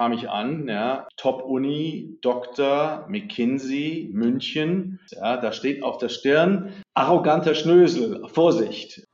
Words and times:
kam 0.00 0.14
ich 0.14 0.30
an, 0.30 0.66
ja, 0.66 1.06
Top-Uni, 1.18 2.16
Doktor, 2.22 3.04
McKinsey, 3.10 4.08
München. 4.14 4.98
Ja, 5.10 5.36
da 5.36 5.52
steht 5.52 5.82
auf 5.82 5.98
der 5.98 6.08
Stirn, 6.08 6.72
arroganter 6.94 7.54
Schnösel, 7.54 8.26
Vorsicht. 8.28 9.06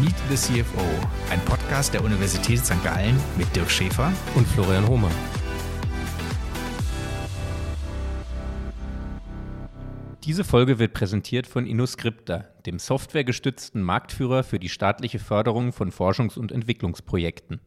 Meet 0.00 0.14
the 0.30 0.36
CFO, 0.36 0.84
ein 1.32 1.40
Podcast 1.40 1.92
der 1.92 2.04
Universität 2.04 2.60
St. 2.60 2.80
Gallen 2.84 3.18
mit 3.36 3.48
Dirk 3.56 3.68
Schäfer 3.68 4.12
und 4.36 4.46
Florian 4.46 4.86
Hohmann. 4.86 5.10
Diese 10.22 10.44
Folge 10.44 10.78
wird 10.78 10.94
präsentiert 10.94 11.48
von 11.48 11.66
InnoScripta, 11.66 12.44
dem 12.64 12.78
softwaregestützten 12.78 13.82
Marktführer 13.82 14.44
für 14.44 14.60
die 14.60 14.68
staatliche 14.68 15.18
Förderung 15.18 15.72
von 15.72 15.90
Forschungs- 15.90 16.38
und 16.38 16.52
Entwicklungsprojekten. 16.52 17.60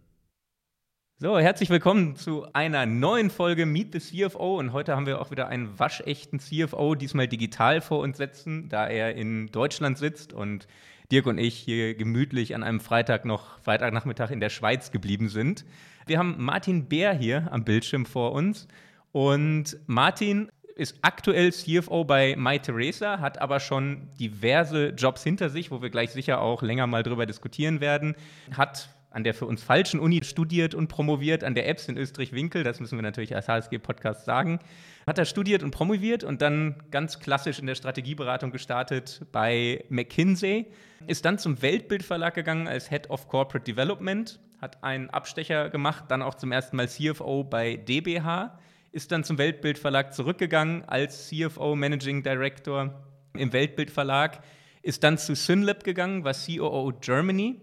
So, 1.19 1.39
herzlich 1.39 1.71
willkommen 1.71 2.15
zu 2.15 2.45
einer 2.53 2.85
neuen 2.85 3.31
Folge 3.31 3.65
Meet 3.65 3.99
the 3.99 4.27
CFO. 4.27 4.59
Und 4.59 4.71
heute 4.71 4.95
haben 4.95 5.07
wir 5.07 5.19
auch 5.19 5.31
wieder 5.31 5.47
einen 5.47 5.79
waschechten 5.79 6.39
CFO, 6.39 6.93
diesmal 6.93 7.27
digital 7.27 7.81
vor 7.81 8.01
uns 8.01 8.17
setzen, 8.17 8.69
da 8.69 8.87
er 8.87 9.15
in 9.15 9.47
Deutschland 9.47 9.97
sitzt 9.97 10.31
und 10.31 10.67
Dirk 11.11 11.25
und 11.25 11.39
ich 11.39 11.57
hier 11.57 11.95
gemütlich 11.95 12.53
an 12.53 12.61
einem 12.61 12.79
Freitag 12.79 13.25
noch, 13.25 13.59
Freitagnachmittag 13.61 14.29
in 14.29 14.39
der 14.39 14.51
Schweiz 14.51 14.91
geblieben 14.91 15.27
sind. 15.27 15.65
Wir 16.05 16.19
haben 16.19 16.35
Martin 16.37 16.87
Bär 16.87 17.15
hier 17.15 17.47
am 17.51 17.63
Bildschirm 17.63 18.05
vor 18.05 18.33
uns. 18.33 18.67
Und 19.11 19.75
Martin 19.87 20.51
ist 20.75 20.99
aktuell 21.01 21.51
CFO 21.51 22.05
bei 22.05 22.35
MyTheresa, 22.37 23.19
hat 23.19 23.41
aber 23.41 23.59
schon 23.59 24.09
diverse 24.19 24.89
Jobs 24.89 25.23
hinter 25.23 25.49
sich, 25.49 25.71
wo 25.71 25.81
wir 25.81 25.89
gleich 25.89 26.11
sicher 26.11 26.41
auch 26.41 26.61
länger 26.61 26.85
mal 26.85 27.01
drüber 27.01 27.25
diskutieren 27.25 27.81
werden. 27.81 28.15
Hat 28.55 28.89
an 29.09 29.23
der 29.23 29.33
für 29.33 29.45
uns 29.45 29.63
falschen 29.63 29.99
Uni 29.99 30.21
studiert 30.23 30.75
und 30.75 30.87
promoviert, 30.87 31.43
an 31.43 31.55
der 31.55 31.67
EBS 31.67 31.87
in 31.87 31.97
Österreich-Winkel, 31.97 32.63
das 32.63 32.79
müssen 32.79 32.97
wir 32.97 33.01
natürlich 33.01 33.35
als 33.35 33.47
HSG-Podcast 33.47 34.25
sagen. 34.25 34.59
Hat 35.05 35.17
er 35.17 35.25
studiert 35.25 35.63
und 35.63 35.71
promoviert 35.71 36.23
und 36.23 36.41
dann 36.41 36.75
ganz 36.91 37.19
klassisch 37.19 37.59
in 37.59 37.67
der 37.67 37.75
Strategieberatung 37.75 38.51
gestartet 38.51 39.25
bei 39.31 39.85
McKinsey, 39.89 40.67
ist 41.07 41.25
dann 41.25 41.39
zum 41.39 41.61
Weltbildverlag 41.61 42.33
gegangen 42.33 42.67
als 42.67 42.89
Head 42.89 43.09
of 43.09 43.27
Corporate 43.27 43.63
Development, 43.63 44.39
hat 44.59 44.83
einen 44.83 45.09
Abstecher 45.09 45.69
gemacht, 45.69 46.05
dann 46.09 46.21
auch 46.21 46.35
zum 46.35 46.51
ersten 46.51 46.75
Mal 46.75 46.89
CFO 46.89 47.43
bei 47.43 47.77
DBH, 47.77 48.59
ist 48.91 49.11
dann 49.11 49.23
zum 49.23 49.37
Weltbildverlag 49.37 50.13
zurückgegangen 50.13 50.83
als 50.85 51.29
CFO 51.29 51.75
Managing 51.75 52.23
Director 52.23 52.93
im 53.33 53.53
Weltbildverlag, 53.53 54.41
ist 54.81 55.03
dann 55.03 55.17
zu 55.17 55.35
Synlab 55.35 55.83
gegangen, 55.83 56.23
war 56.23 56.33
COO 56.33 56.91
Germany 56.99 57.61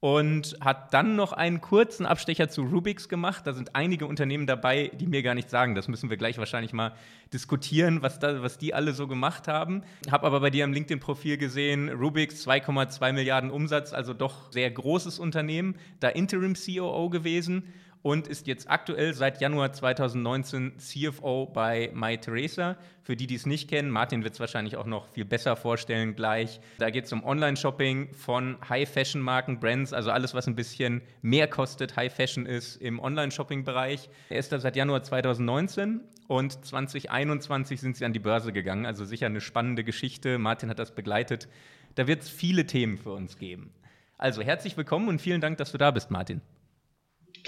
und 0.00 0.56
hat 0.60 0.94
dann 0.94 1.16
noch 1.16 1.32
einen 1.32 1.60
kurzen 1.60 2.06
Abstecher 2.06 2.48
zu 2.48 2.62
Rubix 2.62 3.08
gemacht. 3.08 3.46
Da 3.46 3.52
sind 3.52 3.74
einige 3.74 4.06
Unternehmen 4.06 4.46
dabei, 4.46 4.92
die 4.94 5.08
mir 5.08 5.22
gar 5.22 5.34
nichts 5.34 5.50
sagen. 5.50 5.74
Das 5.74 5.88
müssen 5.88 6.08
wir 6.08 6.16
gleich 6.16 6.38
wahrscheinlich 6.38 6.72
mal 6.72 6.92
diskutieren, 7.32 8.00
was, 8.00 8.20
da, 8.20 8.42
was 8.42 8.58
die 8.58 8.74
alle 8.74 8.92
so 8.92 9.08
gemacht 9.08 9.48
haben. 9.48 9.82
Habe 10.10 10.26
aber 10.26 10.40
bei 10.40 10.50
dir 10.50 10.64
am 10.64 10.72
LinkedIn-Profil 10.72 11.36
gesehen, 11.36 11.88
Rubix 11.88 12.46
2,2 12.46 13.12
Milliarden 13.12 13.50
Umsatz, 13.50 13.92
also 13.92 14.14
doch 14.14 14.52
sehr 14.52 14.70
großes 14.70 15.18
Unternehmen, 15.18 15.74
da 15.98 16.08
Interim 16.08 16.54
COO 16.54 17.10
gewesen 17.10 17.64
und 18.02 18.26
ist 18.26 18.46
jetzt 18.46 18.70
aktuell 18.70 19.14
seit 19.14 19.40
Januar 19.40 19.72
2019 19.72 20.78
CFO 20.78 21.46
bei 21.46 21.90
MyTheresa. 21.94 22.76
Für 23.02 23.16
die, 23.16 23.26
die 23.26 23.34
es 23.34 23.46
nicht 23.46 23.68
kennen, 23.68 23.90
Martin 23.90 24.24
wird 24.24 24.34
es 24.34 24.40
wahrscheinlich 24.40 24.76
auch 24.76 24.86
noch 24.86 25.08
viel 25.08 25.24
besser 25.24 25.56
vorstellen 25.56 26.14
gleich. 26.14 26.60
Da 26.78 26.90
geht 26.90 27.06
es 27.06 27.12
um 27.12 27.24
Online-Shopping 27.24 28.12
von 28.14 28.56
High-Fashion-Marken, 28.68 29.60
Brands, 29.60 29.92
also 29.92 30.10
alles, 30.10 30.34
was 30.34 30.46
ein 30.46 30.54
bisschen 30.54 31.02
mehr 31.22 31.48
kostet, 31.48 31.96
High-Fashion 31.96 32.46
ist 32.46 32.76
im 32.76 33.00
Online-Shopping-Bereich. 33.00 34.08
Er 34.30 34.38
ist 34.38 34.52
da 34.52 34.58
seit 34.58 34.76
Januar 34.76 35.02
2019 35.02 36.00
und 36.28 36.64
2021 36.64 37.80
sind 37.80 37.96
sie 37.96 38.04
an 38.04 38.12
die 38.12 38.18
Börse 38.18 38.52
gegangen. 38.52 38.86
Also 38.86 39.04
sicher 39.04 39.26
eine 39.26 39.40
spannende 39.40 39.82
Geschichte. 39.82 40.38
Martin 40.38 40.70
hat 40.70 40.78
das 40.78 40.94
begleitet. 40.94 41.48
Da 41.94 42.06
wird 42.06 42.22
es 42.22 42.28
viele 42.28 42.66
Themen 42.66 42.98
für 42.98 43.12
uns 43.12 43.38
geben. 43.38 43.72
Also 44.18 44.42
herzlich 44.42 44.76
willkommen 44.76 45.08
und 45.08 45.20
vielen 45.20 45.40
Dank, 45.40 45.58
dass 45.58 45.72
du 45.72 45.78
da 45.78 45.90
bist, 45.90 46.10
Martin. 46.10 46.42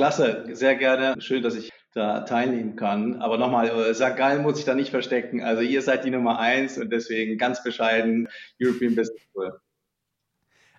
Klasse, 0.01 0.47
sehr 0.53 0.77
gerne. 0.77 1.21
Schön, 1.21 1.43
dass 1.43 1.55
ich 1.55 1.71
da 1.93 2.21
teilnehmen 2.21 2.75
kann. 2.75 3.21
Aber 3.21 3.37
nochmal, 3.37 3.69
äh, 3.69 3.93
St. 3.93 4.17
Gallen 4.17 4.41
muss 4.41 4.59
ich 4.59 4.65
da 4.65 4.75
nicht 4.75 4.89
verstecken. 4.89 5.43
Also 5.43 5.61
ihr 5.61 5.83
seid 5.83 6.07
die 6.07 6.11
Nummer 6.11 6.39
eins 6.39 6.79
und 6.79 6.91
deswegen 6.91 7.37
ganz 7.37 7.63
bescheiden 7.63 8.27
European 8.59 8.97
Business 8.97 9.21
School. 9.31 9.61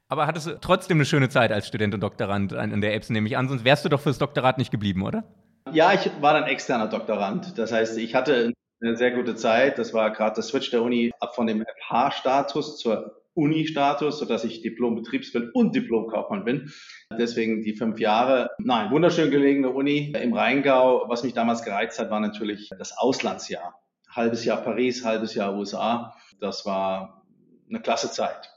Aber 0.08 0.26
hattest 0.26 0.48
du 0.48 0.60
trotzdem 0.60 0.98
eine 0.98 1.06
schöne 1.06 1.30
Zeit 1.30 1.52
als 1.52 1.68
Student 1.68 1.94
und 1.94 2.02
Doktorand 2.02 2.54
an 2.54 2.82
der 2.82 2.96
EBS, 2.96 3.12
nehme 3.12 3.28
ich 3.28 3.38
an, 3.38 3.48
sonst 3.48 3.64
wärst 3.64 3.86
du 3.86 3.90
doch 3.90 4.02
fürs 4.02 4.18
Doktorat 4.18 4.58
nicht 4.58 4.72
geblieben, 4.72 5.04
oder? 5.04 5.24
Ja, 5.72 5.94
ich 5.94 6.10
war 6.20 6.34
dann 6.34 6.46
externer 6.46 6.88
Doktorand. 6.88 7.60
Das 7.60 7.72
heißt, 7.72 8.00
ich 8.00 8.16
hatte 8.16 8.54
eine 8.82 8.98
sehr 8.98 9.12
gute 9.12 9.36
Zeit. 9.36 9.78
Das 9.78 9.94
war 9.94 10.10
gerade 10.10 10.34
der 10.34 10.44
Switch 10.44 10.72
der 10.72 10.82
Uni 10.82 11.12
ab 11.20 11.36
von 11.36 11.46
dem 11.46 11.64
FH-Status 11.64 12.80
zur 12.80 13.21
Uni-Status, 13.42 14.20
sodass 14.20 14.44
ich 14.44 14.62
Diplom-Betriebswirt 14.62 15.56
und 15.56 15.76
Diplom-Kaufmann 15.76 16.46
bin. 16.46 16.72
Deswegen 17.18 17.64
die 17.64 17.74
fünf 17.74 18.00
Jahre. 18.00 18.52
Nein, 18.60 18.92
wunderschön 18.92 19.32
gelegene 19.32 19.70
Uni 19.72 20.14
im 20.22 20.34
Rheingau. 20.34 21.06
Was 21.08 21.24
mich 21.24 21.34
damals 21.34 21.64
gereizt 21.64 22.00
hat, 22.00 22.12
war 22.12 22.20
natürlich 22.20 22.70
das 22.78 22.98
Auslandsjahr. 22.98 23.82
Halbes 24.10 24.46
Jahr 24.46 24.62
Paris, 24.62 25.04
halbes 25.04 25.34
Jahr 25.34 25.56
USA. 25.58 26.14
Das 26.40 26.66
war 26.66 27.26
eine 27.70 27.82
klasse 27.82 28.12
Zeit. 28.12 28.51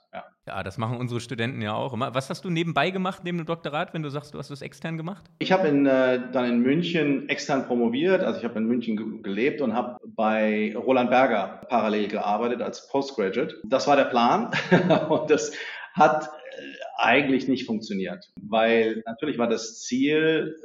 Ja, 0.46 0.62
das 0.62 0.76
machen 0.76 0.98
unsere 0.98 1.20
Studenten 1.20 1.62
ja 1.62 1.72
auch 1.72 1.94
immer. 1.94 2.14
Was 2.14 2.28
hast 2.28 2.44
du 2.44 2.50
nebenbei 2.50 2.90
gemacht, 2.90 3.22
neben 3.24 3.38
dem 3.38 3.46
Doktorat, 3.46 3.94
wenn 3.94 4.02
du 4.02 4.10
sagst, 4.10 4.34
du 4.34 4.38
hast 4.38 4.50
das 4.50 4.60
extern 4.60 4.98
gemacht? 4.98 5.24
Ich 5.38 5.52
habe 5.52 5.68
äh, 5.68 6.20
dann 6.32 6.44
in 6.44 6.60
München 6.60 7.28
extern 7.30 7.66
promoviert. 7.66 8.22
Also 8.22 8.40
ich 8.40 8.44
habe 8.44 8.58
in 8.58 8.66
München 8.66 9.22
gelebt 9.22 9.62
und 9.62 9.72
habe 9.72 9.96
bei 10.04 10.74
Roland 10.76 11.08
Berger 11.08 11.62
parallel 11.68 12.08
gearbeitet 12.08 12.60
als 12.60 12.88
Postgraduate. 12.88 13.54
Das 13.64 13.86
war 13.86 13.96
der 13.96 14.04
Plan 14.04 14.50
und 15.08 15.30
das 15.30 15.52
hat 15.94 16.24
äh, 16.24 16.62
eigentlich 16.98 17.48
nicht 17.48 17.64
funktioniert, 17.64 18.30
weil 18.40 19.02
natürlich 19.06 19.38
war 19.38 19.48
das 19.48 19.80
Ziel, 19.80 20.56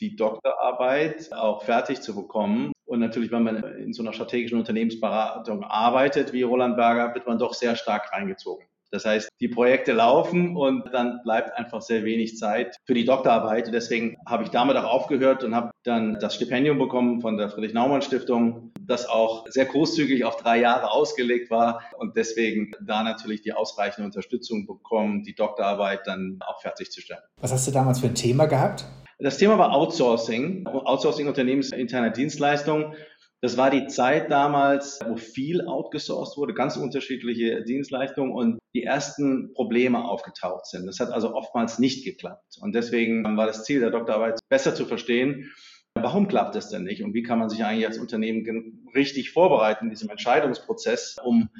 die 0.00 0.16
Doktorarbeit 0.16 1.32
auch 1.32 1.62
fertig 1.62 2.00
zu 2.00 2.14
bekommen. 2.14 2.72
Und 2.86 3.00
natürlich, 3.00 3.32
wenn 3.32 3.42
man 3.42 3.62
in 3.78 3.92
so 3.92 4.02
einer 4.02 4.12
strategischen 4.12 4.58
Unternehmensberatung 4.58 5.64
arbeitet 5.64 6.32
wie 6.32 6.42
Roland 6.42 6.76
Berger, 6.76 7.14
wird 7.14 7.26
man 7.26 7.38
doch 7.38 7.52
sehr 7.52 7.76
stark 7.76 8.12
reingezogen. 8.12 8.64
Das 8.90 9.04
heißt, 9.04 9.28
die 9.40 9.48
Projekte 9.48 9.92
laufen 9.92 10.56
und 10.56 10.92
dann 10.92 11.20
bleibt 11.22 11.56
einfach 11.56 11.82
sehr 11.82 12.04
wenig 12.04 12.36
Zeit 12.36 12.76
für 12.84 12.94
die 12.94 13.04
Doktorarbeit. 13.04 13.72
Deswegen 13.72 14.16
habe 14.26 14.44
ich 14.44 14.50
damit 14.50 14.76
auch 14.76 14.84
aufgehört 14.84 15.44
und 15.44 15.54
habe 15.54 15.70
dann 15.82 16.18
das 16.20 16.34
Stipendium 16.34 16.78
bekommen 16.78 17.20
von 17.20 17.36
der 17.36 17.50
Friedrich-Naumann-Stiftung, 17.50 18.72
das 18.80 19.08
auch 19.08 19.46
sehr 19.48 19.66
großzügig 19.66 20.24
auf 20.24 20.36
drei 20.36 20.58
Jahre 20.58 20.90
ausgelegt 20.90 21.50
war 21.50 21.82
und 21.98 22.16
deswegen 22.16 22.72
da 22.80 23.02
natürlich 23.02 23.42
die 23.42 23.52
ausreichende 23.52 24.06
Unterstützung 24.06 24.66
bekommen, 24.66 25.22
die 25.24 25.34
Doktorarbeit 25.34 26.06
dann 26.06 26.38
auch 26.46 26.60
fertigzustellen. 26.60 27.22
Was 27.40 27.52
hast 27.52 27.66
du 27.66 27.72
damals 27.72 28.00
für 28.00 28.06
ein 28.06 28.14
Thema 28.14 28.46
gehabt? 28.46 28.84
Das 29.18 29.38
Thema 29.38 29.58
war 29.58 29.72
Outsourcing, 29.72 30.66
Outsourcing 30.66 31.26
unternehmensinterner 31.26 32.10
Dienstleistungen. 32.10 32.94
Das 33.42 33.56
war 33.56 33.70
die 33.70 33.86
Zeit 33.86 34.30
damals, 34.30 34.98
wo 35.06 35.16
viel 35.16 35.66
outgesourced 35.66 36.38
wurde, 36.38 36.54
ganz 36.54 36.76
unterschiedliche 36.76 37.62
Dienstleistungen 37.64 38.32
und 38.32 38.58
die 38.74 38.82
ersten 38.82 39.52
Probleme 39.52 40.04
aufgetaucht 40.04 40.66
sind. 40.66 40.86
Das 40.86 41.00
hat 41.00 41.10
also 41.10 41.34
oftmals 41.34 41.78
nicht 41.78 42.04
geklappt. 42.04 42.56
Und 42.60 42.74
deswegen 42.74 43.24
war 43.36 43.46
das 43.46 43.64
Ziel 43.64 43.80
der 43.80 43.90
Doktorarbeit, 43.90 44.40
besser 44.48 44.74
zu 44.74 44.86
verstehen, 44.86 45.52
warum 45.94 46.28
klappt 46.28 46.56
es 46.56 46.68
denn 46.68 46.84
nicht 46.84 47.02
und 47.02 47.14
wie 47.14 47.22
kann 47.22 47.38
man 47.38 47.48
sich 47.48 47.64
eigentlich 47.64 47.86
als 47.86 47.98
Unternehmen 47.98 48.88
richtig 48.94 49.30
vorbereiten 49.32 49.86
in 49.86 49.90
diesem 49.90 50.10
Entscheidungsprozess, 50.10 51.16
um 51.22 51.50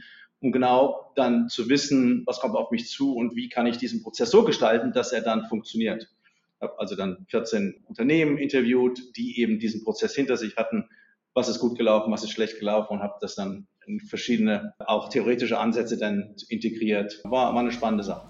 um 0.41 0.53
genau 0.53 1.13
dann 1.17 1.49
zu 1.49 1.69
wissen, 1.69 2.23
was 2.27 2.41
kommt 2.41 2.57
auf 2.57 2.71
mich 2.71 2.89
zu 2.89 3.15
und 3.15 3.35
wie 3.37 3.49
kann 3.49 3.67
ich 3.67 3.79
diesen 3.79 4.03
Prozess 4.03 4.31
so 4.31 4.45
gestalten, 4.45 4.93
dass 4.93 5.13
er 5.13 5.23
dann 5.23 5.47
funktioniert. 5.47 6.09
Ich 6.57 6.63
habe 6.63 6.79
also 6.79 6.95
dann 6.95 7.27
14 7.29 7.85
Unternehmen 7.87 8.39
interviewt, 8.39 9.01
die 9.17 9.41
eben 9.41 9.59
diesen 9.59 9.83
Prozess 9.83 10.15
hinter 10.15 10.37
sich 10.37 10.57
hatten 10.57 10.89
was 11.37 11.49
ist 11.49 11.61
gut 11.61 11.77
gelaufen, 11.77 12.11
was 12.11 12.25
ist 12.25 12.31
schlecht 12.31 12.59
gelaufen 12.59 12.95
und 12.95 13.03
habe 13.03 13.15
das 13.21 13.35
dann 13.35 13.67
in 13.87 14.01
verschiedene, 14.01 14.73
auch 14.79 15.11
theoretische 15.11 15.59
Ansätze 15.59 15.99
dann 15.99 16.35
integriert. 16.49 17.21
War, 17.25 17.55
war 17.55 17.61
eine 17.61 17.71
spannende 17.71 18.05
Sache. 18.05 18.27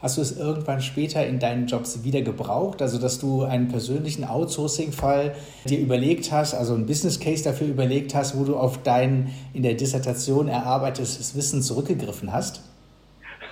Hast 0.00 0.16
du 0.16 0.22
es 0.22 0.36
irgendwann 0.36 0.80
später 0.80 1.26
in 1.26 1.38
deinen 1.38 1.66
Jobs 1.66 2.02
wieder 2.02 2.22
gebraucht? 2.22 2.82
Also, 2.82 2.98
dass 2.98 3.18
du 3.18 3.44
einen 3.44 3.68
persönlichen 3.68 4.24
Outsourcing-Fall 4.24 5.34
dir 5.66 5.78
überlegt 5.78 6.32
hast, 6.32 6.54
also 6.54 6.74
einen 6.74 6.86
Business 6.86 7.20
Case 7.20 7.44
dafür 7.44 7.66
überlegt 7.66 8.14
hast, 8.14 8.38
wo 8.38 8.44
du 8.44 8.56
auf 8.56 8.82
dein 8.82 9.30
in 9.52 9.62
der 9.62 9.74
Dissertation 9.74 10.48
erarbeitetes 10.48 11.34
Wissen 11.34 11.62
zurückgegriffen 11.62 12.32
hast? 12.32 12.62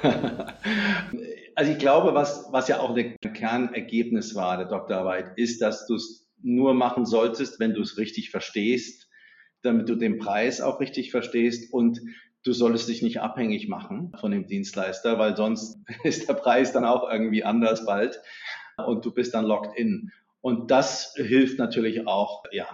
also, 1.54 1.72
ich 1.72 1.78
glaube, 1.78 2.14
was, 2.14 2.46
was 2.50 2.68
ja 2.68 2.80
auch 2.80 2.94
ein 2.94 3.16
Kernergebnis 3.34 4.34
war 4.34 4.56
der 4.56 4.66
Doktorarbeit, 4.66 5.32
ist, 5.36 5.62
dass 5.62 5.86
du 5.86 5.94
es 5.94 6.23
nur 6.44 6.74
machen 6.74 7.06
solltest, 7.06 7.58
wenn 7.58 7.74
du 7.74 7.80
es 7.80 7.96
richtig 7.96 8.30
verstehst, 8.30 9.08
damit 9.62 9.88
du 9.88 9.96
den 9.96 10.18
Preis 10.18 10.60
auch 10.60 10.78
richtig 10.78 11.10
verstehst 11.10 11.72
und 11.72 12.00
du 12.44 12.52
solltest 12.52 12.88
dich 12.88 13.02
nicht 13.02 13.20
abhängig 13.20 13.68
machen 13.68 14.12
von 14.20 14.30
dem 14.30 14.46
Dienstleister, 14.46 15.18
weil 15.18 15.36
sonst 15.36 15.78
ist 16.04 16.28
der 16.28 16.34
Preis 16.34 16.72
dann 16.72 16.84
auch 16.84 17.10
irgendwie 17.10 17.44
anders 17.44 17.86
bald 17.86 18.20
und 18.76 19.04
du 19.04 19.12
bist 19.12 19.34
dann 19.34 19.46
locked 19.46 19.76
in. 19.76 20.12
Und 20.40 20.70
das 20.70 21.14
hilft 21.16 21.58
natürlich 21.58 22.06
auch, 22.06 22.44
ja, 22.52 22.68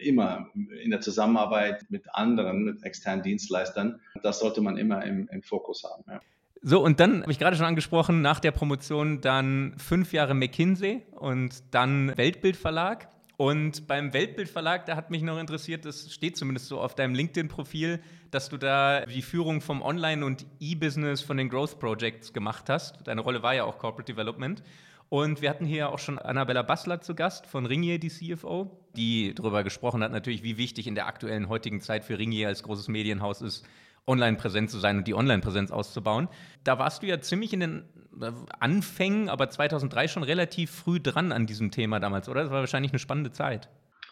immer 0.00 0.48
in 0.82 0.90
der 0.90 1.00
Zusammenarbeit 1.00 1.84
mit 1.90 2.14
anderen, 2.14 2.64
mit 2.64 2.82
externen 2.84 3.22
Dienstleistern. 3.22 4.00
Das 4.22 4.38
sollte 4.38 4.62
man 4.62 4.78
immer 4.78 5.04
im, 5.04 5.28
im 5.28 5.42
Fokus 5.42 5.84
haben. 5.84 6.04
Ja. 6.08 6.20
So, 6.62 6.82
und 6.82 6.98
dann 7.00 7.22
habe 7.22 7.32
ich 7.32 7.38
gerade 7.38 7.56
schon 7.56 7.66
angesprochen, 7.66 8.22
nach 8.22 8.40
der 8.40 8.52
Promotion 8.52 9.20
dann 9.20 9.74
fünf 9.76 10.12
Jahre 10.12 10.34
McKinsey 10.34 11.02
und 11.12 11.62
dann 11.72 12.16
Weltbildverlag. 12.16 13.08
Und 13.36 13.86
beim 13.86 14.14
Weltbildverlag, 14.14 14.86
da 14.86 14.96
hat 14.96 15.10
mich 15.10 15.22
noch 15.22 15.38
interessiert, 15.38 15.84
das 15.84 16.10
steht 16.10 16.38
zumindest 16.38 16.68
so 16.68 16.80
auf 16.80 16.94
deinem 16.94 17.14
LinkedIn-Profil, 17.14 18.00
dass 18.30 18.48
du 18.48 18.56
da 18.56 19.04
die 19.04 19.20
Führung 19.20 19.60
vom 19.60 19.82
Online- 19.82 20.24
und 20.24 20.46
E-Business 20.58 21.20
von 21.20 21.36
den 21.36 21.50
Growth 21.50 21.78
Projects 21.78 22.32
gemacht 22.32 22.70
hast. 22.70 23.06
Deine 23.06 23.20
Rolle 23.20 23.42
war 23.42 23.54
ja 23.54 23.64
auch 23.64 23.78
Corporate 23.78 24.10
Development. 24.10 24.62
Und 25.08 25.40
wir 25.42 25.50
hatten 25.50 25.66
hier 25.66 25.90
auch 25.90 25.98
schon 25.98 26.18
Annabella 26.18 26.62
Bassler 26.62 27.00
zu 27.00 27.14
Gast 27.14 27.46
von 27.46 27.66
Ringier, 27.66 27.98
die 27.98 28.08
CFO, 28.08 28.76
die 28.96 29.34
darüber 29.34 29.62
gesprochen 29.62 30.02
hat, 30.02 30.10
natürlich, 30.10 30.42
wie 30.42 30.56
wichtig 30.56 30.86
in 30.86 30.94
der 30.94 31.06
aktuellen 31.06 31.48
heutigen 31.48 31.80
Zeit 31.80 32.04
für 32.04 32.18
Ringier 32.18 32.48
als 32.48 32.62
großes 32.62 32.88
Medienhaus 32.88 33.40
ist, 33.40 33.66
online 34.06 34.36
präsent 34.36 34.70
zu 34.70 34.78
sein 34.78 34.98
und 34.98 35.06
die 35.06 35.14
Online-Präsenz 35.14 35.70
auszubauen. 35.70 36.28
Da 36.64 36.78
warst 36.78 37.02
du 37.02 37.06
ja 37.06 37.20
ziemlich 37.20 37.52
in 37.52 37.60
den 37.60 37.84
äh, 38.20 38.30
Anfängen, 38.60 39.28
aber 39.28 39.50
2003 39.50 40.08
schon 40.08 40.22
relativ 40.22 40.70
früh 40.70 41.00
dran 41.00 41.32
an 41.32 41.46
diesem 41.46 41.70
Thema 41.70 42.00
damals, 42.00 42.28
oder? 42.28 42.42
Das 42.42 42.50
war 42.50 42.60
wahrscheinlich 42.60 42.92
eine 42.92 42.98
spannende 42.98 43.32
Zeit. 43.32 43.68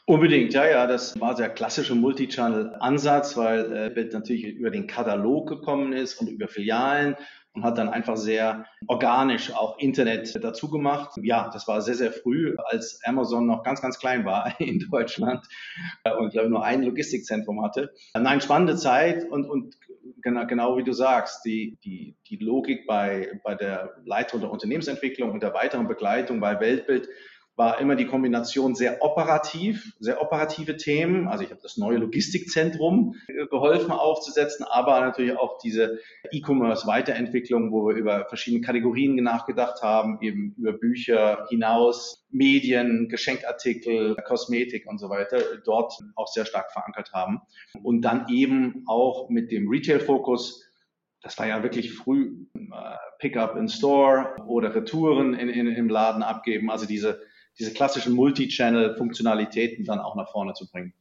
Unbedingt, 0.07 0.53
ja, 0.53 0.67
ja, 0.67 0.87
das 0.87 1.19
war 1.19 1.35
der 1.35 1.49
klassische 1.49 1.95
Multichannel-Ansatz, 1.95 3.39
weil 3.39 3.95
äh, 3.97 4.05
natürlich 4.13 4.45
über 4.45 4.71
den 4.71 4.87
Katalog 4.87 5.49
gekommen 5.49 5.95
ist 5.95 6.21
und 6.21 6.29
über 6.29 6.47
Filialen 6.47 7.17
und 7.55 7.65
hat 7.65 7.79
dann 7.79 7.89
einfach 7.89 8.17
sehr 8.17 8.67
organisch 8.89 9.53
auch 9.55 9.79
Internet 9.79 10.43
dazu 10.43 10.69
gemacht. 10.69 11.13
Ja, 11.23 11.51
das 11.53 11.69
war 11.69 11.81
sehr, 11.81 11.95
sehr 11.95 12.13
früh, 12.13 12.57
als 12.67 13.01
Amazon 13.05 13.47
noch 13.47 13.63
ganz, 13.63 13.81
ganz 13.81 13.99
klein 13.99 14.25
war 14.25 14.55
in 14.61 14.81
Deutschland 14.91 15.47
und 16.19 16.27
ich 16.27 16.33
glaube 16.33 16.51
nur 16.51 16.65
ein 16.65 16.83
Logistikzentrum 16.83 17.63
hatte. 17.63 17.93
Nein, 18.15 18.41
spannende 18.41 18.77
Zeit 18.77 19.25
und, 19.31 19.49
und 19.49 19.77
genau, 20.23 20.47
genau 20.47 20.77
wie 20.77 20.85
du 20.85 20.93
sagst, 20.93 21.45
die, 21.45 21.79
die, 21.85 22.17
die 22.29 22.37
Logik 22.37 22.87
bei, 22.87 23.41
bei 23.45 23.55
der 23.55 23.97
Leitung 24.05 24.41
der 24.41 24.51
Unternehmensentwicklung 24.51 25.31
und 25.31 25.43
der 25.43 25.55
weiteren 25.55 25.87
Begleitung 25.87 26.41
bei 26.41 26.59
Weltbild 26.59 27.09
war 27.57 27.81
immer 27.81 27.95
die 27.95 28.07
Kombination 28.07 28.75
sehr 28.75 29.03
operativ, 29.03 29.93
sehr 30.01 30.21
operative 30.21 30.77
Themen. 30.77 31.29
Also 31.29 31.45
ich 31.45 31.51
habe 31.51 31.61
das 31.63 31.77
neue 31.77 31.99
Logistikzentrum 31.99 33.15
geholfen 33.51 33.93
aufzusetzen, 33.93 34.67
aber 34.69 35.01
natürlich 35.01 35.37
auch 35.37 35.59
diese 35.59 36.01
E-Commerce-Weiterentwicklung, 36.33 37.71
wo 37.71 37.87
wir 37.87 37.95
über 37.95 38.27
verschiedene 38.27 38.65
Kategorien 38.65 39.15
nachgedacht 39.17 39.83
haben, 39.83 40.19
eben 40.21 40.55
über 40.59 40.73
Bücher 40.73 41.47
hinaus, 41.49 42.25
Medien, 42.31 43.09
Geschenkartikel, 43.09 44.17
Kosmetik 44.27 44.87
und 44.89 44.99
so 44.99 45.09
weiter, 45.09 45.39
dort 45.65 45.95
auch 46.17 46.27
sehr 46.27 46.47
stark 46.47 46.73
verankert 46.73 47.13
haben. 47.13 47.41
Und 47.83 48.03
dann 48.03 48.27
eben 48.29 48.85
auch 48.87 49.29
mit 49.31 49.53
dem 49.53 49.69
Retail-Fokus 49.69 50.63
das 51.25 51.39
war 51.39 51.47
ja 51.47 51.63
wirklich 51.63 51.95
früh 51.95 52.45
äh, 52.55 52.97
Pickup 53.19 53.57
in 53.57 53.69
Store 53.69 54.37
oder 54.47 54.75
Retouren 54.75 55.33
in, 55.33 55.49
in, 55.49 55.67
im 55.69 55.89
Laden 55.89 56.23
abgeben. 56.23 56.71
Also 56.71 56.85
diese 56.85 57.23
diese 57.59 57.73
klassischen 57.73 58.15
Multi-Channel-Funktionalitäten 58.15 59.85
dann 59.85 60.01
auch 60.01 60.17
nach 60.17 60.31
vorne 60.31 60.55
zu 60.55 60.69
bringen. 60.71 60.93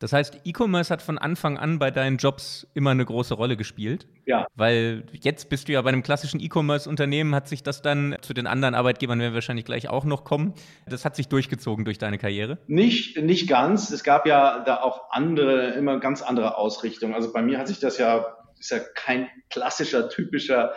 Das 0.00 0.12
heißt, 0.12 0.40
E-Commerce 0.44 0.92
hat 0.92 1.02
von 1.02 1.18
Anfang 1.18 1.56
an 1.56 1.78
bei 1.78 1.90
deinen 1.90 2.18
Jobs 2.18 2.66
immer 2.74 2.90
eine 2.90 3.04
große 3.04 3.34
Rolle 3.34 3.56
gespielt. 3.56 4.06
Ja. 4.26 4.46
Weil 4.54 5.04
jetzt 5.12 5.48
bist 5.48 5.68
du 5.68 5.72
ja 5.72 5.82
bei 5.82 5.90
einem 5.90 6.02
klassischen 6.02 6.40
E-Commerce-Unternehmen, 6.40 7.34
hat 7.34 7.48
sich 7.48 7.62
das 7.62 7.80
dann 7.80 8.16
zu 8.20 8.34
den 8.34 8.46
anderen 8.46 8.74
Arbeitgebern, 8.74 9.18
werden 9.18 9.32
wir 9.32 9.36
wahrscheinlich 9.36 9.64
gleich 9.64 9.88
auch 9.88 10.04
noch 10.04 10.24
kommen, 10.24 10.54
das 10.86 11.04
hat 11.04 11.16
sich 11.16 11.28
durchgezogen 11.28 11.84
durch 11.84 11.98
deine 11.98 12.18
Karriere? 12.18 12.58
Nicht, 12.66 13.16
nicht 13.22 13.48
ganz. 13.48 13.90
Es 13.90 14.04
gab 14.04 14.26
ja 14.26 14.62
da 14.64 14.82
auch 14.82 15.10
andere, 15.10 15.70
immer 15.74 16.00
ganz 16.00 16.22
andere 16.22 16.58
Ausrichtungen. 16.58 17.14
Also 17.14 17.32
bei 17.32 17.42
mir 17.42 17.58
hat 17.58 17.68
sich 17.68 17.78
das 17.78 17.96
ja, 17.96 18.26
ist 18.58 18.72
ja 18.72 18.80
kein 18.80 19.28
klassischer, 19.48 20.08
typischer 20.08 20.74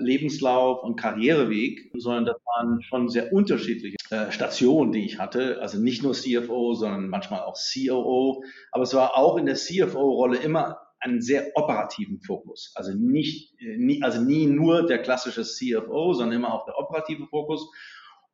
Lebenslauf 0.00 0.82
und 0.82 0.96
Karriereweg, 0.96 1.90
sondern 1.94 2.26
das 2.26 2.36
waren 2.44 2.82
schon 2.82 3.08
sehr 3.08 3.32
unterschiedliche 3.32 3.96
äh, 4.10 4.30
Stationen, 4.30 4.92
die 4.92 5.04
ich 5.04 5.18
hatte. 5.18 5.60
Also 5.60 5.78
nicht 5.78 6.02
nur 6.02 6.12
CFO, 6.12 6.74
sondern 6.74 7.08
manchmal 7.08 7.40
auch 7.40 7.56
COO. 7.56 8.44
Aber 8.72 8.84
es 8.84 8.94
war 8.94 9.16
auch 9.16 9.36
in 9.36 9.46
der 9.46 9.56
CFO-Rolle 9.56 10.38
immer 10.38 10.78
einen 11.00 11.20
sehr 11.20 11.56
operativen 11.56 12.20
Fokus. 12.20 12.72
Also 12.74 12.92
nicht, 12.94 13.60
äh, 13.60 13.76
nie, 13.76 14.02
also 14.02 14.20
nie 14.20 14.46
nur 14.46 14.86
der 14.86 15.02
klassische 15.02 15.42
CFO, 15.42 16.12
sondern 16.12 16.36
immer 16.36 16.54
auch 16.54 16.64
der 16.66 16.78
operative 16.78 17.26
Fokus. 17.26 17.70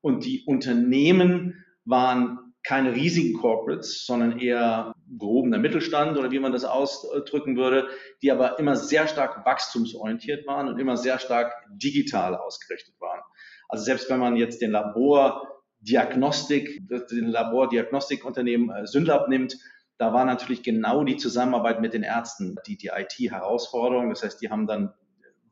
Und 0.00 0.24
die 0.24 0.44
Unternehmen 0.46 1.64
waren 1.84 2.51
keine 2.64 2.94
riesigen 2.94 3.38
Corporates, 3.38 4.06
sondern 4.06 4.38
eher 4.38 4.94
gehobener 5.18 5.58
Mittelstand 5.58 6.16
oder 6.16 6.30
wie 6.30 6.38
man 6.38 6.52
das 6.52 6.64
ausdrücken 6.64 7.56
würde, 7.56 7.88
die 8.22 8.30
aber 8.30 8.58
immer 8.58 8.76
sehr 8.76 9.08
stark 9.08 9.44
wachstumsorientiert 9.44 10.46
waren 10.46 10.68
und 10.68 10.78
immer 10.78 10.96
sehr 10.96 11.18
stark 11.18 11.52
digital 11.70 12.36
ausgerichtet 12.36 12.94
waren. 13.00 13.20
Also 13.68 13.84
selbst 13.84 14.08
wenn 14.10 14.20
man 14.20 14.36
jetzt 14.36 14.62
den 14.62 14.70
Labordiagnostik, 14.70 16.82
den 17.10 17.26
Labordiagnostikunternehmen 17.26 18.70
äh, 18.70 18.86
Synlab 18.86 19.28
nimmt, 19.28 19.56
da 19.98 20.12
war 20.12 20.24
natürlich 20.24 20.62
genau 20.62 21.04
die 21.04 21.16
Zusammenarbeit 21.16 21.80
mit 21.80 21.94
den 21.94 22.02
Ärzten 22.02 22.56
die, 22.66 22.76
die 22.76 22.90
IT-Herausforderung. 22.94 24.10
Das 24.10 24.22
heißt, 24.22 24.40
die 24.40 24.50
haben 24.50 24.66
dann 24.66 24.92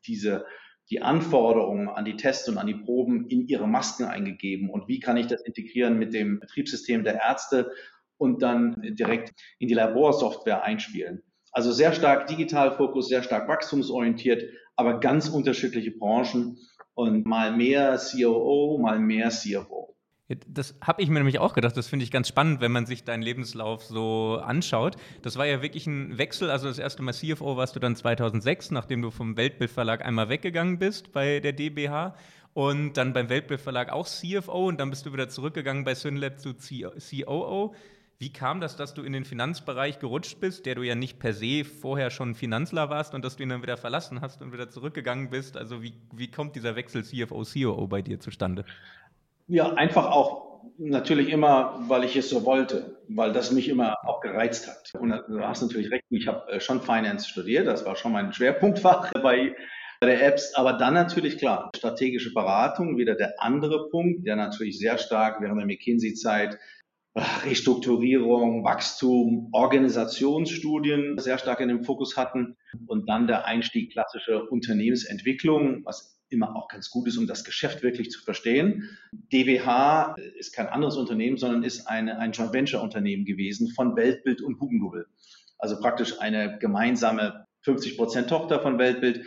diese 0.06 0.44
die 0.90 1.02
Anforderungen 1.02 1.88
an 1.88 2.04
die 2.04 2.16
Tests 2.16 2.48
und 2.48 2.58
an 2.58 2.66
die 2.66 2.74
Proben 2.74 3.26
in 3.28 3.46
ihre 3.46 3.68
Masken 3.68 4.04
eingegeben 4.04 4.70
und 4.70 4.88
wie 4.88 5.00
kann 5.00 5.16
ich 5.16 5.28
das 5.28 5.42
integrieren 5.42 5.98
mit 5.98 6.12
dem 6.12 6.40
Betriebssystem 6.40 7.04
der 7.04 7.22
Ärzte 7.22 7.70
und 8.18 8.42
dann 8.42 8.82
direkt 8.82 9.32
in 9.58 9.68
die 9.68 9.74
Laborsoftware 9.74 10.62
einspielen. 10.64 11.22
Also 11.52 11.72
sehr 11.72 11.92
stark 11.92 12.26
Digitalfokus, 12.26 13.08
sehr 13.08 13.22
stark 13.22 13.48
wachstumsorientiert, 13.48 14.44
aber 14.76 15.00
ganz 15.00 15.28
unterschiedliche 15.28 15.92
Branchen 15.92 16.58
und 16.94 17.24
mal 17.24 17.56
mehr 17.56 17.98
COO, 17.98 18.78
mal 18.78 18.98
mehr 18.98 19.30
CFO. 19.30 19.96
Das 20.46 20.76
habe 20.80 21.02
ich 21.02 21.08
mir 21.08 21.18
nämlich 21.18 21.40
auch 21.40 21.54
gedacht. 21.54 21.76
Das 21.76 21.88
finde 21.88 22.04
ich 22.04 22.10
ganz 22.10 22.28
spannend, 22.28 22.60
wenn 22.60 22.70
man 22.70 22.86
sich 22.86 23.02
deinen 23.02 23.22
Lebenslauf 23.22 23.82
so 23.84 24.40
anschaut. 24.44 24.96
Das 25.22 25.36
war 25.36 25.46
ja 25.46 25.60
wirklich 25.60 25.86
ein 25.86 26.18
Wechsel. 26.18 26.50
Also 26.50 26.68
das 26.68 26.78
erste 26.78 27.02
Mal 27.02 27.12
CFO 27.12 27.56
warst 27.56 27.74
du 27.74 27.80
dann 27.80 27.96
2006, 27.96 28.70
nachdem 28.70 29.02
du 29.02 29.10
vom 29.10 29.36
Weltbildverlag 29.36 30.04
einmal 30.04 30.28
weggegangen 30.28 30.78
bist 30.78 31.12
bei 31.12 31.40
der 31.40 31.52
DBH. 31.52 32.14
Und 32.52 32.94
dann 32.94 33.12
beim 33.12 33.28
Weltbildverlag 33.28 33.90
auch 33.90 34.06
CFO 34.06 34.68
und 34.68 34.80
dann 34.80 34.90
bist 34.90 35.06
du 35.06 35.12
wieder 35.12 35.28
zurückgegangen 35.28 35.84
bei 35.84 35.94
Synlab 35.94 36.40
zu 36.40 36.54
COO. 36.54 37.74
Wie 38.18 38.32
kam 38.32 38.60
das, 38.60 38.76
dass 38.76 38.92
du 38.92 39.02
in 39.02 39.14
den 39.14 39.24
Finanzbereich 39.24 39.98
gerutscht 39.98 40.40
bist, 40.40 40.66
der 40.66 40.74
du 40.74 40.82
ja 40.82 40.94
nicht 40.94 41.18
per 41.18 41.32
se 41.32 41.64
vorher 41.64 42.10
schon 42.10 42.34
Finanzler 42.34 42.90
warst 42.90 43.14
und 43.14 43.24
dass 43.24 43.36
du 43.36 43.42
ihn 43.42 43.48
dann 43.48 43.62
wieder 43.62 43.78
verlassen 43.78 44.20
hast 44.20 44.42
und 44.42 44.52
wieder 44.52 44.68
zurückgegangen 44.68 45.30
bist? 45.30 45.56
Also 45.56 45.82
wie, 45.82 45.94
wie 46.12 46.30
kommt 46.30 46.54
dieser 46.54 46.76
Wechsel 46.76 47.02
CFO-COO 47.02 47.86
bei 47.86 48.02
dir 48.02 48.20
zustande? 48.20 48.66
Ja, 49.50 49.72
einfach 49.72 50.12
auch 50.12 50.62
natürlich 50.78 51.28
immer, 51.28 51.74
weil 51.88 52.04
ich 52.04 52.14
es 52.14 52.30
so 52.30 52.44
wollte, 52.44 53.02
weil 53.08 53.32
das 53.32 53.50
mich 53.50 53.68
immer 53.68 53.96
auch 54.06 54.20
gereizt 54.20 54.68
hat. 54.68 54.92
Und 55.00 55.10
du 55.10 55.40
hast 55.40 55.60
natürlich 55.60 55.90
recht, 55.90 56.04
ich 56.08 56.28
habe 56.28 56.52
äh, 56.52 56.60
schon 56.60 56.80
Finance 56.80 57.28
studiert, 57.28 57.66
das 57.66 57.84
war 57.84 57.96
schon 57.96 58.12
mein 58.12 58.32
Schwerpunktfach 58.32 59.10
bei 59.22 59.56
der 60.02 60.24
Apps, 60.24 60.54
aber 60.54 60.74
dann 60.74 60.94
natürlich 60.94 61.36
klar, 61.36 61.70
strategische 61.74 62.32
Beratung, 62.32 62.96
wieder 62.96 63.16
der 63.16 63.42
andere 63.42 63.88
Punkt, 63.90 64.24
der 64.24 64.36
natürlich 64.36 64.78
sehr 64.78 64.98
stark 64.98 65.40
während 65.40 65.58
der 65.58 65.66
McKinsey-Zeit 65.66 66.56
äh, 67.14 67.22
Restrukturierung, 67.44 68.62
Wachstum, 68.62 69.48
Organisationsstudien 69.50 71.18
sehr 71.18 71.38
stark 71.38 71.58
in 71.58 71.68
dem 71.68 71.82
Fokus 71.82 72.16
hatten 72.16 72.56
und 72.86 73.08
dann 73.08 73.26
der 73.26 73.46
Einstieg 73.46 73.92
klassische 73.92 74.44
Unternehmensentwicklung, 74.44 75.84
was 75.84 76.19
immer 76.30 76.56
auch 76.56 76.68
ganz 76.68 76.90
gut 76.90 77.06
ist, 77.08 77.18
um 77.18 77.26
das 77.26 77.44
Geschäft 77.44 77.82
wirklich 77.82 78.10
zu 78.10 78.20
verstehen. 78.22 78.88
DWH 79.12 80.16
ist 80.38 80.54
kein 80.54 80.68
anderes 80.68 80.96
Unternehmen, 80.96 81.36
sondern 81.36 81.62
ist 81.62 81.86
eine, 81.86 82.18
ein 82.18 82.32
Joint 82.32 82.52
Venture 82.52 82.82
Unternehmen 82.82 83.24
gewesen 83.24 83.68
von 83.68 83.96
Weltbild 83.96 84.40
und 84.40 84.60
Hugendubel. 84.60 85.06
Also 85.58 85.78
praktisch 85.78 86.20
eine 86.20 86.58
gemeinsame 86.58 87.46
50 87.62 87.96
Prozent 87.96 88.28
Tochter 88.28 88.60
von 88.60 88.78
Weltbild, 88.78 89.24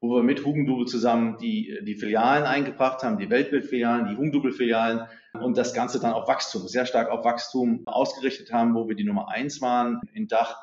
wo 0.00 0.16
wir 0.16 0.22
mit 0.22 0.44
Hugendubel 0.44 0.86
zusammen 0.86 1.38
die, 1.38 1.78
die 1.82 1.94
Filialen 1.94 2.44
eingebracht 2.44 3.02
haben, 3.02 3.18
die 3.18 3.30
Weltbild-Filialen, 3.30 4.08
die 4.08 4.16
Hugendubel-Filialen 4.16 5.06
und 5.40 5.56
das 5.56 5.74
Ganze 5.74 6.00
dann 6.00 6.12
auf 6.12 6.28
Wachstum, 6.28 6.68
sehr 6.68 6.86
stark 6.86 7.08
auf 7.10 7.24
Wachstum 7.24 7.82
ausgerichtet 7.86 8.52
haben, 8.52 8.74
wo 8.74 8.88
wir 8.88 8.96
die 8.96 9.04
Nummer 9.04 9.28
eins 9.28 9.60
waren 9.60 10.00
in 10.12 10.26
Dach. 10.26 10.60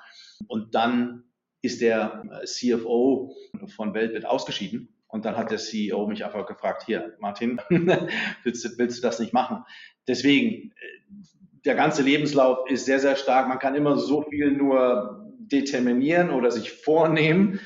Und 0.47 0.75
dann 0.75 1.23
ist 1.61 1.81
der 1.81 2.23
CFO 2.45 3.33
von 3.75 3.93
Weltbild 3.93 4.25
ausgeschieden 4.25 4.92
und 5.13 5.25
dann 5.25 5.37
hat 5.37 5.51
der 5.51 5.59
CEO 5.59 6.07
mich 6.07 6.25
einfach 6.25 6.47
gefragt, 6.47 6.83
hier, 6.87 7.15
Martin, 7.19 7.61
willst, 8.43 8.65
du, 8.65 8.69
willst 8.77 8.97
du 8.97 9.01
das 9.03 9.19
nicht 9.19 9.31
machen? 9.31 9.63
Deswegen, 10.07 10.71
äh, 10.71 11.13
der 11.65 11.75
ganze 11.75 12.01
Lebenslauf 12.01 12.67
ist 12.67 12.85
sehr, 12.85 12.99
sehr 12.99 13.15
stark. 13.15 13.47
Man 13.47 13.59
kann 13.59 13.75
immer 13.75 13.95
so 13.95 14.23
viel 14.23 14.51
nur 14.51 15.31
determinieren 15.37 16.31
oder 16.31 16.49
sich 16.49 16.71
vornehmen. 16.71 17.59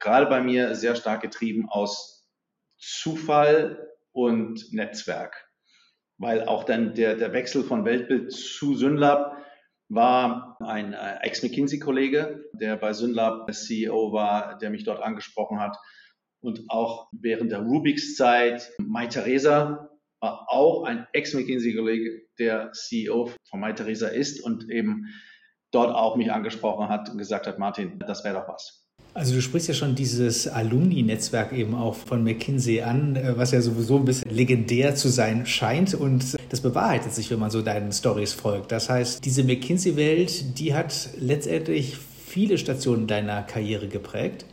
Gerade 0.00 0.24
bei 0.26 0.40
mir 0.40 0.74
sehr 0.74 0.96
stark 0.96 1.20
getrieben 1.20 1.68
aus 1.68 2.26
Zufall 2.78 3.86
und 4.12 4.72
Netzwerk. 4.72 5.50
weil 6.16 6.44
auch 6.44 6.64
dann 6.64 6.94
der, 6.94 7.16
der 7.16 7.34
Wechsel 7.34 7.64
von 7.64 7.84
Weltbild 7.84 8.32
zu 8.32 8.74
Synlab 8.74 9.36
war 9.90 10.56
ein 10.60 10.94
äh, 10.94 11.18
Ex-McKinsey-Kollege, 11.20 12.46
der 12.54 12.76
bei 12.76 12.94
Synlab 12.94 13.52
CEO 13.52 14.12
war, 14.14 14.56
der 14.56 14.70
mich 14.70 14.84
dort 14.84 15.02
angesprochen 15.02 15.60
hat. 15.60 15.76
Und 16.44 16.64
auch 16.68 17.08
während 17.12 17.50
der 17.50 17.60
Rubix-Zeit, 17.60 18.70
Mai 18.78 19.06
Theresa 19.06 19.88
war 20.20 20.46
auch 20.48 20.84
ein 20.84 21.06
Ex-McKinsey-Kollege, 21.14 22.20
der 22.38 22.70
CEO 22.72 23.30
von 23.48 23.60
Mai 23.60 23.72
Theresa 23.72 24.08
ist 24.08 24.44
und 24.44 24.70
eben 24.70 25.06
dort 25.70 25.94
auch 25.94 26.16
mich 26.16 26.30
angesprochen 26.30 26.90
hat 26.90 27.08
und 27.08 27.16
gesagt 27.16 27.46
hat, 27.46 27.58
Martin, 27.58 27.98
das 27.98 28.24
wäre 28.24 28.34
doch 28.34 28.48
was. 28.48 28.86
Also 29.14 29.34
du 29.34 29.40
sprichst 29.40 29.68
ja 29.68 29.74
schon 29.74 29.94
dieses 29.94 30.46
Alumni-Netzwerk 30.46 31.52
eben 31.54 31.74
auch 31.74 31.94
von 31.94 32.22
McKinsey 32.22 32.82
an, 32.82 33.16
äh, 33.16 33.38
was 33.38 33.52
ja 33.52 33.62
sowieso 33.62 33.96
ein 33.96 34.04
bisschen 34.04 34.28
legendär 34.28 34.96
zu 34.96 35.08
sein 35.08 35.46
scheint 35.46 35.94
und 35.94 36.36
das 36.50 36.60
bewahrheitet 36.60 37.14
sich, 37.14 37.30
wenn 37.30 37.38
man 37.38 37.50
so 37.50 37.62
deinen 37.62 37.90
Stories 37.90 38.34
folgt. 38.34 38.70
Das 38.70 38.90
heißt, 38.90 39.24
diese 39.24 39.44
McKinsey-Welt, 39.44 40.58
die 40.58 40.74
hat 40.74 41.08
letztendlich 41.18 41.96
viele 41.96 42.58
Stationen 42.58 43.06
deiner 43.06 43.42
Karriere 43.44 43.88
geprägt. 43.88 44.44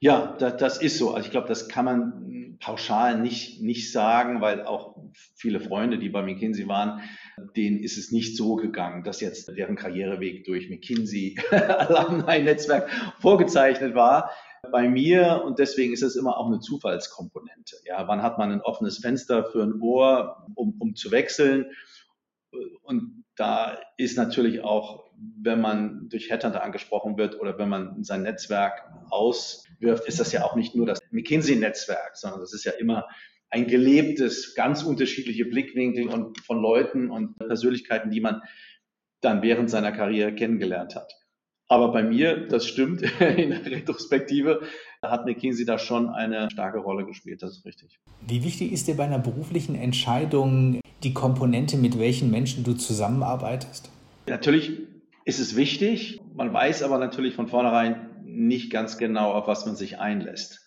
Ja, 0.00 0.36
das, 0.38 0.56
das 0.56 0.82
ist 0.82 0.98
so. 0.98 1.12
Also 1.12 1.26
ich 1.26 1.30
glaube, 1.30 1.48
das 1.48 1.68
kann 1.68 1.84
man 1.84 2.56
pauschal 2.60 3.20
nicht, 3.20 3.62
nicht 3.62 3.92
sagen, 3.92 4.40
weil 4.40 4.64
auch 4.64 4.96
viele 5.34 5.60
Freunde, 5.60 5.98
die 5.98 6.08
bei 6.08 6.22
McKinsey 6.22 6.68
waren, 6.68 7.00
denen 7.56 7.80
ist 7.80 7.98
es 7.98 8.10
nicht 8.10 8.36
so 8.36 8.56
gegangen, 8.56 9.04
dass 9.04 9.20
jetzt 9.20 9.48
deren 9.56 9.76
Karriereweg 9.76 10.44
durch 10.44 10.68
McKinsey 10.68 11.36
Alumni-Netzwerk 11.50 12.90
vorgezeichnet 13.20 13.94
war. 13.94 14.30
Bei 14.72 14.88
mir, 14.88 15.42
und 15.44 15.58
deswegen 15.60 15.92
ist 15.92 16.02
es 16.02 16.16
immer 16.16 16.36
auch 16.36 16.46
eine 16.46 16.58
Zufallskomponente. 16.58 17.76
Ja, 17.84 18.08
wann 18.08 18.22
hat 18.22 18.38
man 18.38 18.50
ein 18.50 18.60
offenes 18.60 18.98
Fenster 18.98 19.44
für 19.44 19.62
ein 19.62 19.80
Ohr, 19.80 20.46
um, 20.56 20.74
um 20.80 20.96
zu 20.96 21.12
wechseln? 21.12 21.66
Und 22.82 23.24
da 23.36 23.78
ist 23.96 24.16
natürlich 24.16 24.62
auch, 24.62 25.04
wenn 25.16 25.60
man 25.60 26.08
durch 26.08 26.28
Headhunter 26.28 26.62
angesprochen 26.62 27.16
wird 27.16 27.38
oder 27.40 27.56
wenn 27.58 27.68
man 27.68 28.02
sein 28.02 28.22
Netzwerk 28.22 28.82
auswirft, 29.78 30.06
ist 30.06 30.20
das 30.20 30.32
ja 30.32 30.44
auch 30.44 30.56
nicht 30.56 30.74
nur 30.74 30.86
das 30.86 31.00
McKinsey-Netzwerk, 31.10 32.16
sondern 32.16 32.40
das 32.40 32.52
ist 32.52 32.64
ja 32.64 32.72
immer 32.72 33.06
ein 33.50 33.66
gelebtes, 33.66 34.54
ganz 34.54 34.82
unterschiedliche 34.82 35.46
Blickwinkel 35.46 36.08
und 36.08 36.38
von 36.40 36.60
Leuten 36.60 37.10
und 37.10 37.38
Persönlichkeiten, 37.38 38.10
die 38.10 38.20
man 38.20 38.42
dann 39.20 39.42
während 39.42 39.70
seiner 39.70 39.92
Karriere 39.92 40.34
kennengelernt 40.34 40.94
hat. 40.94 41.12
Aber 41.70 41.92
bei 41.92 42.02
mir, 42.02 42.46
das 42.46 42.66
stimmt, 42.66 43.02
in 43.20 43.50
der 43.50 43.64
Retrospektive 43.66 44.62
hat 45.02 45.26
McKinsey 45.26 45.64
da 45.64 45.78
schon 45.78 46.08
eine 46.08 46.50
starke 46.50 46.78
Rolle 46.78 47.06
gespielt, 47.06 47.42
das 47.42 47.58
ist 47.58 47.64
richtig. 47.64 47.98
Wie 48.26 48.44
wichtig 48.44 48.72
ist 48.72 48.88
dir 48.88 48.96
bei 48.96 49.04
einer 49.04 49.18
beruflichen 49.18 49.74
Entscheidung 49.74 50.80
die 51.02 51.14
Komponente, 51.14 51.76
mit 51.76 51.98
welchen 51.98 52.30
Menschen 52.30 52.64
du 52.64 52.74
zusammenarbeitest? 52.74 53.90
Natürlich 54.26 54.72
ist 55.24 55.38
es 55.38 55.56
wichtig, 55.56 56.20
man 56.34 56.52
weiß 56.52 56.82
aber 56.82 56.98
natürlich 56.98 57.34
von 57.34 57.48
vornherein 57.48 58.07
nicht 58.38 58.70
ganz 58.70 58.98
genau, 58.98 59.32
auf 59.32 59.46
was 59.46 59.66
man 59.66 59.76
sich 59.76 59.98
einlässt. 59.98 60.64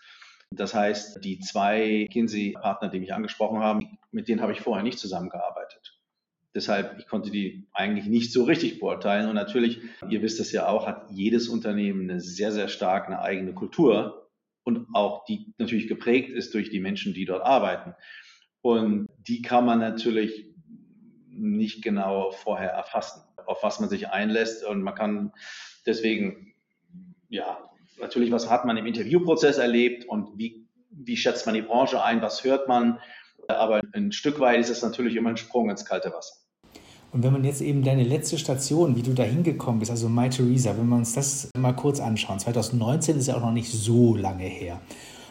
Das 0.51 0.73
heißt, 0.73 1.23
die 1.23 1.39
zwei 1.39 2.07
Kinsey-Partner, 2.11 2.89
die 2.89 2.99
mich 2.99 3.13
angesprochen 3.13 3.59
haben, 3.59 3.97
mit 4.11 4.27
denen 4.27 4.41
habe 4.41 4.51
ich 4.51 4.59
vorher 4.59 4.83
nicht 4.83 4.99
zusammengearbeitet. 4.99 5.97
Deshalb, 6.53 6.99
ich 6.99 7.07
konnte 7.07 7.31
die 7.31 7.67
eigentlich 7.71 8.07
nicht 8.07 8.33
so 8.33 8.43
richtig 8.43 8.79
beurteilen. 8.79 9.29
Und 9.29 9.35
natürlich, 9.35 9.79
ihr 10.09 10.21
wisst 10.21 10.41
es 10.41 10.51
ja 10.51 10.67
auch, 10.67 10.85
hat 10.85 11.09
jedes 11.09 11.47
Unternehmen 11.47 12.09
eine 12.09 12.19
sehr, 12.19 12.51
sehr 12.51 12.67
stark 12.67 13.07
eine 13.07 13.21
eigene 13.21 13.53
Kultur 13.53 14.29
und 14.63 14.87
auch 14.93 15.23
die 15.25 15.53
natürlich 15.57 15.87
geprägt 15.87 16.29
ist 16.29 16.53
durch 16.53 16.69
die 16.69 16.81
Menschen, 16.81 17.13
die 17.13 17.25
dort 17.25 17.43
arbeiten. 17.43 17.95
Und 18.61 19.07
die 19.17 19.41
kann 19.41 19.65
man 19.65 19.79
natürlich 19.79 20.45
nicht 21.29 21.81
genau 21.81 22.31
vorher 22.31 22.71
erfassen, 22.71 23.23
auf 23.45 23.63
was 23.63 23.79
man 23.79 23.89
sich 23.89 24.09
einlässt. 24.09 24.65
Und 24.65 24.83
man 24.83 24.93
kann 24.93 25.31
deswegen, 25.85 26.50
ja, 27.31 27.57
natürlich, 27.99 28.31
was 28.31 28.49
hat 28.49 28.65
man 28.65 28.77
im 28.77 28.85
Interviewprozess 28.85 29.57
erlebt 29.57 30.05
und 30.07 30.37
wie, 30.37 30.67
wie 30.91 31.17
schätzt 31.17 31.45
man 31.45 31.55
die 31.55 31.61
Branche 31.61 32.03
ein, 32.03 32.21
was 32.21 32.43
hört 32.43 32.67
man. 32.67 32.99
Aber 33.47 33.81
ein 33.93 34.11
Stück 34.11 34.39
weit 34.39 34.59
ist 34.59 34.69
es 34.69 34.83
natürlich 34.83 35.15
immer 35.15 35.29
ein 35.29 35.37
Sprung 35.37 35.69
ins 35.69 35.85
kalte 35.85 36.13
Wasser. 36.13 36.35
Und 37.13 37.23
wenn 37.23 37.33
man 37.33 37.43
jetzt 37.43 37.61
eben 37.61 37.83
deine 37.83 38.03
letzte 38.03 38.37
Station, 38.37 38.95
wie 38.95 39.01
du 39.01 39.13
da 39.13 39.23
hingekommen 39.23 39.79
bist, 39.79 39.91
also 39.91 40.07
My 40.07 40.29
Theresa, 40.29 40.77
wenn 40.77 40.87
wir 40.87 40.95
uns 40.95 41.13
das 41.13 41.49
mal 41.57 41.73
kurz 41.73 41.99
anschauen, 41.99 42.39
2019 42.39 43.17
ist 43.17 43.27
ja 43.27 43.35
auch 43.35 43.41
noch 43.41 43.51
nicht 43.51 43.69
so 43.69 44.15
lange 44.15 44.45
her. 44.45 44.79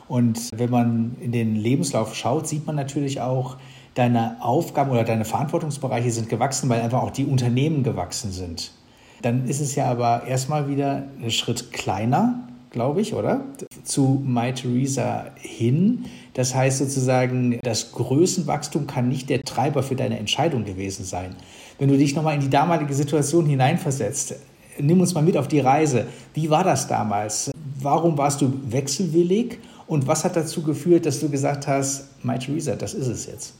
Und 0.08 0.50
wenn 0.54 0.70
man 0.70 1.16
in 1.20 1.32
den 1.32 1.56
Lebenslauf 1.56 2.14
schaut, 2.14 2.48
sieht 2.48 2.66
man 2.66 2.76
natürlich 2.76 3.20
auch, 3.20 3.56
deine 3.94 4.36
Aufgaben 4.40 4.90
oder 4.90 5.04
deine 5.04 5.24
Verantwortungsbereiche 5.24 6.10
sind 6.10 6.28
gewachsen, 6.28 6.68
weil 6.68 6.80
einfach 6.80 7.02
auch 7.02 7.10
die 7.10 7.24
Unternehmen 7.24 7.82
gewachsen 7.82 8.30
sind. 8.32 8.72
Dann 9.22 9.46
ist 9.46 9.60
es 9.60 9.74
ja 9.74 9.86
aber 9.86 10.26
erstmal 10.26 10.68
wieder 10.68 11.04
ein 11.22 11.30
Schritt 11.30 11.72
kleiner, 11.72 12.48
glaube 12.70 13.00
ich, 13.00 13.14
oder? 13.14 13.42
Zu 13.84 14.22
My 14.24 14.52
Theresa 14.52 15.26
hin. 15.36 16.06
Das 16.34 16.54
heißt 16.54 16.78
sozusagen, 16.78 17.58
das 17.62 17.92
Größenwachstum 17.92 18.86
kann 18.86 19.08
nicht 19.08 19.28
der 19.28 19.42
Treiber 19.42 19.82
für 19.82 19.96
deine 19.96 20.18
Entscheidung 20.18 20.64
gewesen 20.64 21.04
sein. 21.04 21.34
Wenn 21.78 21.88
du 21.88 21.98
dich 21.98 22.14
nochmal 22.14 22.34
in 22.34 22.40
die 22.40 22.50
damalige 22.50 22.94
Situation 22.94 23.46
hineinversetzt, 23.46 24.36
nimm 24.78 25.00
uns 25.00 25.14
mal 25.14 25.22
mit 25.22 25.36
auf 25.36 25.48
die 25.48 25.60
Reise. 25.60 26.06
Wie 26.34 26.48
war 26.48 26.64
das 26.64 26.86
damals? 26.86 27.50
Warum 27.80 28.16
warst 28.16 28.40
du 28.40 28.52
wechselwillig? 28.68 29.58
Und 29.86 30.06
was 30.06 30.24
hat 30.24 30.36
dazu 30.36 30.62
geführt, 30.62 31.04
dass 31.04 31.18
du 31.18 31.28
gesagt 31.28 31.66
hast, 31.66 32.24
My 32.24 32.38
Theresa, 32.38 32.76
das 32.76 32.94
ist 32.94 33.08
es 33.08 33.26
jetzt? 33.26 33.54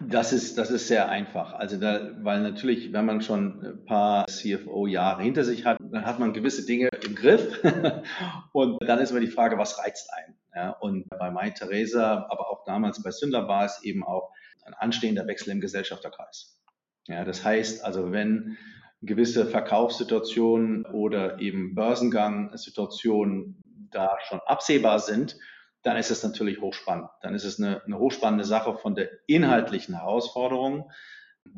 Das 0.00 0.32
ist, 0.32 0.56
das 0.58 0.70
ist 0.70 0.88
sehr 0.88 1.08
einfach. 1.08 1.52
Also 1.52 1.78
da, 1.78 2.10
weil 2.22 2.40
natürlich, 2.40 2.92
wenn 2.92 3.04
man 3.04 3.20
schon 3.20 3.62
ein 3.64 3.84
paar 3.84 4.26
CFO-Jahre 4.26 5.22
hinter 5.22 5.44
sich 5.44 5.64
hat, 5.64 5.78
dann 5.80 6.06
hat 6.06 6.18
man 6.18 6.32
gewisse 6.32 6.64
Dinge 6.64 6.88
im 7.04 7.14
Griff. 7.14 7.62
und 8.52 8.78
dann 8.82 8.98
ist 8.98 9.10
immer 9.10 9.20
die 9.20 9.26
Frage, 9.26 9.58
was 9.58 9.78
reizt 9.78 10.10
einen? 10.12 10.36
Ja, 10.54 10.70
und 10.70 11.08
bei 11.10 11.30
Mai 11.30 11.50
Theresa, 11.50 12.26
aber 12.28 12.50
auch 12.50 12.64
damals 12.64 13.02
bei 13.02 13.10
Sünder 13.10 13.48
war 13.48 13.64
es 13.64 13.82
eben 13.84 14.04
auch 14.04 14.32
ein 14.64 14.74
anstehender 14.74 15.26
Wechsel 15.26 15.50
im 15.50 15.60
Gesellschafterkreis. 15.60 16.60
Ja, 17.06 17.24
das 17.24 17.44
heißt 17.44 17.84
also, 17.84 18.12
wenn 18.12 18.56
gewisse 19.02 19.46
Verkaufssituationen 19.46 20.86
oder 20.86 21.40
eben 21.40 21.74
Börsengang-Situationen 21.74 23.60
da 23.90 24.16
schon 24.26 24.40
absehbar 24.46 25.00
sind, 25.00 25.36
dann 25.82 25.96
ist 25.96 26.10
es 26.10 26.22
natürlich 26.22 26.60
hochspannend. 26.60 27.08
Dann 27.22 27.34
ist 27.34 27.44
es 27.44 27.60
eine, 27.60 27.82
eine 27.84 27.98
hochspannende 27.98 28.44
Sache 28.44 28.76
von 28.76 28.94
der 28.94 29.10
inhaltlichen 29.26 29.94
Herausforderung. 29.96 30.90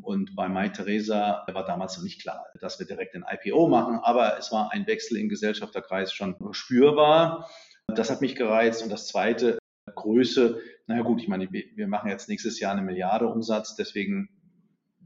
Und 0.01 0.35
bei 0.35 0.49
Mai 0.49 0.69
Theresa 0.69 1.43
war 1.51 1.65
damals 1.65 1.95
noch 1.97 2.03
nicht 2.03 2.21
klar, 2.21 2.45
dass 2.59 2.79
wir 2.79 2.87
direkt 2.87 3.15
ein 3.15 3.23
IPO 3.29 3.67
machen, 3.67 3.99
aber 4.01 4.37
es 4.39 4.51
war 4.51 4.71
ein 4.71 4.87
Wechsel 4.87 5.17
im 5.17 5.29
Gesellschafterkreis 5.29 6.11
schon 6.11 6.35
spürbar. 6.53 7.49
Das 7.87 8.09
hat 8.09 8.21
mich 8.21 8.35
gereizt. 8.35 8.81
Und 8.81 8.91
das 8.91 9.07
zweite, 9.07 9.59
Größe, 9.93 10.59
naja 10.87 11.03
gut, 11.03 11.21
ich 11.21 11.27
meine, 11.27 11.51
wir 11.51 11.87
machen 11.87 12.09
jetzt 12.09 12.27
nächstes 12.27 12.59
Jahr 12.59 12.71
eine 12.71 12.81
Milliarde 12.81 13.27
Umsatz, 13.27 13.75
deswegen, 13.75 14.29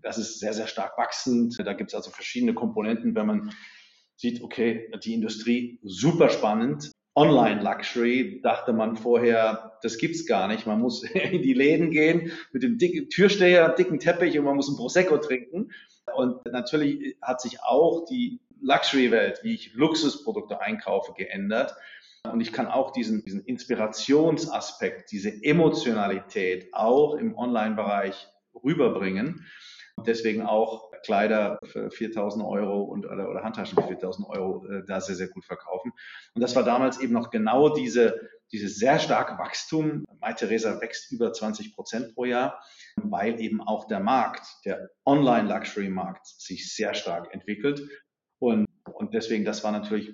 das 0.01 0.17
ist 0.17 0.39
sehr, 0.39 0.53
sehr 0.53 0.67
stark 0.67 0.97
wachsend. 0.97 1.57
Da 1.59 1.73
gibt 1.73 1.91
es 1.91 1.95
also 1.95 2.09
verschiedene 2.11 2.53
Komponenten, 2.53 3.15
wenn 3.15 3.27
man 3.27 3.53
sieht, 4.15 4.41
okay, 4.41 4.89
die 5.03 5.13
Industrie 5.13 5.79
super 5.83 6.29
spannend, 6.29 6.91
Online-Luxury 7.19 8.39
dachte 8.41 8.71
man 8.71 8.95
vorher, 8.95 9.77
das 9.81 9.97
gibt's 9.97 10.25
gar 10.25 10.47
nicht. 10.47 10.65
Man 10.65 10.79
muss 10.79 11.03
in 11.13 11.41
die 11.41 11.53
Läden 11.53 11.91
gehen 11.91 12.31
mit 12.53 12.63
dem 12.63 12.77
dicken 12.77 13.09
Türsteher, 13.09 13.67
dicken 13.69 13.99
Teppich 13.99 14.39
und 14.39 14.45
man 14.45 14.55
muss 14.55 14.69
ein 14.69 14.77
Prosecco 14.77 15.17
trinken. 15.17 15.71
Und 16.15 16.45
natürlich 16.45 17.17
hat 17.21 17.41
sich 17.41 17.61
auch 17.61 18.05
die 18.05 18.39
Luxury-Welt, 18.61 19.41
wie 19.43 19.53
ich 19.53 19.73
Luxusprodukte 19.73 20.61
einkaufe, 20.61 21.11
geändert. 21.13 21.75
Und 22.23 22.39
ich 22.39 22.53
kann 22.53 22.67
auch 22.67 22.91
diesen, 22.91 23.23
diesen 23.25 23.43
Inspirationsaspekt, 23.43 25.11
diese 25.11 25.43
Emotionalität 25.43 26.73
auch 26.73 27.15
im 27.15 27.38
Online-Bereich 27.38 28.29
rüberbringen. 28.63 29.45
Deswegen 30.05 30.43
auch 30.43 30.88
Kleider 31.03 31.60
für 31.63 31.89
4000 31.91 32.44
Euro 32.46 32.84
und, 32.84 33.06
oder, 33.06 33.29
oder 33.29 33.44
Handtaschen 33.44 33.82
für 33.82 33.88
4000 33.88 34.27
Euro 34.29 34.65
äh, 34.68 34.84
da 34.86 35.01
sehr, 35.01 35.15
sehr 35.15 35.29
gut 35.29 35.46
verkaufen. 35.46 35.91
Und 36.34 36.41
das 36.41 36.56
war 36.56 36.63
damals 36.63 37.00
eben 37.00 37.13
noch 37.13 37.29
genau 37.29 37.70
diese, 37.70 38.20
dieses 38.51 38.77
sehr 38.77 39.00
starke 39.00 39.38
Wachstum. 39.38 40.06
Mai 40.20 40.34
Theresa 40.34 40.79
wächst 40.82 41.12
über 41.12 41.32
20 41.32 41.75
Prozent 41.75 42.15
pro 42.15 42.25
Jahr, 42.25 42.62
weil 42.96 43.39
eben 43.39 43.62
auch 43.62 43.88
der 43.88 44.00
Markt, 44.00 44.46
der 44.65 44.89
Online-Luxury-Markt 45.06 46.27
sich 46.27 46.74
sehr 46.74 46.94
stark 46.94 47.34
entwickelt. 47.34 47.88
Und, 48.39 48.65
und 48.94 49.13
deswegen, 49.13 49.46
das 49.46 49.63
war 49.63 49.72
natürlich 49.72 50.13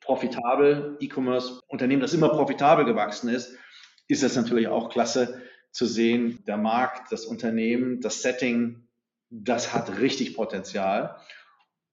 profitabel. 0.00 0.96
E-Commerce-Unternehmen, 1.00 2.02
das 2.02 2.14
immer 2.14 2.28
profitabel 2.28 2.84
gewachsen 2.84 3.28
ist, 3.28 3.56
ist 4.08 4.22
das 4.22 4.36
natürlich 4.36 4.68
auch 4.68 4.90
klasse 4.90 5.42
zu 5.70 5.86
sehen, 5.86 6.42
der 6.46 6.56
Markt, 6.56 7.12
das 7.12 7.24
Unternehmen, 7.24 8.00
das 8.00 8.22
Setting, 8.22 8.88
das 9.30 9.72
hat 9.72 9.98
richtig 10.00 10.34
Potenzial. 10.36 11.16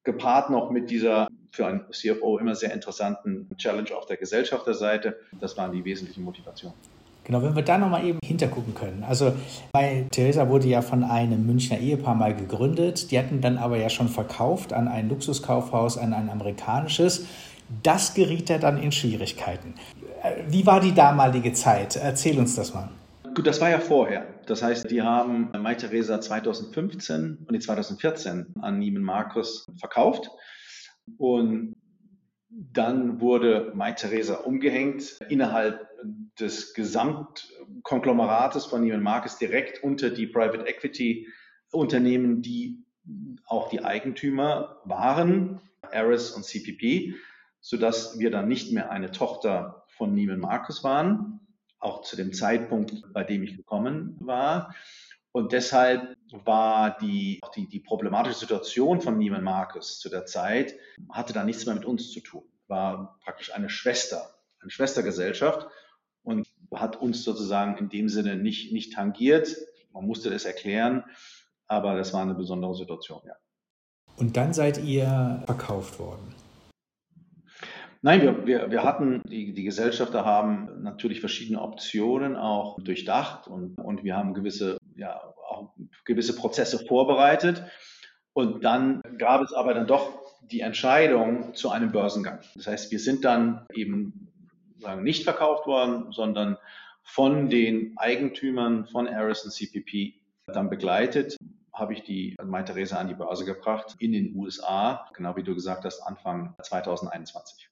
Gepaart 0.04 0.50
noch 0.50 0.72
mit 0.72 0.90
dieser 0.90 1.28
für 1.52 1.66
einen 1.66 1.86
CFO 1.92 2.38
immer 2.38 2.56
sehr 2.56 2.74
interessanten 2.74 3.50
Challenge 3.58 3.90
auf 3.96 4.06
der 4.06 4.18
Gesellschafterseite. 4.18 5.18
Das 5.40 5.58
waren 5.58 5.72
die 5.72 5.84
wesentlichen 5.84 6.24
Motivationen. 6.24 6.78
Genau, 7.24 7.42
wenn 7.42 7.56
wir 7.56 7.62
da 7.62 7.78
nochmal 7.78 8.06
eben 8.06 8.20
hintergucken 8.24 8.74
können. 8.74 9.04
Also 9.04 9.34
bei 9.74 10.06
Theresa 10.12 10.48
wurde 10.48 10.68
ja 10.68 10.82
von 10.82 11.04
einem 11.04 11.46
Münchner 11.46 11.78
Ehepaar 11.78 12.16
mal 12.16 12.34
gegründet. 12.34 13.12
Die 13.12 13.20
hatten 13.20 13.42
dann 13.42 13.58
aber 13.58 13.78
ja 13.78 13.90
schon 13.90 14.08
verkauft 14.08 14.72
an 14.72 14.88
ein 14.88 15.10
Luxuskaufhaus, 15.10 15.98
an 15.98 16.14
ein 16.14 16.30
amerikanisches. 16.30 17.26
Das 17.84 18.14
geriet 18.14 18.50
ja 18.50 18.60
dann 18.60 18.82
in 18.82 18.94
Schwierigkeiten. 18.94 19.74
Äh, 20.24 20.44
wie 20.48 20.66
war 20.66 20.80
die 20.80 20.94
damalige 20.94 21.52
Zeit? 21.52 21.98
Erzähl 21.98 22.40
uns 22.40 22.56
das 22.56 22.74
mal. 22.74 22.88
Gut, 23.36 23.46
das 23.46 23.60
war 23.60 23.70
ja 23.70 23.80
vorher. 23.80 24.26
Das 24.48 24.64
heißt, 24.64 24.90
die 24.90 25.02
haben 25.02 25.52
Mai 25.62 25.76
Theresa 25.76 26.22
2015 26.22 27.46
und 27.48 27.62
2014 27.62 28.54
an 28.62 28.80
Neiman 28.80 29.04
Marcus 29.04 29.66
verkauft. 29.78 30.30
Und 31.18 31.76
dann 32.50 33.20
wurde 33.20 33.74
Mai 33.76 33.92
Theresa 33.92 34.36
umgehängt 34.36 35.20
innerhalb 35.28 35.86
des 36.40 36.74
Gesamtkonglomerates 36.74 38.66
von 38.66 38.82
Neiman 38.82 39.04
Marcus 39.04 39.38
direkt 39.38 39.84
unter 39.84 40.10
die 40.10 40.28
Private 40.28 40.66
Equity 40.66 41.28
Unternehmen, 41.72 42.42
die 42.42 42.86
auch 43.46 43.68
die 43.70 43.84
Eigentümer 43.84 44.78
waren, 44.86 45.60
Aris 45.92 46.32
und 46.32 46.46
CPP, 46.46 47.16
sodass 47.60 48.18
wir 48.18 48.32
dann 48.32 48.48
nicht 48.48 48.72
mehr 48.72 48.92
eine 48.92 49.12
Tochter 49.12 49.84
von 49.90 50.16
Neiman 50.16 50.40
Marcus 50.40 50.86
waren, 50.86 51.42
auch 51.80 52.02
zu 52.02 52.16
dem 52.16 52.34
Zeitpunkt, 52.34 53.14
bei 53.14 53.24
dem 53.24 53.44
ich 53.44 53.56
gekommen 53.56 54.18
war. 54.20 54.74
Und 55.32 55.52
deshalb 55.52 56.18
war 56.32 56.98
die, 56.98 57.40
die, 57.56 57.68
die 57.68 57.80
problematische 57.80 58.40
Situation 58.40 59.02
von 59.02 59.20
Neiman 59.20 59.44
Marcus 59.44 60.00
zu 60.00 60.10
der 60.10 60.26
Zeit, 60.26 60.76
hatte 61.12 61.34
da 61.34 61.44
nichts 61.44 61.66
mehr 61.66 61.76
mit 61.76 61.86
uns 61.86 62.12
zu 62.12 62.22
tun. 62.22 62.44
War 62.68 63.20
praktisch 63.24 63.54
eine 63.54 63.70
Schwester, 63.70 64.34
eine 64.62 64.72
Schwestergesellschaft 64.72 65.68
und 66.24 66.48
hat 66.74 66.96
uns 66.96 67.24
sozusagen 67.24 67.78
in 67.78 67.90
dem 67.90 68.10
Sinne 68.10 68.36
nicht, 68.36 68.74
nicht 68.74 68.94
tangiert. 68.94 69.56
Man 69.94 70.06
musste 70.06 70.30
das 70.30 70.46
erklären, 70.46 71.04
aber 71.68 71.96
das 71.96 72.14
war 72.14 72.24
eine 72.24 72.34
besondere 72.34 72.76
Situation, 72.76 73.22
ja. 73.26 73.36
Und 74.18 74.36
dann 74.36 74.54
seid 74.54 74.84
ihr 74.84 75.44
verkauft 75.46 76.00
worden. 76.00 76.34
Nein, 78.08 78.22
wir, 78.22 78.48
wir, 78.48 78.72
wir 78.72 78.84
hatten, 78.86 79.22
die, 79.26 79.52
die 79.52 79.66
Gesellschafter 79.66 80.24
haben 80.24 80.82
natürlich 80.82 81.20
verschiedene 81.20 81.62
Optionen 81.62 82.38
auch 82.38 82.80
durchdacht 82.80 83.50
und, 83.50 83.78
und 83.80 84.06
wir 84.06 84.16
haben 84.16 84.34
gewisse, 84.34 84.78
ja, 84.96 85.20
auch 85.50 85.74
gewisse 86.06 86.34
Prozesse 86.34 86.80
vorbereitet. 86.80 87.66
Und 88.32 88.64
dann 88.64 89.02
gab 89.18 89.42
es 89.42 89.52
aber 89.52 89.74
dann 89.74 89.88
doch 89.88 90.22
die 90.40 90.62
Entscheidung 90.62 91.54
zu 91.54 91.70
einem 91.70 91.92
Börsengang. 91.92 92.40
Das 92.56 92.68
heißt, 92.68 92.92
wir 92.92 93.00
sind 93.00 93.26
dann 93.26 93.66
eben 93.74 94.30
sagen, 94.78 95.04
nicht 95.04 95.26
verkauft 95.26 95.68
worden, 95.68 96.14
sondern 96.14 96.56
von 97.04 97.50
den 97.50 97.92
Eigentümern 97.98 98.86
von 98.86 99.14
Harrison 99.14 99.52
CPP 99.52 100.14
dann 100.46 100.70
begleitet 100.70 101.36
habe 101.74 101.94
ich 101.94 102.04
die 102.04 102.38
Mai 102.42 102.64
Theresa 102.64 102.98
an 103.00 103.10
die 103.10 103.16
Börse 103.16 103.44
gebracht 103.44 103.98
in 104.00 104.14
den 104.14 104.34
USA, 104.34 105.06
genau 105.14 105.36
wie 105.36 105.44
du 105.44 105.54
gesagt 105.54 105.84
hast, 105.84 106.00
Anfang 106.02 106.56
2021. 106.64 107.70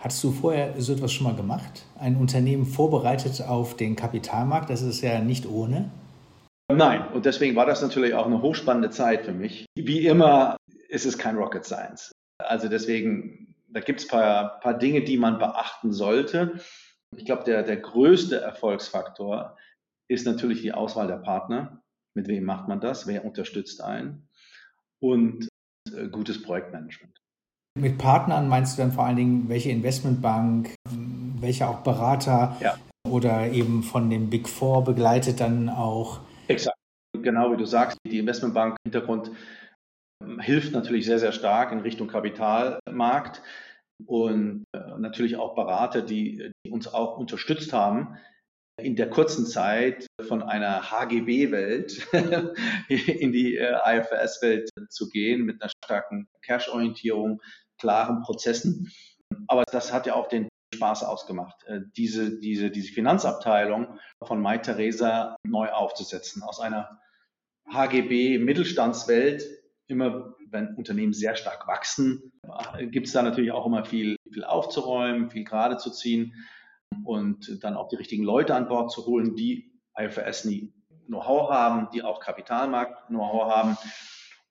Hattest 0.00 0.22
du 0.22 0.32
vorher 0.32 0.80
so 0.80 0.92
etwas 0.92 1.12
schon 1.12 1.24
mal 1.24 1.34
gemacht? 1.34 1.84
Ein 1.98 2.16
Unternehmen 2.16 2.66
vorbereitet 2.66 3.42
auf 3.42 3.76
den 3.76 3.96
Kapitalmarkt? 3.96 4.68
Das 4.70 4.82
ist 4.82 5.00
ja 5.00 5.20
nicht 5.20 5.46
ohne. 5.46 5.90
Nein, 6.72 7.06
und 7.12 7.26
deswegen 7.26 7.56
war 7.56 7.66
das 7.66 7.82
natürlich 7.82 8.14
auch 8.14 8.26
eine 8.26 8.40
hochspannende 8.40 8.90
Zeit 8.90 9.24
für 9.24 9.32
mich. 9.32 9.66
Wie 9.76 10.06
immer 10.06 10.56
ist 10.88 11.04
es 11.04 11.18
kein 11.18 11.36
Rocket 11.36 11.64
Science. 11.64 12.12
Also 12.38 12.68
deswegen, 12.68 13.54
da 13.68 13.80
gibt 13.80 14.00
es 14.00 14.06
ein 14.06 14.10
paar, 14.10 14.60
paar 14.60 14.78
Dinge, 14.78 15.02
die 15.02 15.18
man 15.18 15.38
beachten 15.38 15.92
sollte. 15.92 16.60
Ich 17.16 17.24
glaube, 17.24 17.44
der, 17.44 17.62
der 17.62 17.76
größte 17.76 18.40
Erfolgsfaktor 18.40 19.56
ist 20.08 20.26
natürlich 20.26 20.62
die 20.62 20.72
Auswahl 20.72 21.06
der 21.06 21.18
Partner. 21.18 21.82
Mit 22.14 22.28
wem 22.28 22.44
macht 22.44 22.68
man 22.68 22.80
das? 22.80 23.06
Wer 23.06 23.24
unterstützt 23.24 23.82
einen? 23.82 24.28
Und 25.00 25.48
äh, 25.94 26.08
gutes 26.08 26.42
Projektmanagement. 26.42 27.18
Mit 27.76 27.98
Partnern 27.98 28.48
meinst 28.48 28.78
du 28.78 28.82
dann 28.82 28.92
vor 28.92 29.04
allen 29.04 29.16
Dingen, 29.16 29.48
welche 29.48 29.70
Investmentbank, 29.70 30.74
welche 31.40 31.66
auch 31.66 31.80
Berater 31.80 32.56
ja. 32.60 32.76
oder 33.08 33.50
eben 33.50 33.82
von 33.82 34.10
dem 34.10 34.30
Big 34.30 34.48
Four 34.48 34.84
begleitet 34.84 35.40
dann 35.40 35.68
auch? 35.68 36.20
Exakt. 36.46 36.76
Genau 37.20 37.52
wie 37.52 37.56
du 37.56 37.64
sagst, 37.64 37.98
die 38.06 38.18
Investmentbank 38.18 38.76
Hintergrund 38.84 39.32
ähm, 40.22 40.38
hilft 40.38 40.72
natürlich 40.72 41.04
sehr, 41.04 41.18
sehr 41.18 41.32
stark 41.32 41.72
in 41.72 41.80
Richtung 41.80 42.06
Kapitalmarkt 42.06 43.42
und 44.06 44.64
äh, 44.72 44.98
natürlich 44.98 45.36
auch 45.36 45.54
Berater, 45.54 46.02
die, 46.02 46.52
die 46.64 46.70
uns 46.70 46.86
auch 46.86 47.18
unterstützt 47.18 47.72
haben, 47.72 48.16
in 48.80 48.96
der 48.96 49.08
kurzen 49.08 49.46
Zeit 49.46 50.06
von 50.20 50.42
einer 50.42 50.90
HGB-Welt 50.90 52.08
in 52.88 53.32
die 53.32 53.56
äh, 53.56 53.76
IFRS-Welt 53.84 54.70
zu 54.90 55.08
gehen 55.08 55.44
mit 55.44 55.62
einer 55.62 55.70
starken 55.84 56.28
Cash-Orientierung, 56.42 57.40
klaren 57.84 58.22
Prozessen. 58.22 58.90
Aber 59.46 59.64
das 59.70 59.92
hat 59.92 60.06
ja 60.06 60.14
auch 60.14 60.28
den 60.28 60.48
Spaß 60.74 61.04
ausgemacht, 61.04 61.64
äh, 61.66 61.80
diese, 61.96 62.40
diese, 62.40 62.70
diese 62.70 62.92
Finanzabteilung 62.92 63.98
von 64.22 64.40
Mai 64.40 64.58
Theresa 64.58 65.36
neu 65.44 65.68
aufzusetzen. 65.68 66.42
Aus 66.42 66.60
einer 66.60 66.98
HGB-Mittelstandswelt, 67.70 69.44
immer 69.86 70.34
wenn 70.50 70.74
Unternehmen 70.76 71.12
sehr 71.12 71.36
stark 71.36 71.66
wachsen, 71.68 72.32
gibt 72.90 73.06
es 73.06 73.12
da 73.12 73.22
natürlich 73.22 73.52
auch 73.52 73.66
immer 73.66 73.84
viel, 73.84 74.16
viel 74.32 74.44
aufzuräumen, 74.44 75.30
viel 75.30 75.44
gerade 75.44 75.76
zu 75.76 75.90
ziehen 75.90 76.32
und 77.04 77.62
dann 77.62 77.76
auch 77.76 77.88
die 77.88 77.96
richtigen 77.96 78.24
Leute 78.24 78.54
an 78.54 78.68
Bord 78.68 78.90
zu 78.90 79.04
holen, 79.04 79.34
die 79.34 79.78
IFRS 79.98 80.48
Know-how 81.06 81.50
haben, 81.50 81.88
die 81.92 82.02
auch 82.02 82.20
Kapitalmarkt-Know-how 82.20 83.54
haben 83.54 83.76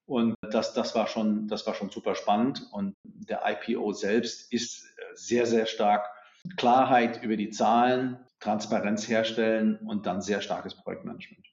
und 0.06 0.36
das, 0.52 0.74
das, 0.74 0.96
war 0.96 1.08
schon, 1.08 1.48
das 1.48 1.66
war 1.66 1.74
schon 1.74 1.90
super 1.90 2.16
spannend. 2.16 2.68
Und 2.72 2.96
der 3.04 3.42
IPO 3.46 3.94
selbst 3.94 4.52
ist 4.52 4.84
äh, 4.84 5.02
sehr, 5.16 5.46
sehr 5.46 5.66
stark 5.66 6.06
Klarheit 6.58 7.24
über 7.24 7.38
die 7.38 7.52
Zahlen, 7.52 8.18
Transparenz 8.40 9.08
herstellen 9.08 9.80
und 9.86 10.06
dann 10.06 10.22
sehr 10.22 10.42
starkes 10.42 10.76
Projektmanagement. 10.76 11.48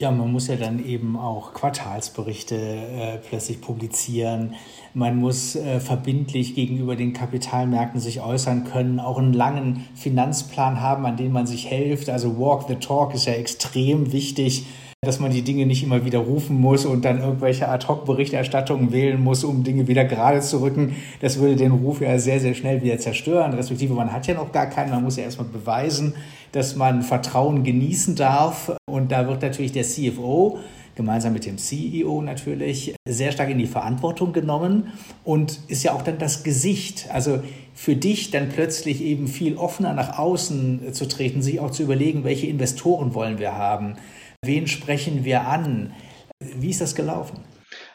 Ja, 0.00 0.12
man 0.12 0.30
muss 0.30 0.46
ja 0.46 0.54
dann 0.54 0.84
eben 0.84 1.16
auch 1.16 1.54
Quartalsberichte 1.54 2.54
äh, 2.54 3.18
plötzlich 3.18 3.60
publizieren. 3.60 4.54
Man 4.94 5.16
muss 5.16 5.56
äh, 5.56 5.80
verbindlich 5.80 6.54
gegenüber 6.54 6.94
den 6.94 7.12
Kapitalmärkten 7.12 8.00
sich 8.00 8.20
äußern 8.20 8.62
können, 8.62 9.00
auch 9.00 9.18
einen 9.18 9.32
langen 9.32 9.88
Finanzplan 9.96 10.80
haben, 10.80 11.04
an 11.04 11.16
dem 11.16 11.32
man 11.32 11.48
sich 11.48 11.66
hilft. 11.66 12.10
Also 12.10 12.38
Walk 12.38 12.68
the 12.68 12.76
Talk 12.76 13.12
ist 13.12 13.26
ja 13.26 13.32
extrem 13.32 14.12
wichtig 14.12 14.66
dass 15.02 15.20
man 15.20 15.30
die 15.30 15.42
Dinge 15.42 15.64
nicht 15.64 15.84
immer 15.84 16.04
wieder 16.04 16.18
rufen 16.18 16.60
muss 16.60 16.84
und 16.84 17.04
dann 17.04 17.20
irgendwelche 17.20 17.68
Ad-Hoc-Berichterstattungen 17.68 18.90
wählen 18.90 19.22
muss, 19.22 19.44
um 19.44 19.62
Dinge 19.62 19.86
wieder 19.86 20.04
gerade 20.04 20.40
zu 20.40 20.60
rücken. 20.60 20.96
Das 21.20 21.38
würde 21.38 21.54
den 21.54 21.70
Ruf 21.70 22.00
ja 22.00 22.18
sehr, 22.18 22.40
sehr 22.40 22.54
schnell 22.54 22.82
wieder 22.82 22.98
zerstören. 22.98 23.54
Respektive 23.54 23.94
man 23.94 24.12
hat 24.12 24.26
ja 24.26 24.34
noch 24.34 24.50
gar 24.50 24.66
keinen, 24.66 24.90
man 24.90 25.04
muss 25.04 25.16
ja 25.16 25.22
erstmal 25.22 25.46
beweisen, 25.46 26.14
dass 26.50 26.74
man 26.74 27.02
Vertrauen 27.02 27.62
genießen 27.62 28.16
darf. 28.16 28.76
Und 28.90 29.12
da 29.12 29.28
wird 29.28 29.40
natürlich 29.40 29.70
der 29.70 29.84
CFO 29.84 30.58
gemeinsam 30.96 31.32
mit 31.32 31.46
dem 31.46 31.58
CEO 31.58 32.20
natürlich 32.20 32.96
sehr 33.08 33.30
stark 33.30 33.50
in 33.50 33.58
die 33.58 33.68
Verantwortung 33.68 34.32
genommen 34.32 34.88
und 35.22 35.60
ist 35.68 35.84
ja 35.84 35.92
auch 35.92 36.02
dann 36.02 36.18
das 36.18 36.42
Gesicht. 36.42 37.06
Also 37.12 37.38
für 37.72 37.94
dich 37.94 38.32
dann 38.32 38.48
plötzlich 38.48 39.00
eben 39.00 39.28
viel 39.28 39.58
offener 39.58 39.92
nach 39.92 40.18
außen 40.18 40.92
zu 40.92 41.06
treten, 41.06 41.40
sich 41.40 41.60
auch 41.60 41.70
zu 41.70 41.84
überlegen, 41.84 42.24
welche 42.24 42.48
Investoren 42.48 43.14
wollen 43.14 43.38
wir 43.38 43.56
haben 43.56 43.94
Wen 44.44 44.66
sprechen 44.68 45.24
wir 45.24 45.42
an? 45.42 45.94
Wie 46.40 46.70
ist 46.70 46.80
das 46.80 46.94
gelaufen? 46.94 47.44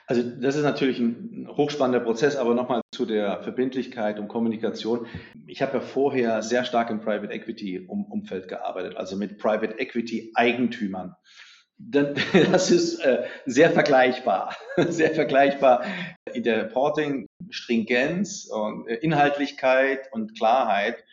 Also 0.08 0.22
das 0.22 0.58
ist 0.58 0.64
natürlich 0.64 1.00
ein 1.00 1.48
hochspannender 1.50 2.02
Prozess, 2.02 2.36
aber 2.36 2.54
nochmal 2.54 2.82
zu 2.92 3.06
der 3.06 3.42
Verbindlichkeit 3.42 4.20
und 4.20 4.28
Kommunikation. 4.28 5.08
Ich 5.48 5.62
habe 5.62 5.76
ja 5.76 5.80
vorher 5.80 6.42
sehr 6.42 6.66
stark 6.66 6.90
im 6.90 7.00
Private 7.00 7.32
Equity 7.32 7.88
Umfeld 7.88 8.50
gearbeitet, 8.50 8.98
also 8.98 9.16
mit 9.16 9.38
Private 9.38 9.80
Equity 9.80 10.32
Eigentümern. 10.36 11.16
Das 12.52 12.72
ist 12.72 13.00
äh, 13.00 13.26
sehr 13.46 13.72
vergleichbar, 13.72 14.56
sehr 14.90 15.14
vergleichbar 15.14 15.84
in 16.32 16.44
der 16.44 16.64
Reporting, 16.64 17.26
Stringenz 17.50 18.46
und 18.46 18.88
äh, 18.88 18.96
Inhaltlichkeit 18.98 20.08
und 20.12 20.38
Klarheit. 20.38 21.04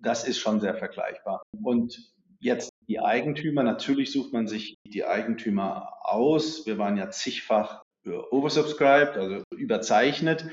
Das 0.00 0.28
ist 0.28 0.38
schon 0.38 0.60
sehr 0.60 0.74
vergleichbar. 0.74 1.42
Und 1.64 1.98
jetzt 2.38 2.70
die 2.88 3.00
Eigentümer. 3.00 3.62
Natürlich 3.62 4.10
sucht 4.12 4.32
man 4.32 4.46
sich 4.46 4.76
die 4.84 5.04
Eigentümer 5.04 5.92
aus. 6.00 6.66
Wir 6.66 6.78
waren 6.78 6.96
ja 6.96 7.10
zigfach 7.10 7.82
oversubscribed, 8.12 9.16
also 9.16 9.42
überzeichnet. 9.56 10.46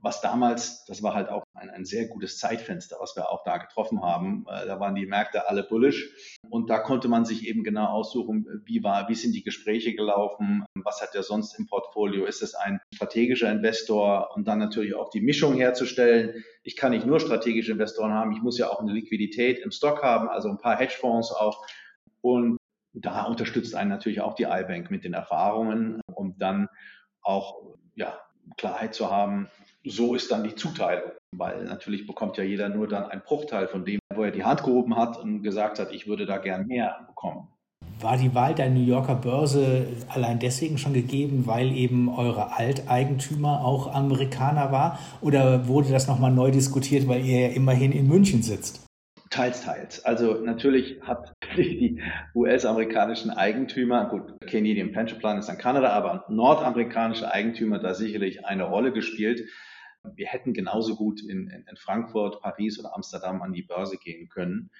was 0.00 0.20
damals, 0.20 0.84
das 0.86 1.02
war 1.02 1.14
halt 1.14 1.28
auch 1.28 1.44
ein, 1.54 1.70
ein 1.70 1.84
sehr 1.84 2.08
gutes 2.08 2.38
Zeitfenster, 2.38 2.96
was 3.00 3.14
wir 3.14 3.30
auch 3.30 3.44
da 3.44 3.58
getroffen 3.58 4.02
haben. 4.02 4.44
Äh, 4.48 4.66
da 4.66 4.80
waren 4.80 4.94
die 4.94 5.06
Märkte 5.06 5.48
alle 5.48 5.62
bullish 5.62 6.10
und 6.50 6.70
da 6.70 6.78
konnte 6.78 7.08
man 7.08 7.24
sich 7.24 7.46
eben 7.46 7.62
genau 7.62 7.86
aussuchen, 7.86 8.46
wie 8.64 8.82
war, 8.82 9.08
wie 9.08 9.14
sind 9.14 9.32
die 9.32 9.44
Gespräche 9.44 9.94
gelaufen, 9.94 10.64
was 10.74 11.00
hat 11.00 11.14
er 11.14 11.22
sonst 11.22 11.58
im 11.58 11.66
Portfolio, 11.66 12.24
ist 12.24 12.42
es 12.42 12.54
ein 12.54 12.80
strategischer 12.94 13.50
Investor 13.50 14.30
und 14.34 14.48
dann 14.48 14.58
natürlich 14.58 14.94
auch 14.94 15.10
die 15.10 15.20
Mischung 15.20 15.54
herzustellen. 15.54 16.44
Ich 16.62 16.76
kann 16.76 16.90
nicht 16.90 17.06
nur 17.06 17.20
strategische 17.20 17.72
Investoren 17.72 18.12
haben, 18.12 18.32
ich 18.32 18.42
muss 18.42 18.58
ja 18.58 18.68
auch 18.68 18.80
eine 18.80 18.92
Liquidität 18.92 19.58
im 19.60 19.70
Stock 19.70 20.02
haben, 20.02 20.28
also 20.28 20.48
ein 20.48 20.58
paar 20.58 20.78
Hedgefonds 20.78 21.30
auch 21.30 21.64
und 22.20 22.58
da 22.92 23.24
unterstützt 23.24 23.74
einen 23.74 23.90
natürlich 23.90 24.20
auch 24.20 24.34
die 24.34 24.44
iBank 24.44 24.90
mit 24.90 25.04
den 25.04 25.12
Erfahrungen, 25.12 26.00
um 26.06 26.38
dann 26.38 26.68
auch 27.26 27.56
ja, 27.94 28.14
Klarheit 28.56 28.94
zu 28.94 29.10
haben, 29.10 29.48
so 29.84 30.14
ist 30.14 30.30
dann 30.30 30.44
die 30.44 30.54
Zuteilung. 30.54 31.12
Weil 31.32 31.64
natürlich 31.64 32.06
bekommt 32.06 32.36
ja 32.36 32.44
jeder 32.44 32.68
nur 32.68 32.88
dann 32.88 33.04
einen 33.04 33.22
Bruchteil 33.22 33.68
von 33.68 33.84
dem, 33.84 34.00
wo 34.14 34.22
er 34.22 34.30
die 34.30 34.44
Hand 34.44 34.62
gehoben 34.62 34.96
hat 34.96 35.18
und 35.18 35.42
gesagt 35.42 35.78
hat, 35.78 35.92
ich 35.92 36.06
würde 36.06 36.26
da 36.26 36.38
gern 36.38 36.66
mehr 36.66 37.04
bekommen. 37.06 37.48
War 38.00 38.16
die 38.16 38.34
Wahl 38.34 38.54
der 38.54 38.70
New 38.70 38.84
Yorker 38.84 39.14
Börse 39.14 39.86
allein 40.08 40.38
deswegen 40.38 40.76
schon 40.76 40.92
gegeben, 40.92 41.46
weil 41.46 41.72
eben 41.72 42.14
eure 42.14 42.56
Alteigentümer 42.56 43.64
auch 43.64 43.92
Amerikaner 43.92 44.70
war? 44.70 44.98
Oder 45.20 45.66
wurde 45.66 45.90
das 45.90 46.06
nochmal 46.06 46.30
neu 46.30 46.50
diskutiert, 46.50 47.08
weil 47.08 47.24
ihr 47.24 47.48
ja 47.48 47.54
immerhin 47.54 47.92
in 47.92 48.06
München 48.06 48.42
sitzt? 48.42 48.85
Teils, 49.30 49.62
teils. 49.62 50.04
Also 50.04 50.34
natürlich 50.34 51.00
hat 51.02 51.32
die 51.56 52.00
US-amerikanischen 52.34 53.30
Eigentümer, 53.30 54.08
gut, 54.08 54.40
Canadian 54.40 54.92
Pension 54.92 55.18
Plan 55.18 55.38
ist 55.38 55.48
in 55.48 55.58
Kanada, 55.58 55.90
aber 55.90 56.24
nordamerikanische 56.28 57.30
Eigentümer 57.30 57.78
da 57.78 57.94
sicherlich 57.94 58.44
eine 58.44 58.64
Rolle 58.64 58.92
gespielt. 58.92 59.48
Wir 60.14 60.28
hätten 60.28 60.52
genauso 60.52 60.94
gut 60.94 61.20
in, 61.22 61.48
in, 61.48 61.64
in 61.68 61.76
Frankfurt, 61.76 62.40
Paris 62.40 62.78
oder 62.78 62.94
Amsterdam 62.94 63.42
an 63.42 63.52
die 63.52 63.62
Börse 63.62 63.96
gehen 63.96 64.28
können. 64.28 64.70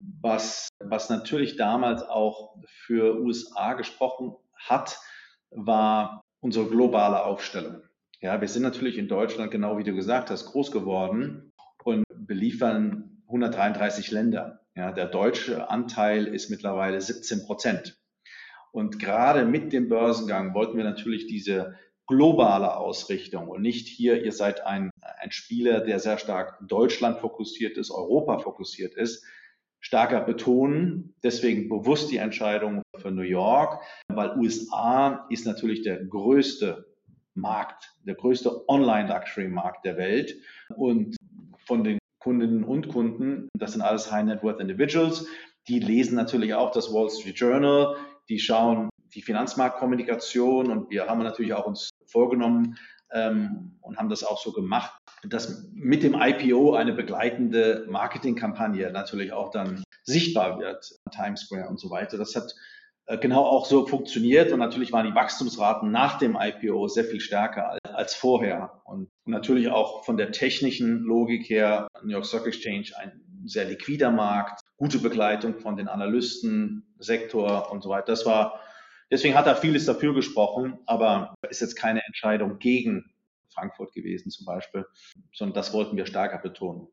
Was, 0.00 0.68
was 0.80 1.08
natürlich 1.08 1.56
damals 1.56 2.02
auch 2.02 2.56
für 2.66 3.20
USA 3.20 3.74
gesprochen 3.74 4.34
hat, 4.56 4.98
war 5.50 6.24
unsere 6.40 6.66
globale 6.66 7.24
Aufstellung. 7.24 7.82
Ja, 8.20 8.40
wir 8.40 8.48
sind 8.48 8.62
natürlich 8.62 8.98
in 8.98 9.06
Deutschland, 9.06 9.50
genau 9.50 9.78
wie 9.78 9.84
du 9.84 9.94
gesagt 9.94 10.30
hast, 10.30 10.46
groß 10.46 10.72
geworden 10.72 11.52
und 11.84 12.04
beliefern 12.26 13.13
133 13.34 14.12
Länder. 14.12 14.60
Ja, 14.76 14.92
der 14.92 15.06
deutsche 15.06 15.68
Anteil 15.68 16.26
ist 16.26 16.50
mittlerweile 16.50 17.00
17 17.00 17.44
Prozent. 17.44 18.00
Und 18.72 18.98
gerade 18.98 19.44
mit 19.44 19.72
dem 19.72 19.88
Börsengang 19.88 20.54
wollten 20.54 20.76
wir 20.76 20.84
natürlich 20.84 21.26
diese 21.26 21.74
globale 22.06 22.76
Ausrichtung 22.76 23.48
und 23.48 23.62
nicht 23.62 23.88
hier, 23.88 24.22
ihr 24.24 24.32
seid 24.32 24.66
ein, 24.66 24.90
ein 25.20 25.30
Spieler, 25.30 25.80
der 25.80 26.00
sehr 26.00 26.18
stark 26.18 26.58
Deutschland 26.66 27.18
fokussiert 27.18 27.78
ist, 27.78 27.90
Europa 27.90 28.38
fokussiert 28.38 28.94
ist, 28.94 29.24
stärker 29.80 30.20
betonen. 30.20 31.14
Deswegen 31.22 31.68
bewusst 31.68 32.10
die 32.10 32.18
Entscheidung 32.18 32.82
für 32.96 33.10
New 33.10 33.22
York, 33.22 33.82
weil 34.08 34.36
USA 34.38 35.26
ist 35.30 35.46
natürlich 35.46 35.82
der 35.82 36.04
größte 36.04 36.86
Markt, 37.34 37.94
der 38.04 38.14
größte 38.14 38.68
Online-Luxury-Markt 38.68 39.84
der 39.84 39.96
Welt. 39.96 40.36
Und 40.76 41.16
von 41.66 41.84
den 41.84 41.98
Kundinnen 42.24 42.64
und 42.64 42.88
Kunden. 42.88 43.50
Das 43.52 43.72
sind 43.72 43.82
alles 43.82 44.10
High 44.10 44.24
Net 44.24 44.42
Worth 44.42 44.58
Individuals. 44.58 45.26
Die 45.68 45.78
lesen 45.78 46.16
natürlich 46.16 46.54
auch 46.54 46.70
das 46.70 46.90
Wall 46.90 47.10
Street 47.10 47.38
Journal. 47.38 47.96
Die 48.30 48.38
schauen 48.38 48.88
die 49.14 49.20
Finanzmarktkommunikation 49.20 50.70
und 50.70 50.88
wir 50.88 51.06
haben 51.06 51.22
natürlich 51.22 51.52
auch 51.52 51.66
uns 51.66 51.90
vorgenommen 52.06 52.78
ähm, 53.12 53.76
und 53.82 53.98
haben 53.98 54.08
das 54.08 54.24
auch 54.24 54.42
so 54.42 54.52
gemacht, 54.52 54.98
dass 55.28 55.68
mit 55.74 56.02
dem 56.02 56.14
IPO 56.14 56.72
eine 56.72 56.94
begleitende 56.94 57.84
Marketingkampagne 57.90 58.90
natürlich 58.90 59.34
auch 59.34 59.50
dann 59.50 59.84
sichtbar 60.04 60.58
wird, 60.58 60.98
Times 61.14 61.42
Square 61.42 61.68
und 61.68 61.78
so 61.78 61.90
weiter. 61.90 62.16
Das 62.16 62.34
hat 62.34 62.54
genau 63.20 63.44
auch 63.44 63.66
so 63.66 63.86
funktioniert 63.86 64.52
und 64.52 64.58
natürlich 64.58 64.92
waren 64.92 65.06
die 65.06 65.14
Wachstumsraten 65.14 65.90
nach 65.90 66.18
dem 66.18 66.38
IPO 66.40 66.88
sehr 66.88 67.04
viel 67.04 67.20
stärker 67.20 67.70
als, 67.70 67.80
als 67.84 68.14
vorher 68.14 68.82
und 68.84 69.10
natürlich 69.26 69.68
auch 69.68 70.04
von 70.04 70.16
der 70.16 70.32
technischen 70.32 71.00
Logik 71.00 71.48
her 71.48 71.88
New 72.02 72.12
York 72.12 72.26
Stock 72.26 72.46
Exchange 72.46 72.90
ein 72.96 73.20
sehr 73.44 73.66
liquider 73.66 74.10
Markt, 74.10 74.60
gute 74.76 74.98
Begleitung 74.98 75.58
von 75.58 75.76
den 75.76 75.88
Analysten, 75.88 76.94
Sektor 76.98 77.70
und 77.70 77.82
so 77.82 77.90
weiter. 77.90 78.06
Das 78.06 78.24
war 78.24 78.60
deswegen 79.10 79.34
hat 79.34 79.46
er 79.46 79.56
vieles 79.56 79.84
dafür 79.84 80.14
gesprochen, 80.14 80.78
aber 80.86 81.34
ist 81.50 81.60
jetzt 81.60 81.76
keine 81.76 82.04
Entscheidung 82.06 82.58
gegen 82.58 83.12
Frankfurt 83.52 83.92
gewesen 83.92 84.30
zum 84.30 84.46
Beispiel, 84.46 84.86
sondern 85.32 85.54
das 85.54 85.72
wollten 85.72 85.96
wir 85.96 86.06
stärker 86.06 86.38
betonen. 86.38 86.88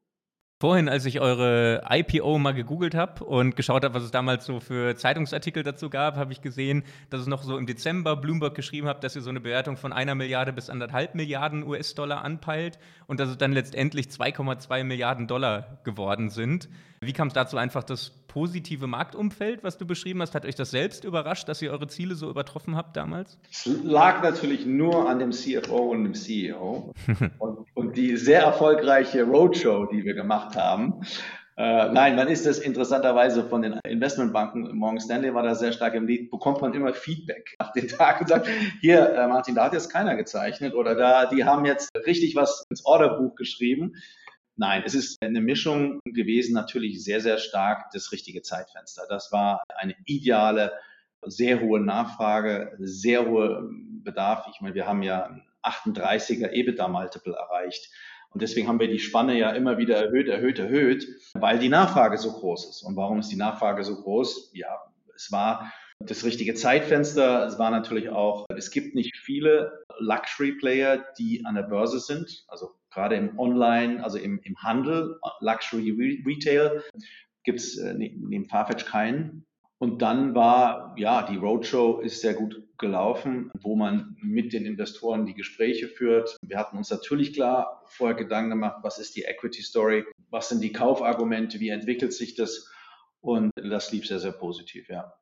Vorhin, 0.61 0.89
als 0.89 1.05
ich 1.07 1.19
eure 1.19 1.81
IPO 1.89 2.37
mal 2.37 2.53
gegoogelt 2.53 2.93
habe 2.93 3.23
und 3.23 3.55
geschaut 3.55 3.83
habe, 3.83 3.95
was 3.95 4.03
es 4.03 4.11
damals 4.11 4.45
so 4.45 4.59
für 4.59 4.95
Zeitungsartikel 4.95 5.63
dazu 5.63 5.89
gab, 5.89 6.17
habe 6.17 6.33
ich 6.33 6.43
gesehen, 6.43 6.83
dass 7.09 7.19
es 7.19 7.25
noch 7.25 7.41
so 7.41 7.57
im 7.57 7.65
Dezember 7.65 8.15
Bloomberg 8.15 8.53
geschrieben 8.53 8.87
hat, 8.87 9.03
dass 9.03 9.15
ihr 9.15 9.23
so 9.23 9.31
eine 9.31 9.39
Bewertung 9.39 9.75
von 9.75 9.91
einer 9.91 10.13
Milliarde 10.13 10.53
bis 10.53 10.69
anderthalb 10.69 11.15
Milliarden 11.15 11.67
US-Dollar 11.67 12.23
anpeilt 12.23 12.77
und 13.07 13.19
dass 13.19 13.29
es 13.29 13.39
dann 13.39 13.53
letztendlich 13.53 14.09
2,2 14.09 14.83
Milliarden 14.83 15.25
Dollar 15.25 15.79
geworden 15.83 16.29
sind. 16.29 16.69
Wie 17.03 17.13
kam 17.13 17.29
es 17.29 17.33
dazu 17.33 17.57
einfach 17.57 17.83
das 17.83 18.11
positive 18.27 18.85
Marktumfeld, 18.85 19.63
was 19.63 19.79
du 19.79 19.87
beschrieben 19.87 20.21
hast? 20.21 20.35
Hat 20.35 20.45
euch 20.45 20.53
das 20.53 20.69
selbst 20.69 21.03
überrascht, 21.03 21.49
dass 21.49 21.61
ihr 21.63 21.71
eure 21.71 21.87
Ziele 21.87 22.13
so 22.13 22.29
übertroffen 22.29 22.75
habt 22.75 22.95
damals? 22.95 23.39
Es 23.49 23.67
lag 23.83 24.21
natürlich 24.21 24.67
nur 24.67 25.09
an 25.09 25.17
dem 25.17 25.31
CFO 25.31 25.77
und 25.77 26.03
dem 26.03 26.13
CEO 26.13 26.93
und, 27.39 27.65
und, 27.73 27.97
die 27.97 28.15
sehr 28.17 28.43
erfolgreiche 28.43 29.23
Roadshow, 29.23 29.87
die 29.87 30.05
wir 30.05 30.13
gemacht 30.13 30.50
haben. 30.55 31.01
Äh, 31.57 31.91
nein, 31.91 32.15
man 32.15 32.27
ist 32.27 32.45
das 32.45 32.59
interessanterweise 32.59 33.43
von 33.43 33.61
den 33.61 33.79
Investmentbanken, 33.85 34.75
Morgan 34.75 34.99
Stanley 34.99 35.33
war 35.33 35.43
da 35.43 35.53
sehr 35.53 35.73
stark 35.73 35.93
im 35.93 36.07
Lied, 36.07 36.31
bekommt 36.31 36.61
man 36.61 36.73
immer 36.73 36.93
Feedback 36.93 37.55
nach 37.59 37.73
den 37.73 37.87
Tagen 37.87 38.21
und 38.21 38.29
sagt, 38.29 38.47
hier, 38.79 39.09
äh, 39.09 39.27
Martin, 39.27 39.55
da 39.55 39.65
hat 39.65 39.73
jetzt 39.73 39.91
keiner 39.91 40.15
gezeichnet 40.15 40.73
oder 40.73 40.95
da, 40.95 41.25
die 41.25 41.43
haben 41.43 41.65
jetzt 41.65 41.91
richtig 42.07 42.35
was 42.35 42.65
ins 42.69 42.85
Orderbuch 42.85 43.35
geschrieben. 43.35 43.95
Nein, 44.55 44.83
es 44.85 44.95
ist 44.95 45.17
eine 45.21 45.41
Mischung 45.41 45.99
gewesen, 46.05 46.53
natürlich 46.53 47.03
sehr, 47.03 47.21
sehr 47.21 47.37
stark 47.37 47.91
das 47.93 48.11
richtige 48.11 48.41
Zeitfenster. 48.41 49.03
Das 49.09 49.31
war 49.31 49.63
eine 49.75 49.95
ideale, 50.05 50.71
sehr 51.25 51.61
hohe 51.61 51.79
Nachfrage, 51.79 52.75
sehr 52.79 53.27
hohe 53.27 53.69
Bedarf. 54.03 54.47
Ich 54.53 54.61
meine, 54.61 54.75
wir 54.75 54.87
haben 54.87 55.03
ja 55.03 55.37
38er 55.63 56.51
EBITDA-Multiple 56.51 57.33
erreicht. 57.33 57.89
Und 58.33 58.41
deswegen 58.41 58.67
haben 58.67 58.79
wir 58.79 58.87
die 58.87 58.99
Spanne 58.99 59.37
ja 59.37 59.51
immer 59.51 59.77
wieder 59.77 59.97
erhöht, 59.97 60.27
erhöht, 60.27 60.59
erhöht, 60.59 61.07
weil 61.33 61.59
die 61.59 61.69
Nachfrage 61.69 62.17
so 62.17 62.31
groß 62.31 62.69
ist. 62.69 62.81
Und 62.81 62.95
warum 62.95 63.19
ist 63.19 63.29
die 63.29 63.35
Nachfrage 63.35 63.83
so 63.83 64.01
groß? 64.01 64.51
Ja, 64.53 64.79
es 65.15 65.31
war 65.31 65.71
das 65.99 66.23
richtige 66.23 66.55
Zeitfenster. 66.55 67.45
Es 67.45 67.59
war 67.59 67.71
natürlich 67.71 68.09
auch, 68.09 68.45
es 68.55 68.71
gibt 68.71 68.95
nicht 68.95 69.17
viele 69.17 69.83
Luxury-Player, 69.99 71.05
die 71.17 71.45
an 71.45 71.55
der 71.55 71.63
Börse 71.63 71.99
sind. 71.99 72.45
Also 72.47 72.71
gerade 72.89 73.15
im 73.15 73.37
Online, 73.37 74.03
also 74.03 74.17
im, 74.17 74.39
im 74.43 74.57
Handel, 74.57 75.19
Luxury 75.41 75.91
Retail, 76.25 76.83
gibt 77.43 77.59
es 77.59 77.77
äh, 77.77 77.93
ne, 77.93 78.15
neben 78.17 78.47
Farfetch 78.47 78.85
keinen. 78.85 79.45
Und 79.77 80.01
dann 80.01 80.35
war, 80.35 80.95
ja, 80.97 81.23
die 81.23 81.37
Roadshow 81.37 82.01
ist 82.01 82.21
sehr 82.21 82.35
gut 82.35 82.61
gelaufen, 82.81 83.49
wo 83.61 83.75
man 83.77 84.17
mit 84.21 84.51
den 84.51 84.65
Investoren 84.65 85.25
die 85.25 85.33
Gespräche 85.33 85.87
führt. 85.87 86.35
Wir 86.41 86.57
hatten 86.57 86.77
uns 86.77 86.89
natürlich 86.89 87.33
klar 87.33 87.83
vorher 87.87 88.17
Gedanken 88.17 88.49
gemacht, 88.49 88.79
was 88.81 88.99
ist 88.99 89.15
die 89.15 89.23
Equity 89.23 89.61
Story, 89.61 90.03
was 90.29 90.49
sind 90.49 90.61
die 90.61 90.73
Kaufargumente, 90.73 91.61
wie 91.61 91.69
entwickelt 91.69 92.11
sich 92.11 92.35
das? 92.35 92.69
Und 93.21 93.51
das 93.55 93.91
lief 93.93 94.05
sehr, 94.05 94.19
sehr 94.19 94.33
positiv, 94.33 94.89
ja. 94.89 95.13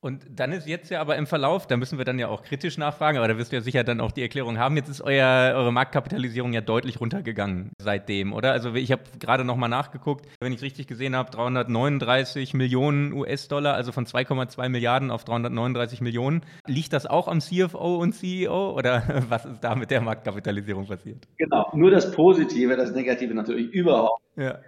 Und 0.00 0.24
dann 0.30 0.52
ist 0.52 0.68
jetzt 0.68 0.90
ja 0.90 1.00
aber 1.00 1.16
im 1.16 1.26
Verlauf, 1.26 1.66
da 1.66 1.76
müssen 1.76 1.98
wir 1.98 2.04
dann 2.04 2.18
ja 2.18 2.28
auch 2.28 2.42
kritisch 2.42 2.76
nachfragen, 2.78 3.18
aber 3.18 3.28
da 3.28 3.38
wirst 3.38 3.50
du 3.50 3.56
ja 3.56 3.62
sicher 3.62 3.82
dann 3.82 4.00
auch 4.00 4.12
die 4.12 4.22
Erklärung 4.22 4.58
haben. 4.58 4.76
Jetzt 4.76 4.88
ist 4.88 5.00
euer, 5.00 5.54
eure 5.56 5.72
Marktkapitalisierung 5.72 6.52
ja 6.52 6.60
deutlich 6.60 7.00
runtergegangen 7.00 7.72
seitdem, 7.80 8.32
oder? 8.32 8.52
Also 8.52 8.74
ich 8.74 8.92
habe 8.92 9.02
gerade 9.18 9.44
nochmal 9.44 9.70
nachgeguckt, 9.70 10.26
wenn 10.40 10.52
ich 10.52 10.62
richtig 10.62 10.86
gesehen 10.86 11.16
habe, 11.16 11.30
339 11.30 12.54
Millionen 12.54 13.14
US-Dollar, 13.14 13.74
also 13.74 13.90
von 13.90 14.06
2,2 14.06 14.68
Milliarden 14.68 15.10
auf 15.10 15.24
339 15.24 16.00
Millionen. 16.02 16.42
Liegt 16.66 16.92
das 16.92 17.06
auch 17.06 17.26
am 17.26 17.40
CFO 17.40 17.96
und 17.96 18.12
CEO 18.12 18.72
oder 18.76 19.24
was 19.28 19.46
ist 19.46 19.64
da 19.64 19.74
mit 19.74 19.90
der 19.90 20.02
Marktkapitalisierung 20.02 20.86
passiert? 20.86 21.26
Genau, 21.38 21.70
nur 21.72 21.90
das 21.90 22.12
Positive, 22.12 22.76
das 22.76 22.92
Negative 22.92 23.34
natürlich 23.34 23.72
überhaupt. 23.72 24.22
Ja. 24.36 24.58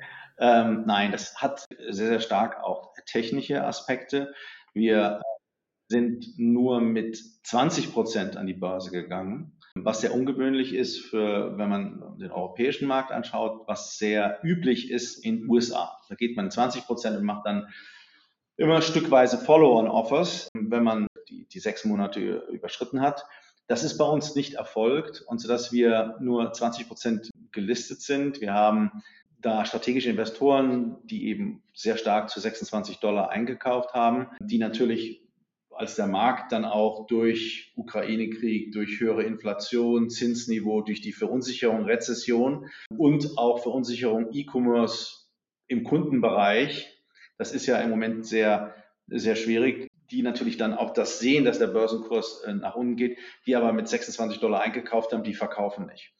Ähm, 0.40 0.84
nein, 0.86 1.12
das 1.12 1.36
hat 1.36 1.64
sehr, 1.90 2.08
sehr 2.08 2.20
stark 2.20 2.62
auch 2.62 2.94
technische 3.06 3.64
Aspekte. 3.64 4.32
Wir 4.74 5.20
sind 5.88 6.38
nur 6.38 6.80
mit 6.80 7.18
20 7.44 7.92
Prozent 7.92 8.36
an 8.36 8.46
die 8.46 8.54
Börse 8.54 8.90
gegangen, 8.90 9.58
was 9.74 10.00
sehr 10.00 10.14
ungewöhnlich 10.14 10.74
ist 10.74 10.98
für, 10.98 11.56
wenn 11.56 11.68
man 11.68 12.18
den 12.18 12.30
europäischen 12.30 12.86
Markt 12.86 13.10
anschaut, 13.10 13.66
was 13.66 13.96
sehr 13.96 14.38
üblich 14.42 14.90
ist 14.90 15.24
in 15.24 15.48
USA. 15.48 15.98
Da 16.08 16.14
geht 16.14 16.36
man 16.36 16.50
20 16.50 16.84
Prozent 16.84 17.16
und 17.16 17.24
macht 17.24 17.46
dann 17.46 17.68
immer 18.56 18.82
stückweise 18.82 19.38
Follow-on-Offers, 19.38 20.48
wenn 20.54 20.82
man 20.82 21.06
die, 21.28 21.46
die 21.46 21.60
sechs 21.60 21.84
Monate 21.84 22.44
überschritten 22.50 23.00
hat. 23.00 23.24
Das 23.66 23.84
ist 23.84 23.98
bei 23.98 24.04
uns 24.04 24.34
nicht 24.34 24.54
erfolgt 24.54 25.22
und 25.22 25.40
so 25.40 25.48
dass 25.48 25.72
wir 25.72 26.16
nur 26.20 26.52
20 26.52 26.88
Prozent 26.88 27.30
gelistet 27.52 28.02
sind. 28.02 28.40
Wir 28.40 28.52
haben 28.52 29.02
da 29.40 29.64
strategische 29.64 30.10
Investoren, 30.10 30.96
die 31.04 31.28
eben 31.28 31.62
sehr 31.74 31.96
stark 31.96 32.28
zu 32.28 32.40
26 32.40 32.98
Dollar 32.98 33.30
eingekauft 33.30 33.94
haben, 33.94 34.28
die 34.40 34.58
natürlich 34.58 35.22
als 35.70 35.94
der 35.94 36.08
Markt 36.08 36.50
dann 36.50 36.64
auch 36.64 37.06
durch 37.06 37.72
Ukraine-Krieg, 37.76 38.72
durch 38.72 38.98
höhere 38.98 39.22
Inflation, 39.22 40.10
Zinsniveau, 40.10 40.82
durch 40.82 41.00
die 41.00 41.12
Verunsicherung, 41.12 41.84
Rezession 41.84 42.68
und 42.96 43.38
auch 43.38 43.62
Verunsicherung 43.62 44.30
E-Commerce 44.32 45.28
im 45.68 45.84
Kundenbereich, 45.84 46.98
das 47.38 47.52
ist 47.52 47.66
ja 47.66 47.78
im 47.78 47.90
Moment 47.90 48.26
sehr, 48.26 48.74
sehr 49.06 49.36
schwierig, 49.36 49.88
die 50.10 50.22
natürlich 50.22 50.56
dann 50.56 50.74
auch 50.74 50.92
das 50.92 51.20
sehen, 51.20 51.44
dass 51.44 51.58
der 51.58 51.68
Börsenkurs 51.68 52.42
äh, 52.42 52.54
nach 52.54 52.74
unten 52.74 52.96
geht, 52.96 53.18
die 53.46 53.54
aber 53.54 53.72
mit 53.72 53.86
26 53.86 54.40
Dollar 54.40 54.62
eingekauft 54.62 55.12
haben, 55.12 55.22
die 55.22 55.34
verkaufen 55.34 55.86
nicht. 55.86 56.12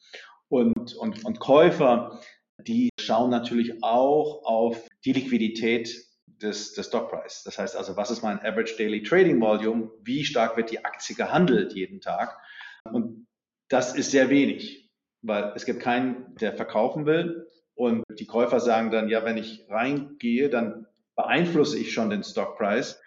Und, 0.47 0.95
und, 0.95 1.25
und 1.25 1.39
Käufer, 1.39 2.21
die 2.59 2.88
schauen 3.09 3.31
natürlich 3.31 3.83
auch 3.83 4.43
auf 4.43 4.87
die 5.03 5.13
Liquidität 5.13 6.05
des, 6.27 6.73
des 6.73 6.85
Stockpreis. 6.85 7.41
Das 7.43 7.57
heißt 7.57 7.75
also, 7.75 7.97
was 7.97 8.11
ist 8.11 8.21
mein 8.21 8.37
Average 8.37 8.75
Daily 8.77 9.01
Trading 9.01 9.41
Volume? 9.41 9.89
Wie 10.03 10.23
stark 10.23 10.55
wird 10.57 10.69
die 10.69 10.85
Aktie 10.85 11.15
gehandelt 11.15 11.73
jeden 11.73 12.01
Tag? 12.01 12.37
Und 12.83 13.25
das 13.67 13.95
ist 13.95 14.11
sehr 14.11 14.29
wenig, 14.29 14.91
weil 15.23 15.53
es 15.55 15.65
gibt 15.65 15.79
keinen, 15.79 16.35
der 16.35 16.53
verkaufen 16.53 17.07
will. 17.07 17.47
Und 17.73 18.03
die 18.19 18.27
Käufer 18.27 18.59
sagen 18.59 18.91
dann, 18.91 19.09
ja, 19.09 19.25
wenn 19.25 19.37
ich 19.37 19.65
reingehe, 19.69 20.49
dann 20.49 20.85
beeinflusse 21.15 21.79
ich 21.79 21.91
schon 21.91 22.11
den 22.11 22.23
Stockpreis. 22.23 23.01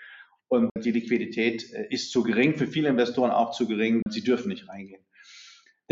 Und 0.49 0.69
die 0.77 0.91
Liquidität 0.91 1.73
äh, 1.73 1.87
ist 1.91 2.11
zu 2.11 2.25
gering, 2.25 2.57
für 2.57 2.67
viele 2.67 2.89
Investoren 2.89 3.31
auch 3.31 3.53
zu 3.53 3.69
gering. 3.69 4.03
Sie 4.11 4.25
dürfen 4.25 4.49
nicht 4.49 4.69
reingehen. 4.69 5.05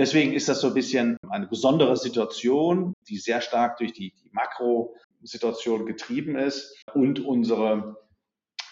Deswegen 0.01 0.33
ist 0.33 0.49
das 0.49 0.63
so 0.63 0.69
ein 0.69 0.73
bisschen 0.73 1.19
eine 1.29 1.47
besondere 1.47 1.95
Situation, 1.95 2.95
die 3.07 3.19
sehr 3.19 3.43
stark 3.43 3.77
durch 3.77 3.93
die, 3.93 4.15
die 4.25 4.31
Makrosituation 4.33 5.85
getrieben 5.85 6.37
ist 6.37 6.75
und 6.95 7.21
unsere 7.21 7.99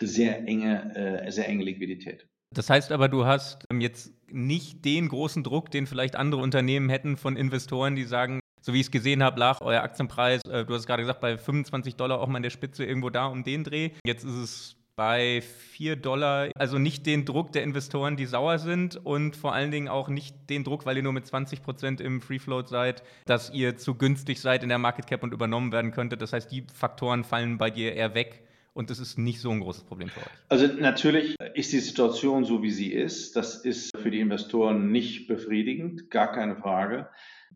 sehr 0.00 0.38
enge, 0.46 1.26
äh, 1.26 1.30
sehr 1.30 1.46
enge 1.46 1.64
Liquidität. 1.64 2.26
Das 2.54 2.70
heißt 2.70 2.92
aber, 2.92 3.10
du 3.10 3.26
hast 3.26 3.64
jetzt 3.78 4.14
nicht 4.30 4.86
den 4.86 5.10
großen 5.10 5.44
Druck, 5.44 5.70
den 5.70 5.86
vielleicht 5.86 6.16
andere 6.16 6.40
Unternehmen 6.40 6.88
hätten 6.88 7.18
von 7.18 7.36
Investoren, 7.36 7.94
die 7.94 8.04
sagen, 8.04 8.40
so 8.62 8.72
wie 8.72 8.80
ich 8.80 8.86
es 8.86 8.90
gesehen 8.90 9.22
habe, 9.22 9.38
lag 9.38 9.60
euer 9.60 9.82
Aktienpreis, 9.82 10.40
äh, 10.48 10.64
du 10.64 10.72
hast 10.72 10.86
gerade 10.86 11.02
gesagt, 11.02 11.20
bei 11.20 11.36
25 11.36 11.96
Dollar 11.96 12.22
auch 12.22 12.28
mal 12.28 12.38
in 12.38 12.42
der 12.42 12.48
Spitze 12.48 12.86
irgendwo 12.86 13.10
da 13.10 13.26
um 13.26 13.44
den 13.44 13.64
Dreh. 13.64 13.90
Jetzt 14.06 14.24
ist 14.24 14.34
es 14.34 14.77
bei 14.98 15.42
4 15.42 15.94
Dollar. 15.94 16.48
Also 16.56 16.78
nicht 16.78 17.06
den 17.06 17.24
Druck 17.24 17.52
der 17.52 17.62
Investoren, 17.62 18.16
die 18.16 18.26
sauer 18.26 18.58
sind 18.58 18.96
und 18.96 19.36
vor 19.36 19.54
allen 19.54 19.70
Dingen 19.70 19.86
auch 19.86 20.08
nicht 20.08 20.34
den 20.50 20.64
Druck, 20.64 20.86
weil 20.86 20.96
ihr 20.96 21.04
nur 21.04 21.12
mit 21.12 21.24
20 21.24 21.62
Prozent 21.62 22.00
im 22.00 22.20
Free 22.20 22.40
Float 22.40 22.68
seid, 22.68 23.04
dass 23.24 23.50
ihr 23.50 23.76
zu 23.76 23.94
günstig 23.94 24.40
seid 24.40 24.64
in 24.64 24.68
der 24.68 24.78
Market 24.78 25.06
Cap 25.06 25.22
und 25.22 25.32
übernommen 25.32 25.70
werden 25.70 25.92
könntet. 25.92 26.20
Das 26.20 26.32
heißt, 26.32 26.50
die 26.50 26.66
Faktoren 26.74 27.22
fallen 27.22 27.58
bei 27.58 27.70
dir 27.70 27.94
eher 27.94 28.14
weg. 28.14 28.42
Und 28.74 28.90
das 28.90 28.98
ist 28.98 29.18
nicht 29.18 29.40
so 29.40 29.50
ein 29.50 29.60
großes 29.60 29.84
Problem 29.84 30.08
für 30.08 30.20
euch. 30.20 30.26
Also 30.48 30.66
natürlich 30.66 31.36
ist 31.54 31.72
die 31.72 31.80
Situation 31.80 32.44
so, 32.44 32.62
wie 32.62 32.70
sie 32.72 32.92
ist. 32.92 33.36
Das 33.36 33.64
ist 33.64 33.96
für 33.96 34.10
die 34.10 34.20
Investoren 34.20 34.90
nicht 34.90 35.28
befriedigend, 35.28 36.10
gar 36.10 36.32
keine 36.32 36.56
Frage. 36.56 37.08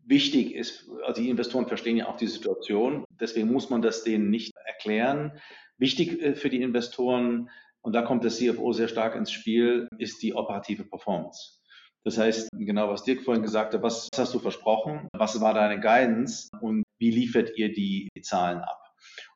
Wichtig 0.05 0.55
ist, 0.55 0.89
also 1.05 1.21
die 1.21 1.29
Investoren 1.29 1.67
verstehen 1.67 1.97
ja 1.97 2.07
auch 2.07 2.17
die 2.17 2.27
Situation. 2.27 3.03
Deswegen 3.19 3.51
muss 3.51 3.69
man 3.69 3.81
das 3.81 4.03
denen 4.05 4.29
nicht 4.29 4.53
erklären. 4.65 5.33
Wichtig 5.83 6.21
äh, 6.21 6.33
für 6.33 6.49
die 6.49 6.61
Investoren, 6.61 7.49
und 7.81 7.91
da 7.91 8.03
kommt 8.03 8.23
das 8.23 8.37
CFO 8.37 8.71
sehr 8.71 8.87
stark 8.87 9.15
ins 9.15 9.33
Spiel, 9.33 9.89
ist 9.97 10.23
die 10.23 10.33
operative 10.33 10.85
Performance. 10.85 11.59
Das 12.05 12.17
heißt, 12.17 12.47
genau 12.53 12.87
was 12.87 13.03
Dirk 13.03 13.21
vorhin 13.23 13.43
gesagt 13.43 13.73
hat, 13.73 13.83
was 13.83 14.07
hast 14.15 14.33
du 14.33 14.39
versprochen? 14.39 15.09
Was 15.11 15.41
war 15.41 15.53
deine 15.53 15.81
Guidance? 15.81 16.47
Und 16.61 16.83
wie 16.99 17.11
liefert 17.11 17.57
ihr 17.57 17.73
die, 17.73 18.07
die 18.15 18.21
Zahlen 18.21 18.59
ab? 18.59 18.81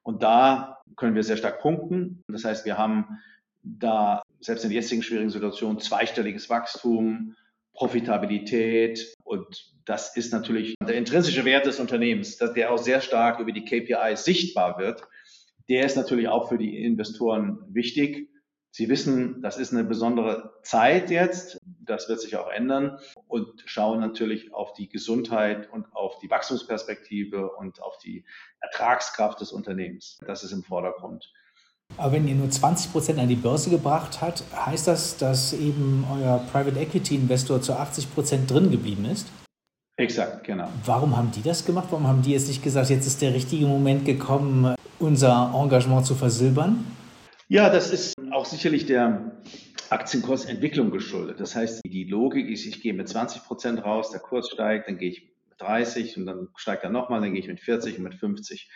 Und 0.04 0.24
da 0.24 0.78
können 0.96 1.16
wir 1.16 1.24
sehr 1.24 1.36
stark 1.36 1.60
punkten. 1.62 2.24
Das 2.30 2.46
heißt, 2.46 2.66
wir 2.66 2.78
haben 2.78 3.20
da 3.62 4.22
selbst 4.40 4.64
in 4.64 4.70
der 4.70 4.80
jetzigen 4.80 5.04
schwierigen 5.04 5.30
Situation 5.30 5.80
zweistelliges 5.80 6.50
Wachstum, 6.50 7.36
Profitabilität 7.74 9.14
und 9.26 9.74
das 9.84 10.16
ist 10.16 10.32
natürlich 10.32 10.76
der 10.82 10.96
intrinsische 10.96 11.44
Wert 11.44 11.66
des 11.66 11.82
Unternehmens, 11.82 12.38
der 12.38 12.72
auch 12.72 12.78
sehr 12.78 13.02
stark 13.02 13.40
über 13.42 13.52
die 13.52 13.66
KPI 13.66 14.16
sichtbar 14.16 14.80
wird 14.80 15.04
der 15.70 15.86
ist 15.86 15.98
natürlich 15.98 16.28
auch 16.28 16.50
für 16.50 16.58
die 16.58 16.84
Investoren 16.84 17.60
wichtig. 17.70 18.30
Sie 18.72 18.90
wissen, 18.90 19.42
das 19.42 19.58
ist 19.58 19.74
eine 19.74 19.84
besondere 19.84 20.54
Zeit 20.62 21.10
jetzt, 21.10 21.60
das 21.66 22.10
wird 22.10 22.22
sich 22.22 22.36
auch 22.36 22.50
ändern 22.50 23.00
und 23.28 23.64
schauen 23.66 24.00
natürlich 24.00 24.54
auf 24.54 24.74
die 24.74 24.88
Gesundheit 24.88 25.72
und 25.72 25.88
auf 25.96 26.20
die 26.20 26.30
Wachstumsperspektive 26.30 27.50
und 27.54 27.82
auf 27.82 27.98
die 27.98 28.24
Ertragskraft 28.60 29.42
des 29.42 29.52
Unternehmens. 29.52 30.20
Das 30.28 30.44
ist 30.44 30.52
im 30.52 30.64
Vordergrund. 30.64 31.34
Aber 31.96 32.12
wenn 32.12 32.28
ihr 32.28 32.36
nur 32.36 32.50
20 32.50 32.92
Prozent 32.92 33.20
an 33.20 33.30
die 33.30 33.36
Börse 33.36 33.70
gebracht 33.70 34.22
habt, 34.22 34.44
heißt 34.54 34.88
das, 34.88 35.18
dass 35.18 35.54
eben 35.54 36.06
euer 36.12 36.46
Private 36.52 36.80
Equity 36.80 37.16
Investor 37.16 37.62
zu 37.62 37.74
80 37.74 38.14
Prozent 38.14 38.52
drin 38.52 38.70
geblieben 38.70 39.06
ist? 39.06 39.28
Exakt, 40.00 40.44
genau. 40.44 40.68
Warum 40.86 41.18
haben 41.18 41.32
die 41.32 41.42
das 41.42 41.66
gemacht? 41.66 41.88
Warum 41.90 42.06
haben 42.06 42.22
die 42.22 42.32
jetzt 42.32 42.48
nicht 42.48 42.62
gesagt, 42.62 42.92
jetzt 42.92 43.08
ist 43.08 43.22
der 43.24 43.34
richtige 43.34 43.66
Moment 43.66 44.06
gekommen, 44.06 44.76
unser 45.00 45.54
Engagement 45.56 46.06
zu 46.06 46.16
versilbern? 46.16 46.86
Ja, 47.50 47.70
das 47.70 47.92
ist 47.92 48.16
auch 48.32 48.46
sicherlich 48.46 48.86
der 48.86 49.32
Aktienkursentwicklung 49.90 50.92
geschuldet. 50.92 51.40
Das 51.40 51.56
heißt, 51.56 51.82
die 51.86 52.04
Logik 52.04 52.50
ist, 52.50 52.66
ich 52.66 52.82
gehe 52.82 52.94
mit 52.94 53.08
20 53.08 53.44
Prozent 53.44 53.84
raus, 53.84 54.12
der 54.12 54.20
Kurs 54.20 54.50
steigt, 54.50 54.88
dann 54.88 54.98
gehe 54.98 55.12
ich 55.12 55.22
mit 55.50 55.62
30 55.62 56.18
und 56.18 56.26
dann 56.26 56.50
steigt 56.56 56.84
er 56.84 56.90
nochmal, 56.90 57.22
dann 57.22 57.32
gehe 57.32 57.42
ich 57.42 57.48
mit 57.48 57.62
40 57.62 57.98
und 57.98 58.04
mit 58.04 58.16
50. 58.16 58.70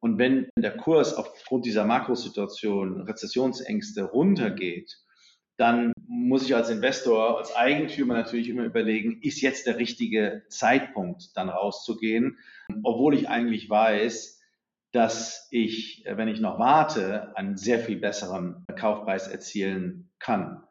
Und 0.00 0.18
wenn 0.18 0.48
der 0.56 0.76
Kurs 0.76 1.14
aufgrund 1.14 1.66
dieser 1.66 1.84
Makrosituation, 1.84 3.02
Rezessionsängste 3.02 4.04
runtergeht, 4.04 4.96
dann 5.58 5.92
muss 6.06 6.44
ich 6.44 6.54
als 6.54 6.70
Investor, 6.70 7.38
als 7.38 7.54
Eigentümer 7.54 8.14
natürlich 8.14 8.48
immer 8.48 8.64
überlegen, 8.64 9.20
ist 9.22 9.40
jetzt 9.40 9.66
der 9.66 9.78
richtige 9.78 10.42
Zeitpunkt, 10.48 11.36
dann 11.36 11.48
rauszugehen, 11.48 12.38
obwohl 12.82 13.14
ich 13.14 13.28
eigentlich 13.28 13.68
weiß, 13.68 14.35
dass 14.96 15.46
ich, 15.50 16.06
äh, 16.06 16.16
wenn 16.16 16.28
ich 16.28 16.40
noch 16.40 16.58
warte, 16.58 17.36
einen 17.36 17.58
sehr 17.58 17.78
viel 17.78 17.98
besseren 17.98 18.64
Kaufpreis 18.76 19.28
erzielen 19.28 20.08
kann. 20.18 20.62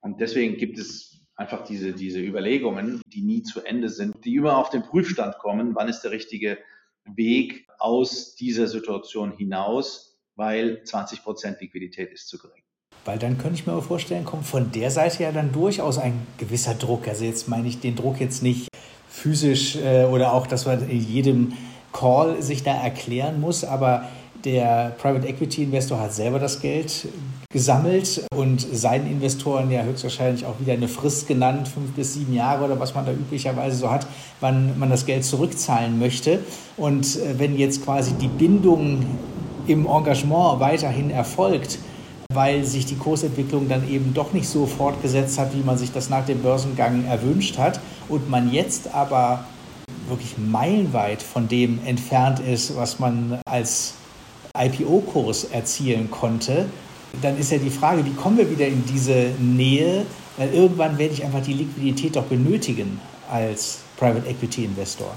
Und 0.00 0.20
deswegen 0.20 0.58
gibt 0.58 0.78
es 0.78 1.24
einfach 1.36 1.64
diese, 1.64 1.92
diese 1.92 2.20
Überlegungen, 2.20 3.00
die 3.06 3.22
nie 3.22 3.42
zu 3.42 3.62
Ende 3.62 3.88
sind, 3.88 4.14
die 4.26 4.34
immer 4.34 4.58
auf 4.58 4.68
den 4.68 4.82
Prüfstand 4.82 5.38
kommen, 5.38 5.74
wann 5.74 5.88
ist 5.88 6.02
der 6.02 6.10
richtige 6.10 6.58
Weg 7.06 7.66
aus 7.78 8.36
dieser 8.36 8.68
Situation 8.68 9.32
hinaus, 9.32 10.20
weil 10.36 10.82
20 10.84 11.22
Prozent 11.22 11.60
Liquidität 11.62 12.12
ist 12.12 12.28
zu 12.28 12.38
gering. 12.38 12.62
Weil 13.06 13.18
dann 13.18 13.38
könnte 13.38 13.54
ich 13.54 13.66
mir 13.66 13.72
auch 13.72 13.82
vorstellen, 13.82 14.26
kommt 14.26 14.44
von 14.44 14.70
der 14.70 14.90
Seite 14.90 15.22
ja 15.22 15.32
dann 15.32 15.50
durchaus 15.50 15.96
ein 15.96 16.26
gewisser 16.36 16.74
Druck. 16.74 17.08
Also 17.08 17.24
jetzt 17.24 17.48
meine 17.48 17.68
ich 17.68 17.80
den 17.80 17.96
Druck 17.96 18.20
jetzt 18.20 18.42
nicht 18.42 18.68
physisch 19.08 19.76
äh, 19.76 20.04
oder 20.04 20.34
auch, 20.34 20.46
dass 20.46 20.66
man 20.66 20.88
in 20.88 21.00
jedem 21.00 21.54
Call 21.92 22.42
sich 22.42 22.62
da 22.62 22.72
erklären 22.72 23.40
muss, 23.40 23.64
aber 23.64 24.04
der 24.44 24.94
Private 25.00 25.26
Equity 25.28 25.64
Investor 25.64 26.00
hat 26.00 26.12
selber 26.12 26.38
das 26.38 26.60
Geld 26.60 27.06
gesammelt 27.52 28.24
und 28.34 28.60
seinen 28.60 29.10
Investoren 29.10 29.70
ja 29.70 29.82
höchstwahrscheinlich 29.82 30.46
auch 30.46 30.58
wieder 30.58 30.72
eine 30.72 30.88
Frist 30.88 31.28
genannt, 31.28 31.68
fünf 31.68 31.92
bis 31.92 32.14
sieben 32.14 32.34
Jahre 32.34 32.64
oder 32.64 32.80
was 32.80 32.94
man 32.94 33.04
da 33.06 33.12
üblicherweise 33.12 33.76
so 33.76 33.90
hat, 33.90 34.06
wann 34.40 34.78
man 34.78 34.90
das 34.90 35.06
Geld 35.06 35.24
zurückzahlen 35.24 35.98
möchte. 35.98 36.40
Und 36.76 37.16
äh, 37.16 37.38
wenn 37.38 37.56
jetzt 37.56 37.84
quasi 37.84 38.14
die 38.14 38.28
Bindung 38.28 39.04
im 39.66 39.86
Engagement 39.86 40.60
weiterhin 40.60 41.10
erfolgt, 41.10 41.78
weil 42.32 42.64
sich 42.64 42.86
die 42.86 42.96
Kursentwicklung 42.96 43.68
dann 43.68 43.88
eben 43.88 44.14
doch 44.14 44.32
nicht 44.32 44.48
so 44.48 44.66
fortgesetzt 44.66 45.38
hat, 45.38 45.54
wie 45.54 45.62
man 45.62 45.76
sich 45.76 45.92
das 45.92 46.08
nach 46.08 46.24
dem 46.24 46.40
Börsengang 46.40 47.04
erwünscht 47.04 47.58
hat 47.58 47.78
und 48.08 48.30
man 48.30 48.50
jetzt 48.50 48.94
aber 48.94 49.44
wirklich 50.08 50.36
meilenweit 50.38 51.22
von 51.22 51.48
dem 51.48 51.80
entfernt 51.84 52.40
ist, 52.40 52.76
was 52.76 52.98
man 52.98 53.40
als 53.46 53.94
IPO-Kurs 54.56 55.44
erzielen 55.44 56.10
konnte, 56.10 56.66
dann 57.20 57.38
ist 57.38 57.52
ja 57.52 57.58
die 57.58 57.70
Frage, 57.70 58.04
wie 58.04 58.14
kommen 58.14 58.38
wir 58.38 58.50
wieder 58.50 58.66
in 58.66 58.84
diese 58.86 59.32
Nähe? 59.38 60.06
Weil 60.36 60.52
irgendwann 60.54 60.98
werde 60.98 61.14
ich 61.14 61.24
einfach 61.24 61.42
die 61.42 61.52
Liquidität 61.52 62.16
doch 62.16 62.24
benötigen 62.24 63.00
als 63.30 63.82
Private 63.96 64.26
Equity 64.28 64.64
Investor. 64.64 65.14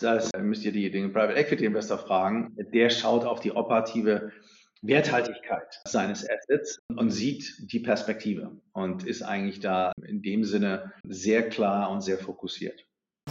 Das 0.00 0.30
müsst 0.38 0.64
ihr 0.64 0.72
die, 0.72 0.90
den 0.90 1.12
Private 1.12 1.34
Equity 1.34 1.64
Investor 1.64 1.98
fragen. 1.98 2.54
Der 2.72 2.90
schaut 2.90 3.24
auf 3.24 3.40
die 3.40 3.52
operative 3.52 4.32
Werthaltigkeit 4.82 5.80
seines 5.86 6.28
Assets 6.28 6.78
und 6.94 7.10
sieht 7.10 7.72
die 7.72 7.80
Perspektive 7.80 8.52
und 8.72 9.04
ist 9.04 9.22
eigentlich 9.22 9.60
da 9.60 9.92
in 10.06 10.20
dem 10.20 10.44
Sinne 10.44 10.92
sehr 11.04 11.48
klar 11.48 11.90
und 11.90 12.02
sehr 12.02 12.18
fokussiert. 12.18 12.84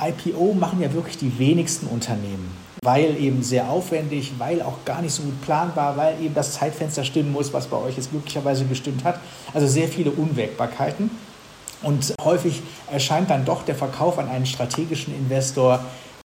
IPO 0.06 0.54
machen 0.54 0.82
ja 0.82 0.92
wirklich 0.92 1.18
die 1.18 1.38
wenigsten 1.40 1.88
Unternehmen, 1.88 2.52
weil 2.84 3.16
eben 3.18 3.44
sehr 3.44 3.70
aufwendig, 3.70 4.34
weil 4.38 4.62
auch 4.62 4.84
gar 4.86 5.02
nicht 5.02 5.14
so 5.14 5.24
gut 5.24 5.42
planbar, 5.42 5.96
weil 5.96 6.22
eben 6.22 6.34
das 6.34 6.54
Zeitfenster 6.54 7.04
stimmen 7.04 7.32
muss, 7.32 7.54
was 7.54 7.68
bei 7.68 7.78
euch 7.78 7.96
jetzt 7.96 8.12
glücklicherweise 8.12 8.66
gestimmt 8.66 9.04
hat. 9.04 9.20
Also 9.54 9.68
sehr 9.68 9.88
viele 9.88 10.12
Unwägbarkeiten. 10.12 11.10
Und 11.84 12.14
häufig 12.22 12.62
erscheint 12.92 13.30
dann 13.30 13.46
doch 13.46 13.64
der 13.64 13.76
Verkauf 13.76 14.18
an 14.18 14.30
einen 14.30 14.46
strategischen 14.46 15.16
Investor 15.16 15.80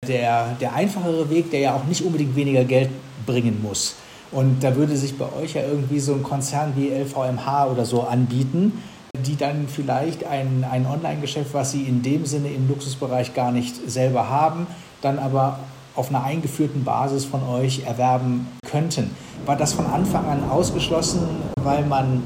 der, 0.08 0.56
der 0.62 0.74
einfachere 0.74 1.30
Weg, 1.30 1.52
der 1.52 1.60
ja 1.60 1.76
auch 1.76 1.84
nicht 1.86 2.04
unbedingt 2.04 2.36
weniger 2.36 2.64
Geld 2.64 2.90
bringen 3.26 3.62
muss. 3.62 3.96
Und 4.32 4.64
da 4.64 4.76
würde 4.76 4.96
sich 4.96 5.18
bei 5.18 5.28
euch 5.42 5.54
ja 5.54 5.64
irgendwie 5.64 6.00
so 6.00 6.14
ein 6.14 6.24
Konzern 6.24 6.74
wie 6.76 6.90
LVMH 6.90 7.68
oder 7.68 7.86
so 7.86 8.04
anbieten, 8.04 8.84
die 9.26 9.36
dann 9.36 9.68
vielleicht 9.68 10.26
ein, 10.26 10.66
ein 10.70 10.86
Online-Geschäft, 10.86 11.54
was 11.54 11.72
sie 11.72 11.84
in 11.84 12.02
dem 12.02 12.26
Sinne 12.26 12.50
im 12.50 12.68
Luxusbereich 12.68 13.34
gar 13.34 13.52
nicht 13.52 13.90
selber 13.90 14.30
haben, 14.30 14.68
dann 15.02 15.20
aber 15.20 15.60
auf 15.96 16.10
einer 16.10 16.24
eingeführten 16.24 16.84
Basis 16.84 17.26
von 17.26 17.44
euch 17.44 17.84
erwerben 17.86 18.48
könnten. 18.70 19.12
War 19.46 19.56
das 19.56 19.74
von 19.74 19.86
Anfang 19.88 20.26
an 20.26 20.50
ausgeschlossen, 20.50 21.22
weil 21.64 21.86
man 21.86 22.24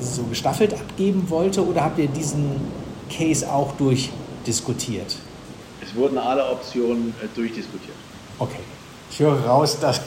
so 0.00 0.24
gestaffelt 0.24 0.74
abgeben 0.74 1.30
wollte 1.30 1.64
oder 1.64 1.84
habt 1.84 1.98
ihr 1.98 2.08
diesen 2.08 2.50
Case 3.08 3.50
auch 3.50 3.72
durchdiskutiert? 3.76 5.16
Es 5.80 5.94
wurden 5.94 6.18
alle 6.18 6.50
Optionen 6.50 7.14
äh, 7.22 7.28
durchdiskutiert. 7.34 7.96
Okay. 8.38 8.60
Ich 9.10 9.20
höre 9.20 9.44
raus, 9.44 9.76
das 9.78 10.00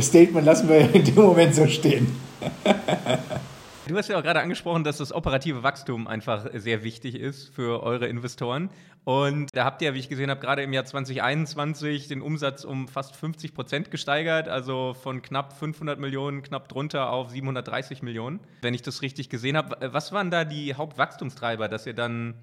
Statement 0.00 0.44
lassen 0.44 0.68
wir 0.68 0.92
in 0.92 1.04
dem 1.04 1.14
Moment 1.14 1.54
so 1.54 1.66
stehen. 1.68 2.20
Du 3.88 3.96
hast 3.96 4.08
ja 4.08 4.18
auch 4.18 4.22
gerade 4.22 4.40
angesprochen, 4.40 4.84
dass 4.84 4.98
das 4.98 5.14
operative 5.14 5.62
Wachstum 5.62 6.06
einfach 6.06 6.50
sehr 6.52 6.84
wichtig 6.84 7.14
ist 7.14 7.48
für 7.48 7.82
eure 7.82 8.06
Investoren. 8.06 8.68
Und 9.04 9.48
da 9.54 9.64
habt 9.64 9.80
ihr, 9.80 9.94
wie 9.94 9.98
ich 9.98 10.10
gesehen 10.10 10.28
habe, 10.28 10.40
gerade 10.40 10.62
im 10.62 10.74
Jahr 10.74 10.84
2021 10.84 12.06
den 12.06 12.20
Umsatz 12.20 12.64
um 12.64 12.86
fast 12.86 13.16
50 13.16 13.54
Prozent 13.54 13.90
gesteigert, 13.90 14.46
also 14.46 14.92
von 14.92 15.22
knapp 15.22 15.54
500 15.54 15.98
Millionen, 15.98 16.42
knapp 16.42 16.68
drunter 16.68 17.10
auf 17.10 17.30
730 17.30 18.02
Millionen, 18.02 18.40
wenn 18.60 18.74
ich 18.74 18.82
das 18.82 19.00
richtig 19.00 19.30
gesehen 19.30 19.56
habe. 19.56 19.90
Was 19.90 20.12
waren 20.12 20.30
da 20.30 20.44
die 20.44 20.74
Hauptwachstumstreiber, 20.74 21.68
dass 21.68 21.86
ihr 21.86 21.94
dann 21.94 22.34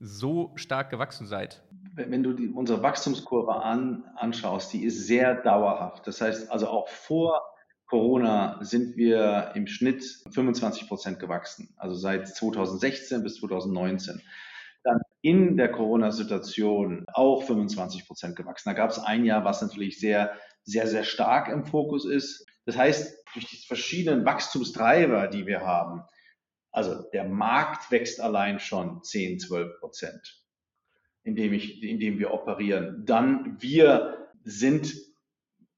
so 0.00 0.52
stark 0.54 0.88
gewachsen 0.88 1.26
seid? 1.26 1.62
Wenn 1.96 2.22
du 2.22 2.32
die, 2.32 2.48
unsere 2.48 2.82
Wachstumskurve 2.82 3.56
an, 3.56 4.04
anschaust, 4.16 4.72
die 4.72 4.84
ist 4.84 5.06
sehr 5.06 5.34
dauerhaft. 5.34 6.06
Das 6.06 6.22
heißt 6.22 6.50
also 6.50 6.68
auch 6.68 6.88
vor 6.88 7.42
Corona 7.94 8.58
sind 8.60 8.96
wir 8.96 9.52
im 9.54 9.68
Schnitt 9.68 10.02
25 10.32 10.88
Prozent 10.88 11.20
gewachsen, 11.20 11.72
also 11.76 11.94
seit 11.94 12.26
2016 12.26 13.22
bis 13.22 13.36
2019. 13.36 14.20
Dann 14.82 14.98
in 15.22 15.56
der 15.56 15.70
Corona-Situation 15.70 17.06
auch 17.12 17.44
25 17.44 18.04
Prozent 18.04 18.34
gewachsen. 18.34 18.68
Da 18.68 18.72
gab 18.72 18.90
es 18.90 18.98
ein 18.98 19.24
Jahr, 19.24 19.44
was 19.44 19.62
natürlich 19.62 20.00
sehr, 20.00 20.32
sehr, 20.64 20.88
sehr 20.88 21.04
stark 21.04 21.46
im 21.48 21.66
Fokus 21.66 22.04
ist. 22.04 22.44
Das 22.66 22.76
heißt, 22.76 23.16
durch 23.32 23.46
die 23.46 23.64
verschiedenen 23.64 24.24
Wachstumstreiber, 24.24 25.28
die 25.28 25.46
wir 25.46 25.60
haben, 25.60 26.02
also 26.72 27.00
der 27.12 27.22
Markt 27.22 27.92
wächst 27.92 28.20
allein 28.20 28.58
schon 28.58 29.04
10, 29.04 29.38
12 29.38 29.78
Prozent, 29.78 30.42
indem, 31.22 31.52
ich, 31.52 31.80
indem 31.80 32.18
wir 32.18 32.34
operieren. 32.34 33.04
Dann 33.06 33.62
wir 33.62 34.18
sind 34.42 34.92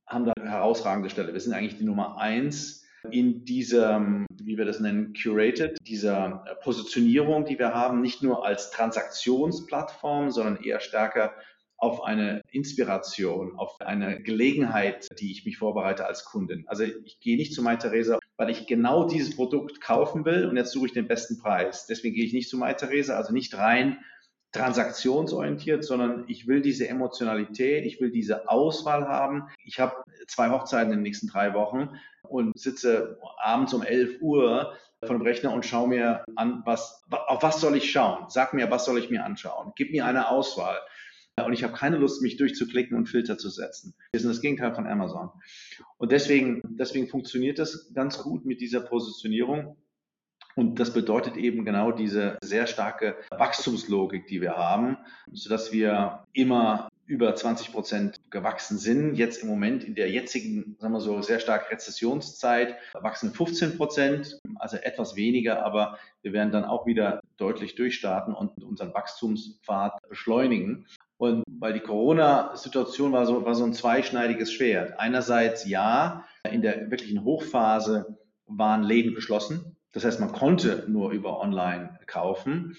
haben 0.06 0.24
da 0.24 0.32
eine 0.38 0.50
herausragende 0.50 1.10
Stelle. 1.10 1.32
Wir 1.32 1.40
sind 1.40 1.52
eigentlich 1.52 1.78
die 1.78 1.84
Nummer 1.84 2.18
eins 2.18 2.84
in 3.10 3.44
dieser, 3.44 4.00
wie 4.42 4.56
wir 4.56 4.64
das 4.64 4.80
nennen, 4.80 5.12
curated, 5.14 5.78
dieser 5.86 6.44
Positionierung, 6.62 7.44
die 7.44 7.58
wir 7.58 7.72
haben, 7.74 8.00
nicht 8.00 8.22
nur 8.22 8.44
als 8.44 8.70
Transaktionsplattform, 8.70 10.30
sondern 10.30 10.56
eher 10.62 10.80
stärker 10.80 11.32
auf 11.78 12.02
eine 12.02 12.40
Inspiration, 12.50 13.58
auf 13.58 13.80
eine 13.80 14.22
Gelegenheit, 14.22 15.08
die 15.20 15.30
ich 15.30 15.44
mich 15.44 15.58
vorbereite 15.58 16.06
als 16.06 16.24
Kundin. 16.24 16.64
Also 16.66 16.84
ich 16.84 17.20
gehe 17.20 17.36
nicht 17.36 17.52
zu 17.52 17.62
Mai 17.62 17.76
Theresa, 17.76 18.18
weil 18.38 18.50
ich 18.50 18.66
genau 18.66 19.06
dieses 19.06 19.36
Produkt 19.36 19.80
kaufen 19.80 20.24
will 20.24 20.46
und 20.46 20.56
jetzt 20.56 20.72
suche 20.72 20.86
ich 20.86 20.92
den 20.92 21.06
besten 21.06 21.38
Preis. 21.38 21.86
Deswegen 21.86 22.14
gehe 22.14 22.24
ich 22.24 22.32
nicht 22.32 22.48
zu 22.48 22.56
Mai 22.56 22.72
Theresa, 22.72 23.16
also 23.16 23.32
nicht 23.32 23.56
rein 23.56 23.98
transaktionsorientiert, 24.52 25.84
sondern 25.84 26.24
ich 26.28 26.46
will 26.46 26.62
diese 26.62 26.88
Emotionalität, 26.88 27.84
ich 27.84 28.00
will 28.00 28.10
diese 28.10 28.48
Auswahl 28.48 29.06
haben. 29.06 29.48
Ich 29.64 29.80
habe 29.80 30.04
zwei 30.26 30.50
Hochzeiten 30.50 30.92
in 30.92 30.98
den 30.98 31.02
nächsten 31.02 31.28
drei 31.28 31.54
Wochen 31.54 31.90
und 32.22 32.58
sitze 32.58 33.18
abends 33.38 33.74
um 33.74 33.82
11 33.82 34.20
Uhr 34.22 34.74
vor 35.04 35.16
dem 35.16 35.22
Rechner 35.22 35.52
und 35.52 35.64
schaue 35.64 35.88
mir 35.88 36.24
an, 36.36 36.62
was, 36.64 37.04
auf 37.10 37.42
was 37.42 37.60
soll 37.60 37.76
ich 37.76 37.90
schauen? 37.90 38.26
Sag 38.28 38.54
mir, 38.54 38.70
was 38.70 38.84
soll 38.84 38.98
ich 38.98 39.10
mir 39.10 39.24
anschauen? 39.24 39.72
Gib 39.76 39.92
mir 39.92 40.06
eine 40.06 40.30
Auswahl. 40.30 40.78
Und 41.44 41.52
ich 41.52 41.62
habe 41.62 41.74
keine 41.74 41.98
Lust, 41.98 42.22
mich 42.22 42.38
durchzuklicken 42.38 42.96
und 42.96 43.06
Filter 43.06 43.36
zu 43.36 43.50
setzen. 43.50 43.94
Wir 44.10 44.20
sind 44.20 44.30
das 44.30 44.40
Gegenteil 44.40 44.74
von 44.74 44.86
Amazon. 44.86 45.30
Und 45.98 46.10
deswegen, 46.10 46.62
deswegen 46.64 47.08
funktioniert 47.08 47.58
das 47.58 47.92
ganz 47.92 48.18
gut 48.18 48.46
mit 48.46 48.62
dieser 48.62 48.80
Positionierung. 48.80 49.76
Und 50.56 50.80
das 50.80 50.92
bedeutet 50.92 51.36
eben 51.36 51.66
genau 51.66 51.92
diese 51.92 52.38
sehr 52.42 52.66
starke 52.66 53.16
Wachstumslogik, 53.30 54.26
die 54.26 54.40
wir 54.40 54.56
haben, 54.56 54.96
sodass 55.30 55.70
wir 55.70 56.24
immer 56.32 56.88
über 57.04 57.34
20 57.34 57.72
Prozent 57.72 58.16
gewachsen 58.30 58.78
sind. 58.78 59.14
Jetzt 59.14 59.42
im 59.42 59.48
Moment 59.48 59.84
in 59.84 59.94
der 59.94 60.10
jetzigen, 60.10 60.76
sagen 60.80 60.94
wir 60.94 61.00
so, 61.00 61.20
sehr 61.22 61.40
stark 61.40 61.70
Rezessionszeit 61.70 62.76
wachsen 62.94 63.32
15 63.32 63.76
Prozent, 63.76 64.40
also 64.56 64.76
etwas 64.78 65.14
weniger, 65.14 65.64
aber 65.64 65.98
wir 66.22 66.32
werden 66.32 66.50
dann 66.50 66.64
auch 66.64 66.86
wieder 66.86 67.20
deutlich 67.36 67.76
durchstarten 67.76 68.34
und 68.34 68.64
unseren 68.64 68.92
Wachstumspfad 68.94 70.00
beschleunigen. 70.08 70.86
Und 71.18 71.44
weil 71.46 71.74
die 71.74 71.80
Corona-Situation 71.80 73.12
war 73.12 73.26
so, 73.26 73.44
war 73.44 73.54
so 73.54 73.64
ein 73.64 73.72
zweischneidiges 73.72 74.52
Schwert. 74.52 74.98
Einerseits 74.98 75.66
ja, 75.68 76.24
in 76.50 76.62
der 76.62 76.90
wirklichen 76.90 77.24
Hochphase 77.24 78.18
waren 78.46 78.82
Läden 78.82 79.14
geschlossen. 79.14 79.75
Das 79.96 80.04
heißt, 80.04 80.20
man 80.20 80.30
konnte 80.30 80.84
nur 80.88 81.10
über 81.12 81.40
Online 81.40 81.98
kaufen. 82.06 82.76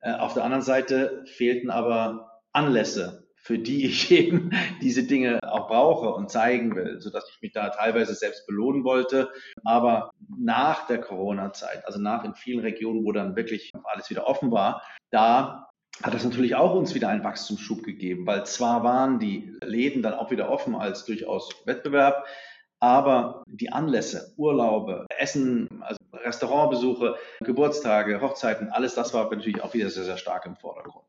Äh, 0.00 0.14
auf 0.14 0.34
der 0.34 0.42
anderen 0.42 0.64
Seite 0.64 1.22
fehlten 1.24 1.70
aber 1.70 2.42
Anlässe, 2.52 3.28
für 3.36 3.56
die 3.56 3.84
ich 3.86 4.10
eben 4.10 4.50
diese 4.82 5.04
Dinge 5.04 5.38
auch 5.44 5.68
brauche 5.68 6.12
und 6.12 6.28
zeigen 6.28 6.74
will, 6.74 7.00
sodass 7.00 7.30
ich 7.30 7.40
mich 7.40 7.52
da 7.52 7.68
teilweise 7.68 8.16
selbst 8.16 8.48
belohnen 8.48 8.82
wollte. 8.82 9.30
Aber 9.62 10.10
nach 10.36 10.88
der 10.88 11.00
Corona-Zeit, 11.00 11.86
also 11.86 12.00
nach 12.00 12.24
in 12.24 12.34
vielen 12.34 12.58
Regionen, 12.58 13.04
wo 13.04 13.12
dann 13.12 13.36
wirklich 13.36 13.70
alles 13.84 14.10
wieder 14.10 14.26
offen 14.26 14.50
war, 14.50 14.82
da 15.10 15.68
hat 16.02 16.14
das 16.14 16.24
natürlich 16.24 16.56
auch 16.56 16.74
uns 16.74 16.96
wieder 16.96 17.10
einen 17.10 17.22
Wachstumsschub 17.22 17.84
gegeben, 17.84 18.26
weil 18.26 18.44
zwar 18.44 18.82
waren 18.82 19.20
die 19.20 19.56
Läden 19.62 20.02
dann 20.02 20.14
auch 20.14 20.32
wieder 20.32 20.50
offen 20.50 20.74
als 20.74 21.04
durchaus 21.04 21.48
Wettbewerb, 21.64 22.26
aber 22.80 23.42
die 23.46 23.72
Anlässe, 23.72 24.34
Urlaube, 24.36 25.06
Essen, 25.18 25.82
also 25.82 25.96
Restaurantbesuche, 26.12 27.16
Geburtstage, 27.40 28.20
Hochzeiten, 28.20 28.68
alles 28.70 28.94
das 28.94 29.14
war 29.14 29.30
natürlich 29.30 29.62
auch 29.62 29.74
wieder 29.74 29.90
sehr, 29.90 30.04
sehr 30.04 30.16
stark 30.16 30.46
im 30.46 30.56
Vordergrund. 30.56 31.06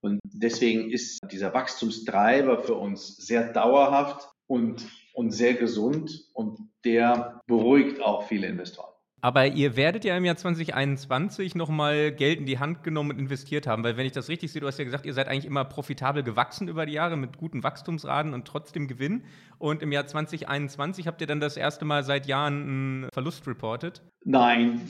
Und 0.00 0.20
deswegen 0.24 0.90
ist 0.90 1.18
dieser 1.30 1.52
Wachstumstreiber 1.52 2.58
für 2.58 2.74
uns 2.74 3.16
sehr 3.16 3.52
dauerhaft 3.52 4.28
und, 4.46 4.86
und 5.12 5.32
sehr 5.32 5.54
gesund 5.54 6.28
und 6.34 6.70
der 6.84 7.40
beruhigt 7.46 8.00
auch 8.00 8.22
viele 8.28 8.46
Investoren. 8.46 8.92
Aber 9.20 9.46
ihr 9.46 9.76
werdet 9.76 10.04
ja 10.04 10.16
im 10.16 10.24
Jahr 10.24 10.36
2021 10.36 11.54
nochmal 11.54 12.12
Geld 12.12 12.38
in 12.38 12.46
die 12.46 12.58
Hand 12.58 12.84
genommen 12.84 13.10
und 13.10 13.18
investiert 13.18 13.66
haben, 13.66 13.82
weil 13.82 13.96
wenn 13.96 14.06
ich 14.06 14.12
das 14.12 14.28
richtig 14.28 14.52
sehe, 14.52 14.60
du 14.60 14.68
hast 14.68 14.78
ja 14.78 14.84
gesagt, 14.84 15.06
ihr 15.06 15.14
seid 15.14 15.26
eigentlich 15.28 15.46
immer 15.46 15.64
profitabel 15.64 16.22
gewachsen 16.22 16.68
über 16.68 16.86
die 16.86 16.92
Jahre 16.92 17.16
mit 17.16 17.36
guten 17.36 17.64
Wachstumsraten 17.64 18.32
und 18.32 18.46
trotzdem 18.46 18.86
Gewinn. 18.86 19.24
Und 19.58 19.82
im 19.82 19.90
Jahr 19.90 20.06
2021 20.06 21.08
habt 21.08 21.20
ihr 21.20 21.26
dann 21.26 21.40
das 21.40 21.56
erste 21.56 21.84
Mal 21.84 22.04
seit 22.04 22.26
Jahren 22.26 22.62
einen 22.62 23.08
Verlust 23.12 23.46
reported? 23.48 24.02
Nein, 24.24 24.80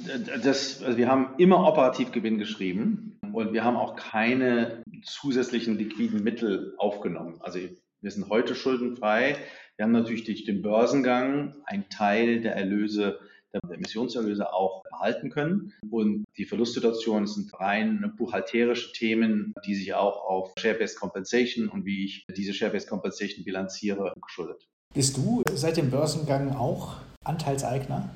das, 0.42 0.82
also 0.82 0.98
wir 0.98 1.08
haben 1.08 1.30
immer 1.38 1.66
operativ 1.66 2.12
Gewinn 2.12 2.38
geschrieben 2.38 3.18
und 3.32 3.54
wir 3.54 3.64
haben 3.64 3.76
auch 3.76 3.96
keine 3.96 4.82
zusätzlichen 5.04 5.78
liquiden 5.78 6.22
Mittel 6.22 6.74
aufgenommen. 6.76 7.36
Also 7.40 7.60
wir 8.00 8.10
sind 8.10 8.28
heute 8.28 8.54
schuldenfrei. 8.54 9.36
Wir 9.76 9.84
haben 9.84 9.92
natürlich 9.92 10.24
durch 10.24 10.44
den 10.44 10.60
Börsengang 10.60 11.54
einen 11.64 11.88
Teil 11.88 12.40
der 12.40 12.56
Erlöse 12.56 13.18
der 13.52 13.76
Emissionserlöse 13.76 14.52
auch 14.52 14.82
erhalten 14.90 15.30
können. 15.30 15.72
Und 15.90 16.24
die 16.36 16.44
Verlustsituationen 16.44 17.26
sind 17.26 17.52
rein 17.58 18.12
buchhalterische 18.16 18.92
Themen, 18.92 19.54
die 19.66 19.74
sich 19.74 19.94
auch 19.94 20.24
auf 20.24 20.52
Share-Based 20.58 20.98
Compensation 20.98 21.68
und 21.68 21.84
wie 21.84 22.04
ich 22.04 22.24
diese 22.36 22.52
Share-Based 22.52 22.88
Compensation 22.88 23.44
bilanziere, 23.44 24.12
geschuldet. 24.20 24.66
Bist 24.94 25.16
du 25.16 25.42
seit 25.52 25.76
dem 25.76 25.90
Börsengang 25.90 26.54
auch 26.54 26.96
Anteilseigner? 27.24 28.10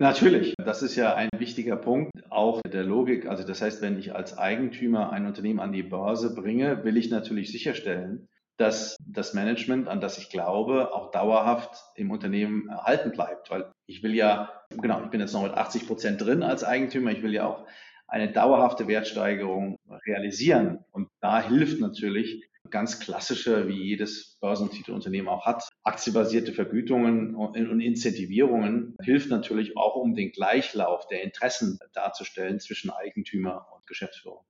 Natürlich, 0.00 0.54
das 0.64 0.82
ist 0.82 0.94
ja 0.94 1.16
ein 1.16 1.28
wichtiger 1.36 1.76
Punkt, 1.76 2.12
auch 2.30 2.62
der 2.62 2.84
Logik. 2.84 3.26
Also 3.26 3.42
das 3.42 3.60
heißt, 3.60 3.82
wenn 3.82 3.98
ich 3.98 4.14
als 4.14 4.38
Eigentümer 4.38 5.10
ein 5.10 5.26
Unternehmen 5.26 5.58
an 5.58 5.72
die 5.72 5.82
Börse 5.82 6.36
bringe, 6.36 6.84
will 6.84 6.96
ich 6.96 7.10
natürlich 7.10 7.50
sicherstellen, 7.50 8.28
dass 8.58 8.96
das 9.06 9.34
Management, 9.34 9.88
an 9.88 10.00
das 10.00 10.18
ich 10.18 10.28
glaube, 10.28 10.92
auch 10.92 11.10
dauerhaft 11.10 11.82
im 11.94 12.10
Unternehmen 12.10 12.68
erhalten 12.68 13.12
bleibt. 13.12 13.50
Weil 13.50 13.70
ich 13.86 14.02
will 14.02 14.14
ja, 14.14 14.52
genau, 14.70 15.02
ich 15.04 15.10
bin 15.10 15.20
jetzt 15.20 15.32
noch 15.32 15.44
mit 15.44 15.54
80 15.54 15.86
Prozent 15.86 16.20
drin 16.20 16.42
als 16.42 16.64
Eigentümer, 16.64 17.12
ich 17.12 17.22
will 17.22 17.32
ja 17.32 17.46
auch 17.46 17.66
eine 18.08 18.32
dauerhafte 18.32 18.88
Wertsteigerung 18.88 19.76
realisieren. 20.06 20.84
Und 20.92 21.08
da 21.20 21.40
hilft 21.40 21.80
natürlich 21.80 22.48
ganz 22.70 23.00
klassische, 23.00 23.68
wie 23.68 23.82
jedes 23.82 24.36
Börsentitelunternehmen 24.40 25.28
auch 25.28 25.46
hat, 25.46 25.68
aktiebasierte 25.84 26.52
Vergütungen 26.52 27.34
und 27.34 27.56
Incentivierungen 27.56 28.94
hilft 29.02 29.30
natürlich 29.30 29.76
auch, 29.76 29.96
um 29.96 30.14
den 30.14 30.32
Gleichlauf 30.32 31.06
der 31.06 31.22
Interessen 31.22 31.78
darzustellen 31.94 32.60
zwischen 32.60 32.90
Eigentümer 32.90 33.66
und 33.74 33.86
Geschäftsführung. 33.86 34.44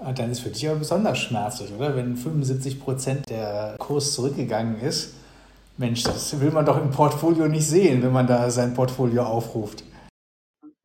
Und 0.00 0.18
dann 0.18 0.30
ist 0.30 0.40
für 0.40 0.48
dich 0.48 0.66
aber 0.66 0.78
besonders 0.78 1.18
schmerzlich, 1.18 1.72
oder? 1.72 1.94
Wenn 1.94 2.16
75 2.16 2.80
Prozent 2.80 3.28
der 3.28 3.76
Kurs 3.78 4.14
zurückgegangen 4.14 4.80
ist. 4.80 5.14
Mensch, 5.76 6.02
das 6.02 6.40
will 6.40 6.50
man 6.50 6.64
doch 6.64 6.80
im 6.80 6.90
Portfolio 6.90 7.48
nicht 7.48 7.66
sehen, 7.66 8.02
wenn 8.02 8.12
man 8.12 8.26
da 8.26 8.50
sein 8.50 8.72
Portfolio 8.72 9.24
aufruft. 9.24 9.84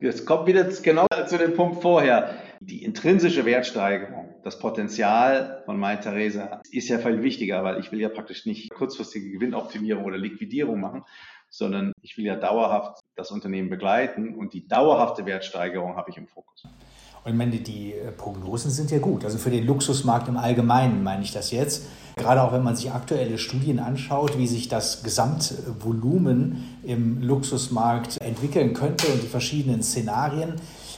Jetzt 0.00 0.26
kommt 0.26 0.46
wieder 0.46 0.64
genau 0.64 1.06
zu 1.26 1.38
dem 1.38 1.54
Punkt 1.54 1.80
vorher. 1.80 2.34
Die 2.60 2.84
intrinsische 2.84 3.44
Wertsteigerung, 3.46 4.34
das 4.44 4.58
Potenzial 4.58 5.62
von 5.64 5.78
Mai 5.78 5.96
Theresa 5.96 6.60
ist 6.70 6.88
ja 6.88 6.98
viel 6.98 7.22
wichtiger, 7.22 7.64
weil 7.64 7.80
ich 7.80 7.92
will 7.92 8.00
ja 8.00 8.10
praktisch 8.10 8.44
nicht 8.44 8.70
kurzfristige 8.70 9.30
Gewinnoptimierung 9.30 10.04
oder 10.04 10.18
Liquidierung 10.18 10.80
machen, 10.80 11.04
sondern 11.48 11.92
ich 12.02 12.18
will 12.18 12.26
ja 12.26 12.36
dauerhaft 12.36 13.00
das 13.14 13.30
Unternehmen 13.30 13.70
begleiten 13.70 14.34
und 14.34 14.52
die 14.52 14.66
dauerhafte 14.68 15.24
Wertsteigerung 15.24 15.96
habe 15.96 16.10
ich 16.10 16.18
im 16.18 16.26
Fokus. 16.26 16.66
Und 17.26 17.32
ich 17.32 17.38
meine, 17.38 17.56
die 17.56 17.92
äh, 17.92 18.12
Prognosen 18.12 18.70
sind 18.70 18.92
ja 18.92 18.98
gut. 18.98 19.24
Also 19.24 19.36
für 19.36 19.50
den 19.50 19.66
Luxusmarkt 19.66 20.28
im 20.28 20.36
Allgemeinen 20.36 21.02
meine 21.02 21.24
ich 21.24 21.32
das 21.32 21.50
jetzt. 21.50 21.82
Gerade 22.14 22.40
auch 22.40 22.52
wenn 22.52 22.62
man 22.62 22.76
sich 22.76 22.92
aktuelle 22.92 23.36
Studien 23.36 23.80
anschaut, 23.80 24.38
wie 24.38 24.46
sich 24.46 24.68
das 24.68 25.02
Gesamtvolumen 25.02 26.78
im 26.84 27.20
Luxusmarkt 27.20 28.20
entwickeln 28.20 28.74
könnte 28.74 29.08
und 29.08 29.24
die 29.24 29.26
verschiedenen 29.26 29.82
Szenarien, 29.82 30.54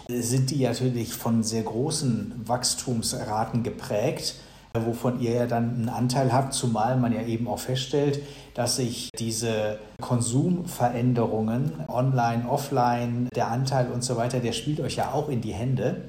sind 0.06 0.50
die 0.50 0.64
natürlich 0.64 1.14
von 1.14 1.42
sehr 1.42 1.62
großen 1.62 2.42
Wachstumsraten 2.44 3.62
geprägt, 3.62 4.34
wovon 4.74 5.20
ihr 5.20 5.32
ja 5.32 5.46
dann 5.46 5.76
einen 5.76 5.88
Anteil 5.88 6.30
habt, 6.30 6.52
zumal 6.52 6.98
man 6.98 7.14
ja 7.14 7.22
eben 7.22 7.48
auch 7.48 7.58
feststellt, 7.58 8.20
dass 8.52 8.76
sich 8.76 9.08
diese 9.18 9.78
Konsumveränderungen, 10.02 11.72
online, 11.88 12.46
offline, 12.48 13.30
der 13.34 13.48
Anteil 13.48 13.90
und 13.90 14.04
so 14.04 14.16
weiter, 14.16 14.40
der 14.40 14.52
spielt 14.52 14.80
euch 14.80 14.96
ja 14.96 15.12
auch 15.12 15.30
in 15.30 15.40
die 15.40 15.54
Hände. 15.54 16.02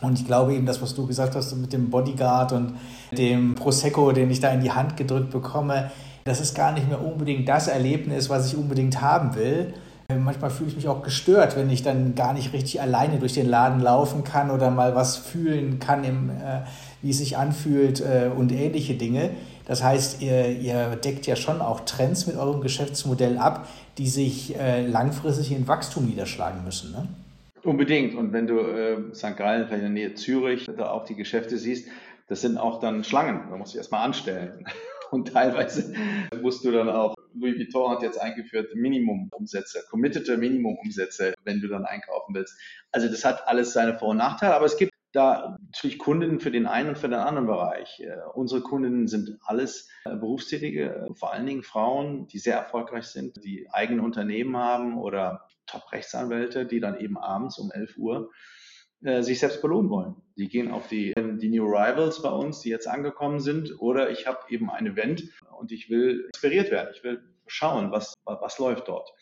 Und 0.00 0.18
ich 0.18 0.26
glaube 0.26 0.54
eben, 0.54 0.66
das, 0.66 0.82
was 0.82 0.94
du 0.94 1.06
gesagt 1.06 1.34
hast 1.34 1.54
mit 1.56 1.72
dem 1.72 1.90
Bodyguard 1.90 2.52
und 2.52 2.74
dem 3.12 3.54
Prosecco, 3.54 4.12
den 4.12 4.30
ich 4.30 4.40
da 4.40 4.50
in 4.50 4.60
die 4.60 4.72
Hand 4.72 4.96
gedrückt 4.96 5.30
bekomme, 5.30 5.90
das 6.24 6.40
ist 6.40 6.54
gar 6.54 6.72
nicht 6.72 6.88
mehr 6.88 7.02
unbedingt 7.02 7.48
das 7.48 7.68
Erlebnis, 7.68 8.28
was 8.28 8.46
ich 8.46 8.56
unbedingt 8.56 9.00
haben 9.00 9.34
will. 9.36 9.72
Manchmal 10.08 10.50
fühle 10.50 10.70
ich 10.70 10.76
mich 10.76 10.86
auch 10.86 11.02
gestört, 11.02 11.56
wenn 11.56 11.68
ich 11.68 11.82
dann 11.82 12.14
gar 12.14 12.32
nicht 12.32 12.52
richtig 12.52 12.80
alleine 12.80 13.18
durch 13.18 13.32
den 13.32 13.48
Laden 13.48 13.80
laufen 13.80 14.22
kann 14.22 14.50
oder 14.50 14.70
mal 14.70 14.94
was 14.94 15.16
fühlen 15.16 15.80
kann, 15.80 16.04
im, 16.04 16.30
äh, 16.30 16.60
wie 17.02 17.10
es 17.10 17.18
sich 17.18 17.36
anfühlt 17.36 18.00
äh, 18.00 18.30
und 18.34 18.52
ähnliche 18.52 18.94
Dinge. 18.94 19.30
Das 19.66 19.82
heißt, 19.82 20.22
ihr, 20.22 20.50
ihr, 20.50 20.94
deckt 20.94 21.26
ja 21.26 21.34
schon 21.34 21.60
auch 21.60 21.80
Trends 21.80 22.28
mit 22.28 22.36
eurem 22.36 22.60
Geschäftsmodell 22.60 23.36
ab, 23.36 23.66
die 23.98 24.06
sich 24.06 24.56
äh, 24.56 24.86
langfristig 24.86 25.50
in 25.50 25.66
Wachstum 25.66 26.06
niederschlagen 26.06 26.62
müssen. 26.64 26.92
Ne? 26.92 27.08
Unbedingt. 27.66 28.14
Und 28.14 28.32
wenn 28.32 28.46
du 28.46 28.60
äh, 28.60 29.12
St. 29.12 29.36
Gallen, 29.36 29.66
vielleicht 29.66 29.84
in 29.84 29.94
der 29.94 30.04
Nähe 30.08 30.14
Zürich, 30.14 30.66
da 30.66 30.90
auch 30.90 31.04
die 31.04 31.16
Geschäfte 31.16 31.58
siehst, 31.58 31.88
das 32.28 32.40
sind 32.40 32.58
auch 32.58 32.78
dann 32.78 33.02
Schlangen. 33.02 33.50
Da 33.50 33.56
musst 33.56 33.74
du 33.74 33.78
erstmal 33.78 34.04
anstellen. 34.04 34.64
Und 35.10 35.32
teilweise 35.32 35.92
musst 36.40 36.64
du 36.64 36.70
dann 36.70 36.88
auch, 36.88 37.14
Louis 37.34 37.58
Vuitton 37.58 37.90
hat 37.90 38.02
jetzt 38.02 38.20
eingeführt, 38.20 38.74
Minimumumsätze, 38.74 39.84
committete 39.90 40.36
Minimumumsätze, 40.36 41.34
wenn 41.44 41.60
du 41.60 41.68
dann 41.68 41.84
einkaufen 41.84 42.34
willst. 42.34 42.56
Also 42.92 43.08
das 43.08 43.24
hat 43.24 43.46
alles 43.46 43.72
seine 43.72 43.98
Vor- 43.98 44.08
und 44.08 44.16
Nachteile, 44.16 44.54
aber 44.54 44.66
es 44.66 44.76
gibt 44.76 44.92
da 45.12 45.56
natürlich 45.60 45.98
Kunden 45.98 46.40
für 46.40 46.50
den 46.50 46.66
einen 46.66 46.90
und 46.90 46.98
für 46.98 47.08
den 47.08 47.18
anderen 47.18 47.46
Bereich. 47.46 48.00
Äh, 48.00 48.16
unsere 48.34 48.60
Kunden 48.60 49.08
sind 49.08 49.38
alles 49.44 49.88
äh, 50.04 50.14
Berufstätige, 50.14 51.08
vor 51.14 51.32
allen 51.32 51.46
Dingen 51.46 51.62
Frauen, 51.62 52.26
die 52.28 52.38
sehr 52.38 52.56
erfolgreich 52.56 53.06
sind, 53.06 53.42
die 53.44 53.68
eigene 53.70 54.02
Unternehmen 54.02 54.56
haben 54.56 54.98
oder 54.98 55.45
Top-Rechtsanwälte, 55.66 56.66
die 56.66 56.80
dann 56.80 56.98
eben 56.98 57.18
abends 57.18 57.58
um 57.58 57.70
11 57.70 57.96
Uhr 57.98 58.30
äh, 59.02 59.22
sich 59.22 59.40
selbst 59.40 59.62
belohnen 59.62 59.90
wollen. 59.90 60.16
Die 60.36 60.48
gehen 60.48 60.70
auf 60.70 60.88
die, 60.88 61.12
die 61.16 61.48
New 61.48 61.66
Rivals 61.66 62.22
bei 62.22 62.30
uns, 62.30 62.60
die 62.60 62.70
jetzt 62.70 62.88
angekommen 62.88 63.40
sind, 63.40 63.80
oder 63.80 64.10
ich 64.10 64.26
habe 64.26 64.38
eben 64.48 64.70
ein 64.70 64.86
Event 64.86 65.30
und 65.58 65.72
ich 65.72 65.90
will 65.90 66.24
inspiriert 66.32 66.70
werden. 66.70 66.90
Ich 66.94 67.04
will 67.04 67.22
schauen, 67.46 67.90
was, 67.90 68.14
was 68.24 68.58
läuft 68.58 68.88
dort. 68.88 69.12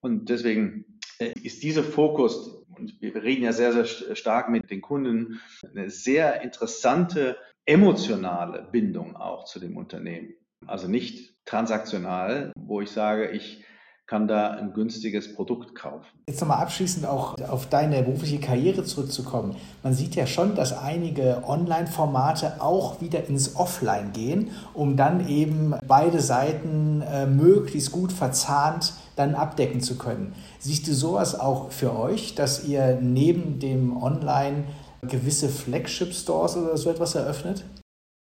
Und 0.00 0.28
deswegen 0.28 0.98
äh, 1.18 1.32
ist 1.42 1.62
dieser 1.62 1.84
Fokus, 1.84 2.64
und 2.76 3.00
wir 3.00 3.14
reden 3.22 3.44
ja 3.44 3.52
sehr, 3.52 3.72
sehr 3.72 4.16
stark 4.16 4.48
mit 4.48 4.70
den 4.70 4.80
Kunden, 4.80 5.40
eine 5.62 5.90
sehr 5.90 6.42
interessante 6.42 7.36
emotionale 7.64 8.68
Bindung 8.72 9.16
auch 9.16 9.44
zu 9.44 9.60
dem 9.60 9.76
Unternehmen. 9.76 10.34
Also 10.66 10.88
nicht 10.88 11.34
transaktional, 11.44 12.52
wo 12.56 12.80
ich 12.80 12.90
sage, 12.90 13.30
ich 13.30 13.64
kann 14.12 14.28
da 14.28 14.50
ein 14.50 14.74
günstiges 14.74 15.32
Produkt 15.32 15.74
kaufen. 15.74 16.04
Jetzt 16.28 16.42
nochmal 16.42 16.58
abschließend 16.58 17.06
auch 17.06 17.40
auf 17.48 17.70
deine 17.70 18.02
berufliche 18.02 18.40
Karriere 18.40 18.84
zurückzukommen. 18.84 19.56
Man 19.82 19.94
sieht 19.94 20.16
ja 20.16 20.26
schon, 20.26 20.54
dass 20.54 20.76
einige 20.76 21.42
Online-Formate 21.46 22.60
auch 22.60 23.00
wieder 23.00 23.26
ins 23.26 23.56
Offline 23.56 24.12
gehen, 24.12 24.50
um 24.74 24.98
dann 24.98 25.26
eben 25.28 25.74
beide 25.88 26.20
Seiten 26.20 27.00
äh, 27.00 27.24
möglichst 27.24 27.90
gut 27.90 28.12
verzahnt 28.12 28.92
dann 29.16 29.34
abdecken 29.34 29.80
zu 29.80 29.96
können. 29.96 30.34
Siehst 30.58 30.86
du 30.88 30.92
sowas 30.92 31.40
auch 31.40 31.72
für 31.72 31.98
euch, 31.98 32.34
dass 32.34 32.68
ihr 32.68 32.98
neben 33.00 33.60
dem 33.60 33.96
Online 33.96 34.64
gewisse 35.00 35.48
Flagship-Stores 35.48 36.58
oder 36.58 36.76
so 36.76 36.90
etwas 36.90 37.14
eröffnet? 37.14 37.64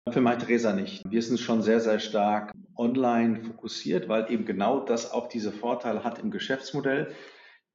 Für 0.10 0.24
Theresa 0.38 0.72
nicht. 0.72 1.04
Wir 1.06 1.22
sind 1.22 1.38
schon 1.38 1.62
sehr, 1.62 1.82
sehr 1.82 2.00
stark 2.00 2.54
online 2.76 3.44
fokussiert, 3.44 4.10
weil 4.10 4.32
eben 4.32 4.46
genau 4.46 4.80
das 4.80 5.12
auch 5.12 5.28
diese 5.28 5.52
Vorteile 5.52 6.04
hat 6.04 6.18
im 6.20 6.32
Geschäftsmodell. 6.32 7.14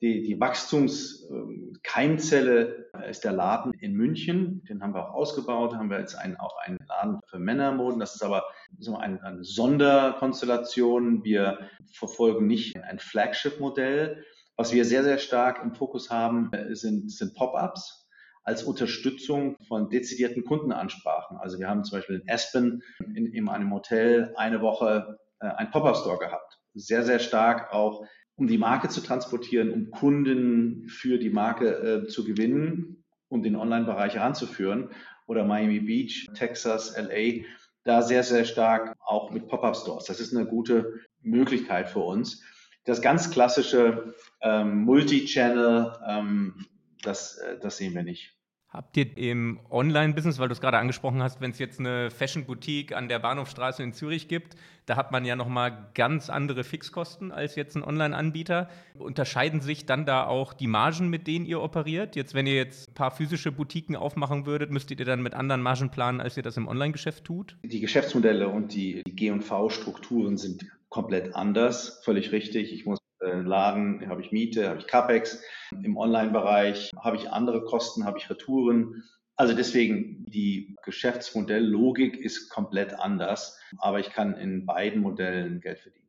Die, 0.03 0.23
die 0.23 0.39
Wachstumskeimzelle 0.39 2.91
ähm, 2.93 3.03
ist 3.09 3.25
der 3.25 3.33
Laden 3.33 3.73
in 3.75 3.95
München. 3.95 4.63
Den 4.69 4.83
haben 4.83 4.93
wir 4.93 5.09
auch 5.09 5.15
ausgebaut. 5.15 5.75
Haben 5.75 5.89
wir 5.89 5.99
jetzt 5.99 6.17
einen, 6.17 6.37
auch 6.37 6.55
einen 6.59 6.77
Laden 6.87 7.21
für 7.31 7.39
Männermoden. 7.39 7.99
Das 7.99 8.15
ist 8.15 8.23
aber 8.23 8.45
so 8.79 8.97
eine, 8.97 9.23
eine 9.23 9.43
Sonderkonstellation. 9.43 11.25
Wir 11.25 11.71
verfolgen 11.95 12.47
nicht 12.47 12.77
ein 12.77 12.99
Flagship-Modell. 12.99 14.23
Was 14.57 14.75
wir 14.75 14.85
sehr, 14.85 15.03
sehr 15.03 15.17
stark 15.19 15.63
im 15.63 15.75
Fokus 15.75 16.11
haben, 16.11 16.53
äh, 16.53 16.75
sind, 16.75 17.11
sind 17.11 17.33
Pop-ups 17.35 18.06
als 18.47 18.63
Unterstützung 18.63 19.57
von 19.67 19.91
dezidierten 19.91 20.45
Kundenansprachen. 20.45 21.37
Also 21.37 21.59
wir 21.59 21.69
haben 21.69 21.83
zum 21.83 21.99
Beispiel 21.99 22.21
in 22.21 22.31
Aspen 22.31 22.83
in, 23.15 23.33
in 23.33 23.49
einem 23.49 23.75
Hotel 23.75 24.33
eine 24.37 24.63
Woche 24.63 25.19
äh, 25.41 25.49
ein 25.49 25.73
Pop-up-Store 25.73 26.19
gehabt. 26.19 26.61
Sehr, 26.73 27.03
sehr 27.03 27.19
stark 27.19 27.73
auch, 27.73 28.07
um 28.37 28.47
die 28.47 28.57
Marke 28.57 28.89
zu 28.89 29.01
transportieren, 29.01 29.73
um 29.73 29.91
Kunden 29.91 30.89
für 30.89 31.19
die 31.19 31.31
Marke 31.31 32.05
äh, 32.05 32.07
zu 32.07 32.25
gewinnen, 32.25 33.05
um 33.29 33.43
den 33.43 33.57
Online-Bereich 33.57 34.15
heranzuführen. 34.15 34.91
Oder 35.27 35.45
Miami 35.45 35.81
Beach, 35.81 36.29
Texas, 36.35 36.97
LA, 36.97 37.43
da 37.83 38.03
sehr, 38.03 38.23
sehr 38.23 38.45
stark 38.45 38.95
auch 39.05 39.33
mit 39.33 39.49
Pop-up-Stores. 39.49 40.05
Das 40.05 40.21
ist 40.21 40.37
eine 40.37 40.47
gute 40.47 41.01
Möglichkeit 41.21 41.89
für 41.89 42.01
uns. 42.01 42.45
Das 42.85 43.03
ganz 43.03 43.33
klassische 43.33 44.15
ähm, 44.41 44.85
Multi-Channel, 44.85 45.99
ähm, 46.07 46.65
das, 47.03 47.39
äh, 47.39 47.59
das 47.59 47.79
sehen 47.79 47.93
wir 47.97 48.05
nicht. 48.05 48.36
Habt 48.77 48.95
ihr 48.99 49.17
im 49.17 49.59
Online-Business, 49.71 50.39
weil 50.39 50.49
du 50.49 50.53
es 50.53 50.61
gerade 50.61 50.77
angesprochen 50.77 51.23
hast, 51.23 51.41
wenn 51.41 51.51
es 51.51 51.59
jetzt 51.59 51.81
eine 51.81 52.11
Fashion-Boutique 52.11 52.95
an 52.95 53.09
der 53.09 53.19
Bahnhofstraße 53.19 53.83
in 53.83 53.95
Zürich 53.95 54.29
gibt, 54.29 54.55
da 54.85 54.97
hat 54.97 55.13
man 55.13 55.25
ja 55.25 55.35
nochmal 55.35 55.89
ganz 55.95 56.29
andere 56.29 56.63
Fixkosten 56.63 57.33
als 57.33 57.57
jetzt 57.57 57.75
ein 57.75 57.83
Online-Anbieter. 57.83 58.69
Unterscheiden 58.99 59.63
sich 59.63 59.87
dann 59.87 60.05
da 60.05 60.27
auch 60.27 60.53
die 60.53 60.67
Margen, 60.67 61.09
mit 61.09 61.27
denen 61.27 61.47
ihr 61.47 61.63
operiert? 61.63 62.17
Jetzt, 62.17 62.35
wenn 62.35 62.47
ihr 62.47 62.57
jetzt 62.57 62.91
ein 62.91 62.95
paar 62.95 63.13
physische 63.13 63.51
Boutiquen 63.51 63.97
aufmachen 63.97 64.45
würdet, 64.45 64.71
müsstet 64.71 65.01
ihr 65.01 65.07
dann 65.07 65.23
mit 65.23 65.33
anderen 65.33 65.63
Margen 65.63 65.91
planen, 65.91 66.21
als 66.21 66.37
ihr 66.37 66.43
das 66.43 66.59
im 66.59 66.69
Online-Geschäft 66.69 67.25
tut? 67.25 67.57
Die 67.63 67.81
Geschäftsmodelle 67.81 68.47
und 68.47 68.75
die, 68.75 69.01
die 69.07 69.17
G&V-Strukturen 69.17 70.37
sind 70.37 70.67
komplett 70.91 71.35
anders, 71.35 72.03
völlig 72.05 72.31
richtig. 72.31 72.75
Ich 72.75 72.85
muss 72.85 72.99
Laden 73.43 74.09
habe 74.09 74.23
ich 74.23 74.33
Miete, 74.33 74.69
habe 74.69 74.81
ich 74.81 74.87
CAPEX. 74.87 75.43
Im 75.83 75.97
Online-Bereich 75.97 76.91
habe 76.99 77.17
ich 77.17 77.31
andere 77.31 77.65
Kosten, 77.65 78.05
habe 78.05 78.19
ich 78.19 78.29
Retouren. 78.31 79.03
Also 79.37 79.55
deswegen, 79.55 80.25
die 80.27 80.77
Geschäftsmodelllogik 80.83 82.17
ist 82.17 82.49
komplett 82.49 82.95
anders, 82.95 83.59
aber 83.79 84.01
ich 84.01 84.11
kann 84.11 84.35
in 84.35 84.65
beiden 84.65 85.03
Modellen 85.03 85.61
Geld 85.61 85.79
verdienen. 85.79 86.09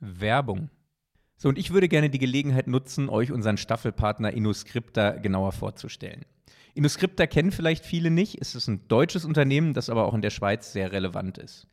Werbung. 0.00 0.70
So, 1.36 1.48
und 1.48 1.58
ich 1.58 1.72
würde 1.72 1.88
gerne 1.88 2.10
die 2.10 2.18
Gelegenheit 2.18 2.66
nutzen, 2.66 3.08
euch 3.08 3.32
unseren 3.32 3.56
Staffelpartner 3.56 4.32
InnoScripta 4.32 5.12
genauer 5.12 5.52
vorzustellen. 5.52 6.26
InnoScripta 6.74 7.26
kennen 7.26 7.52
vielleicht 7.52 7.86
viele 7.86 8.10
nicht. 8.10 8.38
Es 8.40 8.54
ist 8.54 8.68
ein 8.68 8.86
deutsches 8.88 9.24
Unternehmen, 9.24 9.72
das 9.72 9.88
aber 9.88 10.04
auch 10.04 10.14
in 10.14 10.20
der 10.20 10.30
Schweiz 10.30 10.72
sehr 10.72 10.92
relevant 10.92 11.38
ist. 11.38 11.66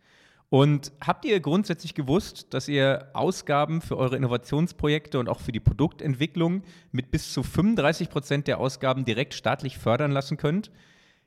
Und 0.49 0.93
habt 1.05 1.25
ihr 1.25 1.41
grundsätzlich 1.41 1.93
gewusst, 1.93 2.53
dass 2.53 2.69
ihr 2.69 3.09
Ausgaben 3.13 3.81
für 3.81 3.97
eure 3.97 4.15
Innovationsprojekte 4.15 5.19
und 5.19 5.27
auch 5.27 5.41
für 5.41 5.51
die 5.51 5.59
Produktentwicklung 5.59 6.63
mit 6.91 7.11
bis 7.11 7.33
zu 7.33 7.43
35 7.43 8.09
Prozent 8.09 8.47
der 8.47 8.59
Ausgaben 8.59 9.03
direkt 9.03 9.33
staatlich 9.33 9.77
fördern 9.77 10.11
lassen 10.11 10.37
könnt? 10.37 10.71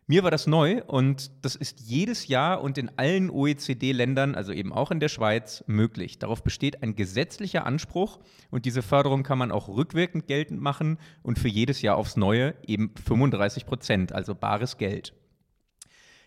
Mir 0.07 0.25
war 0.25 0.31
das 0.33 0.49
neu 0.49 0.83
und 0.87 1.31
das 1.43 1.55
ist 1.55 1.83
jedes 1.83 2.27
Jahr 2.27 2.63
und 2.63 2.79
in 2.79 2.91
allen 2.97 3.31
OECD-Ländern, 3.31 4.35
also 4.35 4.53
eben 4.53 4.73
auch 4.73 4.91
in 4.91 4.99
der 4.99 5.09
Schweiz, 5.09 5.63
möglich. 5.69 6.19
Darauf 6.19 6.43
besteht 6.43 6.83
ein 6.83 6.97
gesetzlicher 6.97 7.65
Anspruch 7.65 8.19
und 8.51 8.65
diese 8.65 8.83
Förderung 8.83 9.23
kann 9.23 9.39
man 9.39 9.53
auch 9.53 9.69
rückwirkend 9.69 10.27
geltend 10.27 10.61
machen 10.61 10.99
und 11.23 11.39
für 11.39 11.47
jedes 11.47 11.81
Jahr 11.83 11.97
aufs 11.97 12.17
Neue 12.17 12.55
eben 12.67 12.93
35 13.07 13.67
Prozent, 13.67 14.13
also 14.13 14.35
bares 14.35 14.79
Geld. 14.79 15.13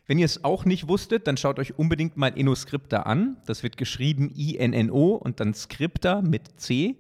Wenn 0.06 0.20
ihr 0.20 0.26
es 0.26 0.44
auch 0.44 0.66
nicht 0.66 0.90
wusstet, 0.90 1.28
dann 1.28 1.38
schaut 1.38 1.60
euch 1.60 1.80
unbedingt 1.80 2.18
mal 2.18 2.38
InnoScripta 2.38 3.04
an. 3.04 3.38
Das 3.46 3.64
wird 3.64 3.78
geschrieben 3.78 4.34
I-N-N-O 4.36 5.16
und 5.16 5.40
dann 5.40 5.54
Scripta 5.54 6.22
mit 6.22 6.60
C. 6.60 6.98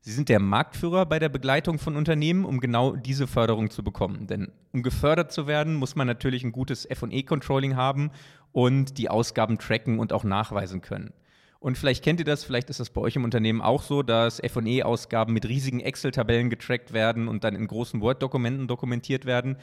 Sie 0.00 0.12
sind 0.12 0.28
der 0.30 0.40
Marktführer 0.40 1.04
bei 1.04 1.18
der 1.18 1.28
Begleitung 1.28 1.78
von 1.78 1.96
Unternehmen, 1.96 2.44
um 2.44 2.60
genau 2.60 2.96
diese 2.96 3.26
Förderung 3.26 3.70
zu 3.70 3.82
bekommen. 3.82 4.26
Denn 4.26 4.52
um 4.72 4.82
gefördert 4.82 5.32
zu 5.32 5.46
werden, 5.46 5.74
muss 5.74 5.96
man 5.96 6.06
natürlich 6.06 6.44
ein 6.44 6.52
gutes 6.52 6.88
FE-Controlling 6.90 7.76
haben 7.76 8.10
und 8.52 8.96
die 8.96 9.10
Ausgaben 9.10 9.58
tracken 9.58 9.98
und 9.98 10.14
auch 10.14 10.24
nachweisen 10.24 10.80
können. 10.80 11.12
Und 11.58 11.76
vielleicht 11.76 12.04
kennt 12.04 12.20
ihr 12.20 12.24
das, 12.24 12.44
vielleicht 12.44 12.70
ist 12.70 12.80
das 12.80 12.90
bei 12.90 13.00
euch 13.00 13.16
im 13.16 13.24
Unternehmen 13.24 13.60
auch 13.60 13.82
so, 13.82 14.02
dass 14.02 14.40
FE-Ausgaben 14.40 15.34
mit 15.34 15.46
riesigen 15.46 15.80
Excel-Tabellen 15.80 16.48
getrackt 16.48 16.92
werden 16.92 17.28
und 17.28 17.44
dann 17.44 17.54
in 17.54 17.66
großen 17.66 18.00
Word-Dokumenten 18.00 18.68
dokumentiert 18.68 19.26
werden. 19.26 19.56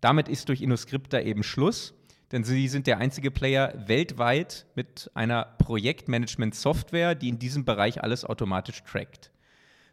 Damit 0.00 0.28
ist 0.28 0.48
durch 0.48 0.62
InnoScripta 0.62 1.20
eben 1.20 1.42
Schluss, 1.42 1.94
denn 2.32 2.44
sie 2.44 2.68
sind 2.68 2.86
der 2.86 2.98
einzige 2.98 3.30
Player 3.30 3.74
weltweit 3.86 4.66
mit 4.74 5.10
einer 5.14 5.44
Projektmanagement-Software, 5.58 7.14
die 7.14 7.28
in 7.28 7.38
diesem 7.38 7.64
Bereich 7.64 8.02
alles 8.02 8.24
automatisch 8.24 8.82
trackt. 8.84 9.30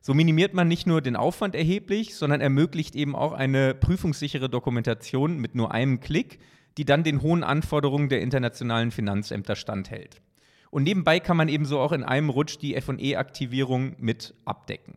So 0.01 0.13
minimiert 0.13 0.53
man 0.53 0.67
nicht 0.67 0.87
nur 0.87 1.01
den 1.01 1.15
Aufwand 1.15 1.55
erheblich, 1.55 2.15
sondern 2.15 2.39
ermöglicht 2.39 2.95
eben 2.95 3.15
auch 3.15 3.33
eine 3.33 3.73
prüfungssichere 3.73 4.49
Dokumentation 4.49 5.37
mit 5.39 5.55
nur 5.55 5.71
einem 5.71 5.99
Klick, 5.99 6.39
die 6.77 6.85
dann 6.85 7.03
den 7.03 7.21
hohen 7.21 7.43
Anforderungen 7.43 8.07
der 8.07 8.21
internationalen 8.21 8.91
Finanzämter 8.91 9.55
standhält. 9.55 10.21
Und 10.69 10.83
nebenbei 10.83 11.19
kann 11.19 11.37
man 11.37 11.49
ebenso 11.49 11.79
auch 11.79 11.91
in 11.91 12.03
einem 12.03 12.29
Rutsch 12.29 12.57
die 12.61 12.79
FE-Aktivierung 12.79 13.95
mit 13.97 14.35
abdecken. 14.45 14.93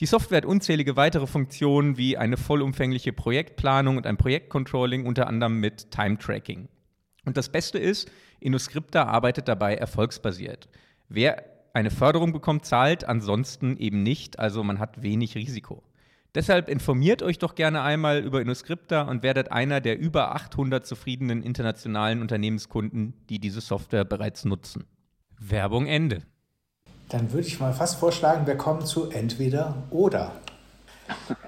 Die 0.00 0.06
Software 0.06 0.38
hat 0.38 0.44
unzählige 0.44 0.96
weitere 0.96 1.26
Funktionen 1.26 1.96
wie 1.96 2.18
eine 2.18 2.36
vollumfängliche 2.36 3.12
Projektplanung 3.12 3.96
und 3.96 4.06
ein 4.06 4.16
Projektcontrolling, 4.16 5.06
unter 5.06 5.28
anderem 5.28 5.60
mit 5.60 5.92
Time-Tracking. 5.92 6.68
Und 7.24 7.36
das 7.36 7.48
Beste 7.48 7.78
ist, 7.78 8.10
InnoScripta 8.40 9.04
arbeitet 9.04 9.48
dabei 9.48 9.74
erfolgsbasiert. 9.74 10.68
Wer 11.08 11.44
eine 11.72 11.90
Förderung 11.90 12.32
bekommt, 12.32 12.64
zahlt, 12.66 13.04
ansonsten 13.04 13.76
eben 13.76 14.02
nicht. 14.02 14.38
Also 14.38 14.62
man 14.62 14.78
hat 14.78 15.02
wenig 15.02 15.34
Risiko. 15.34 15.82
Deshalb 16.34 16.68
informiert 16.68 17.22
euch 17.22 17.38
doch 17.38 17.54
gerne 17.54 17.82
einmal 17.82 18.18
über 18.24 18.40
InnoScripta 18.40 19.02
und 19.02 19.22
werdet 19.22 19.52
einer 19.52 19.80
der 19.80 19.98
über 19.98 20.34
800 20.34 20.84
zufriedenen 20.84 21.42
internationalen 21.42 22.20
Unternehmenskunden, 22.20 23.14
die 23.28 23.38
diese 23.38 23.60
Software 23.60 24.04
bereits 24.04 24.44
nutzen. 24.44 24.84
Werbung 25.38 25.86
Ende. 25.86 26.22
Dann 27.08 27.32
würde 27.32 27.46
ich 27.46 27.60
mal 27.60 27.72
fast 27.72 27.96
vorschlagen, 27.96 28.46
wir 28.46 28.56
kommen 28.56 28.84
zu 28.84 29.10
entweder 29.10 29.84
oder. 29.90 30.32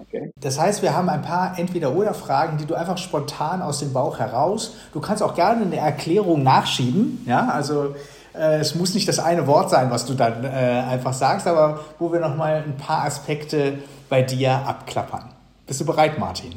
Okay. 0.00 0.32
Das 0.40 0.58
heißt, 0.58 0.82
wir 0.82 0.94
haben 0.94 1.08
ein 1.08 1.22
paar 1.22 1.58
Entweder-Oder-Fragen, 1.58 2.58
die 2.58 2.66
du 2.66 2.74
einfach 2.74 2.98
spontan 2.98 3.62
aus 3.62 3.80
dem 3.80 3.92
Bauch 3.92 4.18
heraus. 4.18 4.76
Du 4.92 5.00
kannst 5.00 5.22
auch 5.22 5.34
gerne 5.34 5.64
eine 5.64 5.76
Erklärung 5.76 6.42
nachschieben. 6.42 7.24
Ja, 7.26 7.48
also 7.48 7.94
äh, 8.34 8.60
es 8.60 8.74
muss 8.74 8.94
nicht 8.94 9.08
das 9.08 9.18
eine 9.18 9.46
Wort 9.46 9.70
sein, 9.70 9.90
was 9.90 10.06
du 10.06 10.14
dann 10.14 10.44
äh, 10.44 10.48
einfach 10.48 11.12
sagst, 11.12 11.46
aber 11.46 11.84
wo 11.98 12.12
wir 12.12 12.20
nochmal 12.20 12.62
ein 12.66 12.76
paar 12.76 13.04
Aspekte 13.04 13.78
bei 14.08 14.22
dir 14.22 14.52
abklappern. 14.52 15.30
Bist 15.66 15.80
du 15.80 15.86
bereit, 15.86 16.18
Martin? 16.18 16.54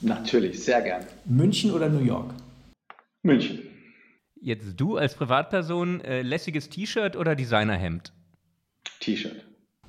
Natürlich, 0.00 0.62
sehr 0.62 0.82
gern. 0.82 1.04
München 1.24 1.72
oder 1.72 1.88
New 1.88 2.04
York? 2.04 2.34
München. 3.22 3.60
Jetzt 4.40 4.74
du 4.76 4.96
als 4.96 5.14
Privatperson, 5.14 6.00
äh, 6.00 6.22
lässiges 6.22 6.68
T-Shirt 6.68 7.16
oder 7.16 7.36
Designerhemd? 7.36 8.12
T-Shirt. 9.00 9.44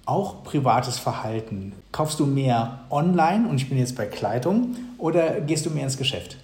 Auch 0.05 0.43
privates 0.43 0.99
Verhalten. 0.99 1.71
Kaufst 1.93 2.19
du 2.19 2.25
mehr 2.25 2.85
online, 2.89 3.47
und 3.47 3.55
ich 3.55 3.69
bin 3.69 3.77
jetzt 3.77 3.95
bei 3.95 4.05
Kleidung, 4.05 4.75
oder 4.97 5.39
gehst 5.39 5.65
du 5.65 5.69
mehr 5.69 5.83
ins 5.83 5.97
Geschäft? 5.97 6.37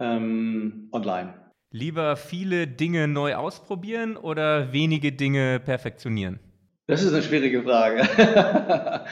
Ähm, 0.00 0.88
online. 0.90 1.34
Lieber 1.70 2.16
viele 2.16 2.66
Dinge 2.66 3.08
neu 3.08 3.34
ausprobieren 3.34 4.16
oder 4.16 4.72
wenige 4.72 5.12
Dinge 5.12 5.60
perfektionieren? 5.60 6.40
Das 6.86 7.02
ist 7.02 7.12
eine 7.12 7.22
schwierige 7.22 7.62
Frage. 7.62 8.08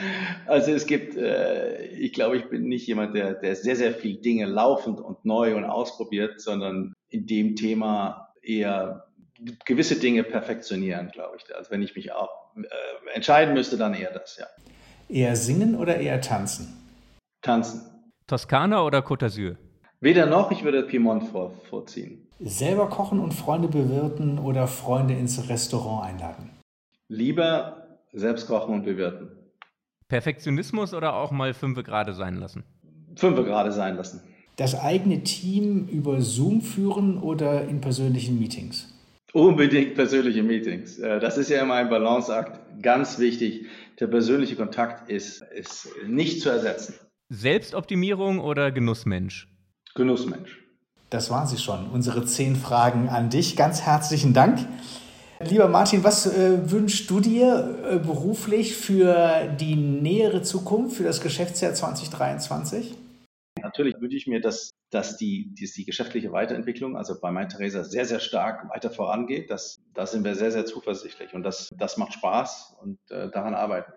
also 0.47 0.71
es 0.71 0.85
gibt, 0.87 1.15
äh, 1.15 1.85
ich 1.85 2.13
glaube, 2.13 2.37
ich 2.37 2.49
bin 2.49 2.63
nicht 2.63 2.87
jemand, 2.87 3.15
der, 3.15 3.35
der 3.35 3.55
sehr, 3.55 3.75
sehr 3.75 3.93
viel 3.93 4.17
Dinge 4.17 4.45
laufend 4.45 4.99
und 4.99 5.23
neu 5.23 5.55
und 5.55 5.65
ausprobiert, 5.65 6.41
sondern 6.41 6.93
in 7.09 7.27
dem 7.27 7.55
Thema 7.55 8.33
eher 8.41 9.07
gewisse 9.65 9.99
Dinge 9.99 10.23
perfektionieren, 10.23 11.09
glaube 11.09 11.37
ich. 11.37 11.55
Also 11.55 11.71
wenn 11.71 11.81
ich 11.81 11.95
mich 11.95 12.11
auch 12.11 12.40
äh, 12.55 13.15
entscheiden 13.15 13.53
müsste, 13.53 13.77
dann 13.77 13.93
eher 13.93 14.11
das, 14.11 14.37
ja. 14.37 14.47
Eher 15.09 15.35
singen 15.35 15.75
oder 15.75 15.97
eher 15.97 16.21
tanzen? 16.21 16.77
Tanzen. 17.41 17.81
Toskana 18.27 18.83
oder 18.83 18.99
Côte 18.99 19.25
d'Azur? 19.25 19.57
Weder 19.99 20.25
noch, 20.25 20.51
ich 20.51 20.63
würde 20.63 20.83
Piemont 20.83 21.27
vor, 21.27 21.51
vorziehen. 21.69 22.27
Selber 22.39 22.89
kochen 22.89 23.19
und 23.19 23.33
Freunde 23.33 23.67
bewirten 23.67 24.39
oder 24.39 24.67
Freunde 24.67 25.13
ins 25.13 25.47
Restaurant 25.49 26.05
einladen? 26.05 26.49
Lieber 27.07 27.99
selbst 28.13 28.47
kochen 28.47 28.73
und 28.73 28.83
bewirten. 28.83 29.29
Perfektionismus 30.07 30.93
oder 30.93 31.15
auch 31.15 31.31
mal 31.31 31.53
fünfe 31.53 31.83
gerade 31.83 32.13
sein 32.13 32.35
lassen? 32.35 32.63
Fünfe 33.15 33.43
gerade 33.43 33.71
sein 33.71 33.95
lassen. 33.95 34.21
Das 34.55 34.79
eigene 34.79 35.23
Team 35.23 35.87
über 35.87 36.21
Zoom 36.21 36.61
führen 36.61 37.17
oder 37.17 37.65
in 37.65 37.79
persönlichen 37.79 38.39
Meetings? 38.39 38.90
Unbedingt 39.33 39.95
persönliche 39.95 40.43
Meetings. 40.43 40.99
Äh, 40.99 41.19
das 41.19 41.37
ist 41.37 41.49
ja 41.49 41.61
immer 41.61 41.75
ein 41.75 41.89
Balanceakt. 41.89 42.59
Ganz 42.81 43.19
wichtig. 43.19 43.67
Der 43.99 44.07
persönliche 44.07 44.55
Kontakt 44.55 45.09
ist, 45.09 45.43
ist 45.55 45.89
nicht 46.05 46.41
zu 46.41 46.49
ersetzen. 46.49 46.95
Selbstoptimierung 47.29 48.39
oder 48.39 48.71
Genussmensch? 48.71 49.47
Genussmensch. 49.95 50.59
Das 51.09 51.29
waren 51.29 51.47
sie 51.47 51.57
schon, 51.57 51.89
unsere 51.89 52.25
zehn 52.25 52.55
Fragen 52.55 53.09
an 53.09 53.29
dich. 53.29 53.55
Ganz 53.55 53.81
herzlichen 53.81 54.33
Dank. 54.33 54.65
Lieber 55.43 55.67
Martin, 55.67 56.03
was 56.03 56.25
äh, 56.25 56.71
wünschst 56.71 57.09
du 57.09 57.19
dir 57.19 57.79
äh, 57.89 57.97
beruflich 57.97 58.75
für 58.75 59.47
die 59.59 59.75
nähere 59.75 60.41
Zukunft, 60.41 60.97
für 60.97 61.03
das 61.03 61.21
Geschäftsjahr 61.21 61.73
2023? 61.73 62.95
Natürlich 63.71 63.95
wünsche 64.01 64.17
ich 64.17 64.27
mir, 64.27 64.41
dass, 64.41 64.73
dass, 64.89 65.15
die, 65.15 65.55
dass 65.57 65.71
die 65.71 65.85
geschäftliche 65.85 66.33
Weiterentwicklung, 66.33 66.97
also 66.97 67.17
bei 67.21 67.31
MyTheresa, 67.31 67.85
sehr, 67.85 68.03
sehr 68.03 68.19
stark 68.19 68.69
weiter 68.69 68.89
vorangeht. 68.89 69.49
Das, 69.49 69.79
da 69.93 70.05
sind 70.05 70.25
wir 70.25 70.35
sehr, 70.35 70.51
sehr 70.51 70.65
zuversichtlich 70.65 71.33
und 71.33 71.43
das, 71.43 71.69
das 71.77 71.95
macht 71.95 72.11
Spaß 72.11 72.75
und 72.81 72.99
äh, 73.09 73.29
daran 73.29 73.53
arbeiten. 73.53 73.93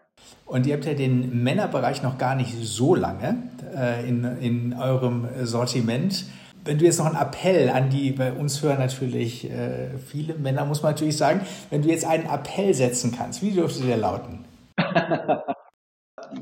Und 0.47 0.64
ihr 0.68 0.75
habt 0.75 0.85
ja 0.85 0.95
den 0.95 1.43
Männerbereich 1.43 2.05
noch 2.05 2.18
gar 2.18 2.37
nicht 2.37 2.55
so 2.61 2.95
lange 2.95 3.43
äh, 3.77 4.09
in, 4.09 4.22
in 4.41 4.75
eurem 4.75 5.27
Sortiment. 5.43 6.25
Wenn 6.64 6.79
du 6.79 6.85
jetzt 6.85 6.99
noch 6.99 7.07
einen 7.07 7.16
Appell 7.16 7.68
an 7.70 7.91
die, 7.91 8.12
bei 8.12 8.33
uns 8.33 8.62
hören 8.62 8.79
natürlich 8.79 9.51
äh, 9.51 9.99
viele 10.07 10.35
Männer, 10.35 10.64
muss 10.66 10.85
man 10.85 10.93
natürlich 10.93 11.16
sagen, 11.16 11.41
wenn 11.70 11.83
du 11.83 11.89
jetzt 11.89 12.07
einen 12.07 12.27
Appell 12.27 12.72
setzen 12.75 13.11
kannst, 13.11 13.43
wie 13.43 13.51
dürfte 13.51 13.83
der 13.83 13.97
lauten? 13.97 14.45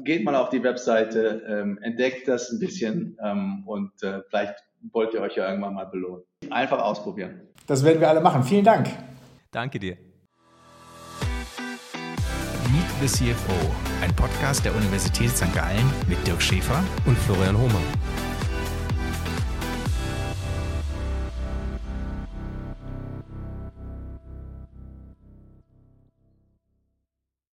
Geht 0.04 0.24
mal 0.24 0.34
auf 0.34 0.48
die 0.48 0.62
Webseite, 0.62 1.42
ähm, 1.46 1.78
entdeckt 1.82 2.28
das 2.28 2.50
ein 2.50 2.58
bisschen 2.58 3.16
ähm, 3.22 3.64
und 3.66 4.02
äh, 4.02 4.20
vielleicht 4.28 4.54
wollt 4.92 5.14
ihr 5.14 5.20
euch 5.20 5.36
ja 5.36 5.48
irgendwann 5.48 5.74
mal 5.74 5.86
belohnen. 5.86 6.24
Einfach 6.50 6.78
ausprobieren. 6.78 7.40
Das 7.66 7.84
werden 7.84 8.00
wir 8.00 8.08
alle 8.08 8.20
machen. 8.20 8.42
Vielen 8.42 8.64
Dank. 8.64 8.88
Danke 9.50 9.78
dir. 9.78 9.96
Meet 12.72 12.88
the 13.00 13.06
CFO, 13.06 13.52
ein 14.02 14.14
Podcast 14.16 14.64
der 14.64 14.74
Universität 14.74 15.30
St. 15.30 15.54
Gallen 15.54 15.90
mit 16.08 16.26
Dirk 16.26 16.40
Schäfer 16.40 16.82
und 17.06 17.18
Florian 17.18 17.56
Hohmann. 17.56 17.82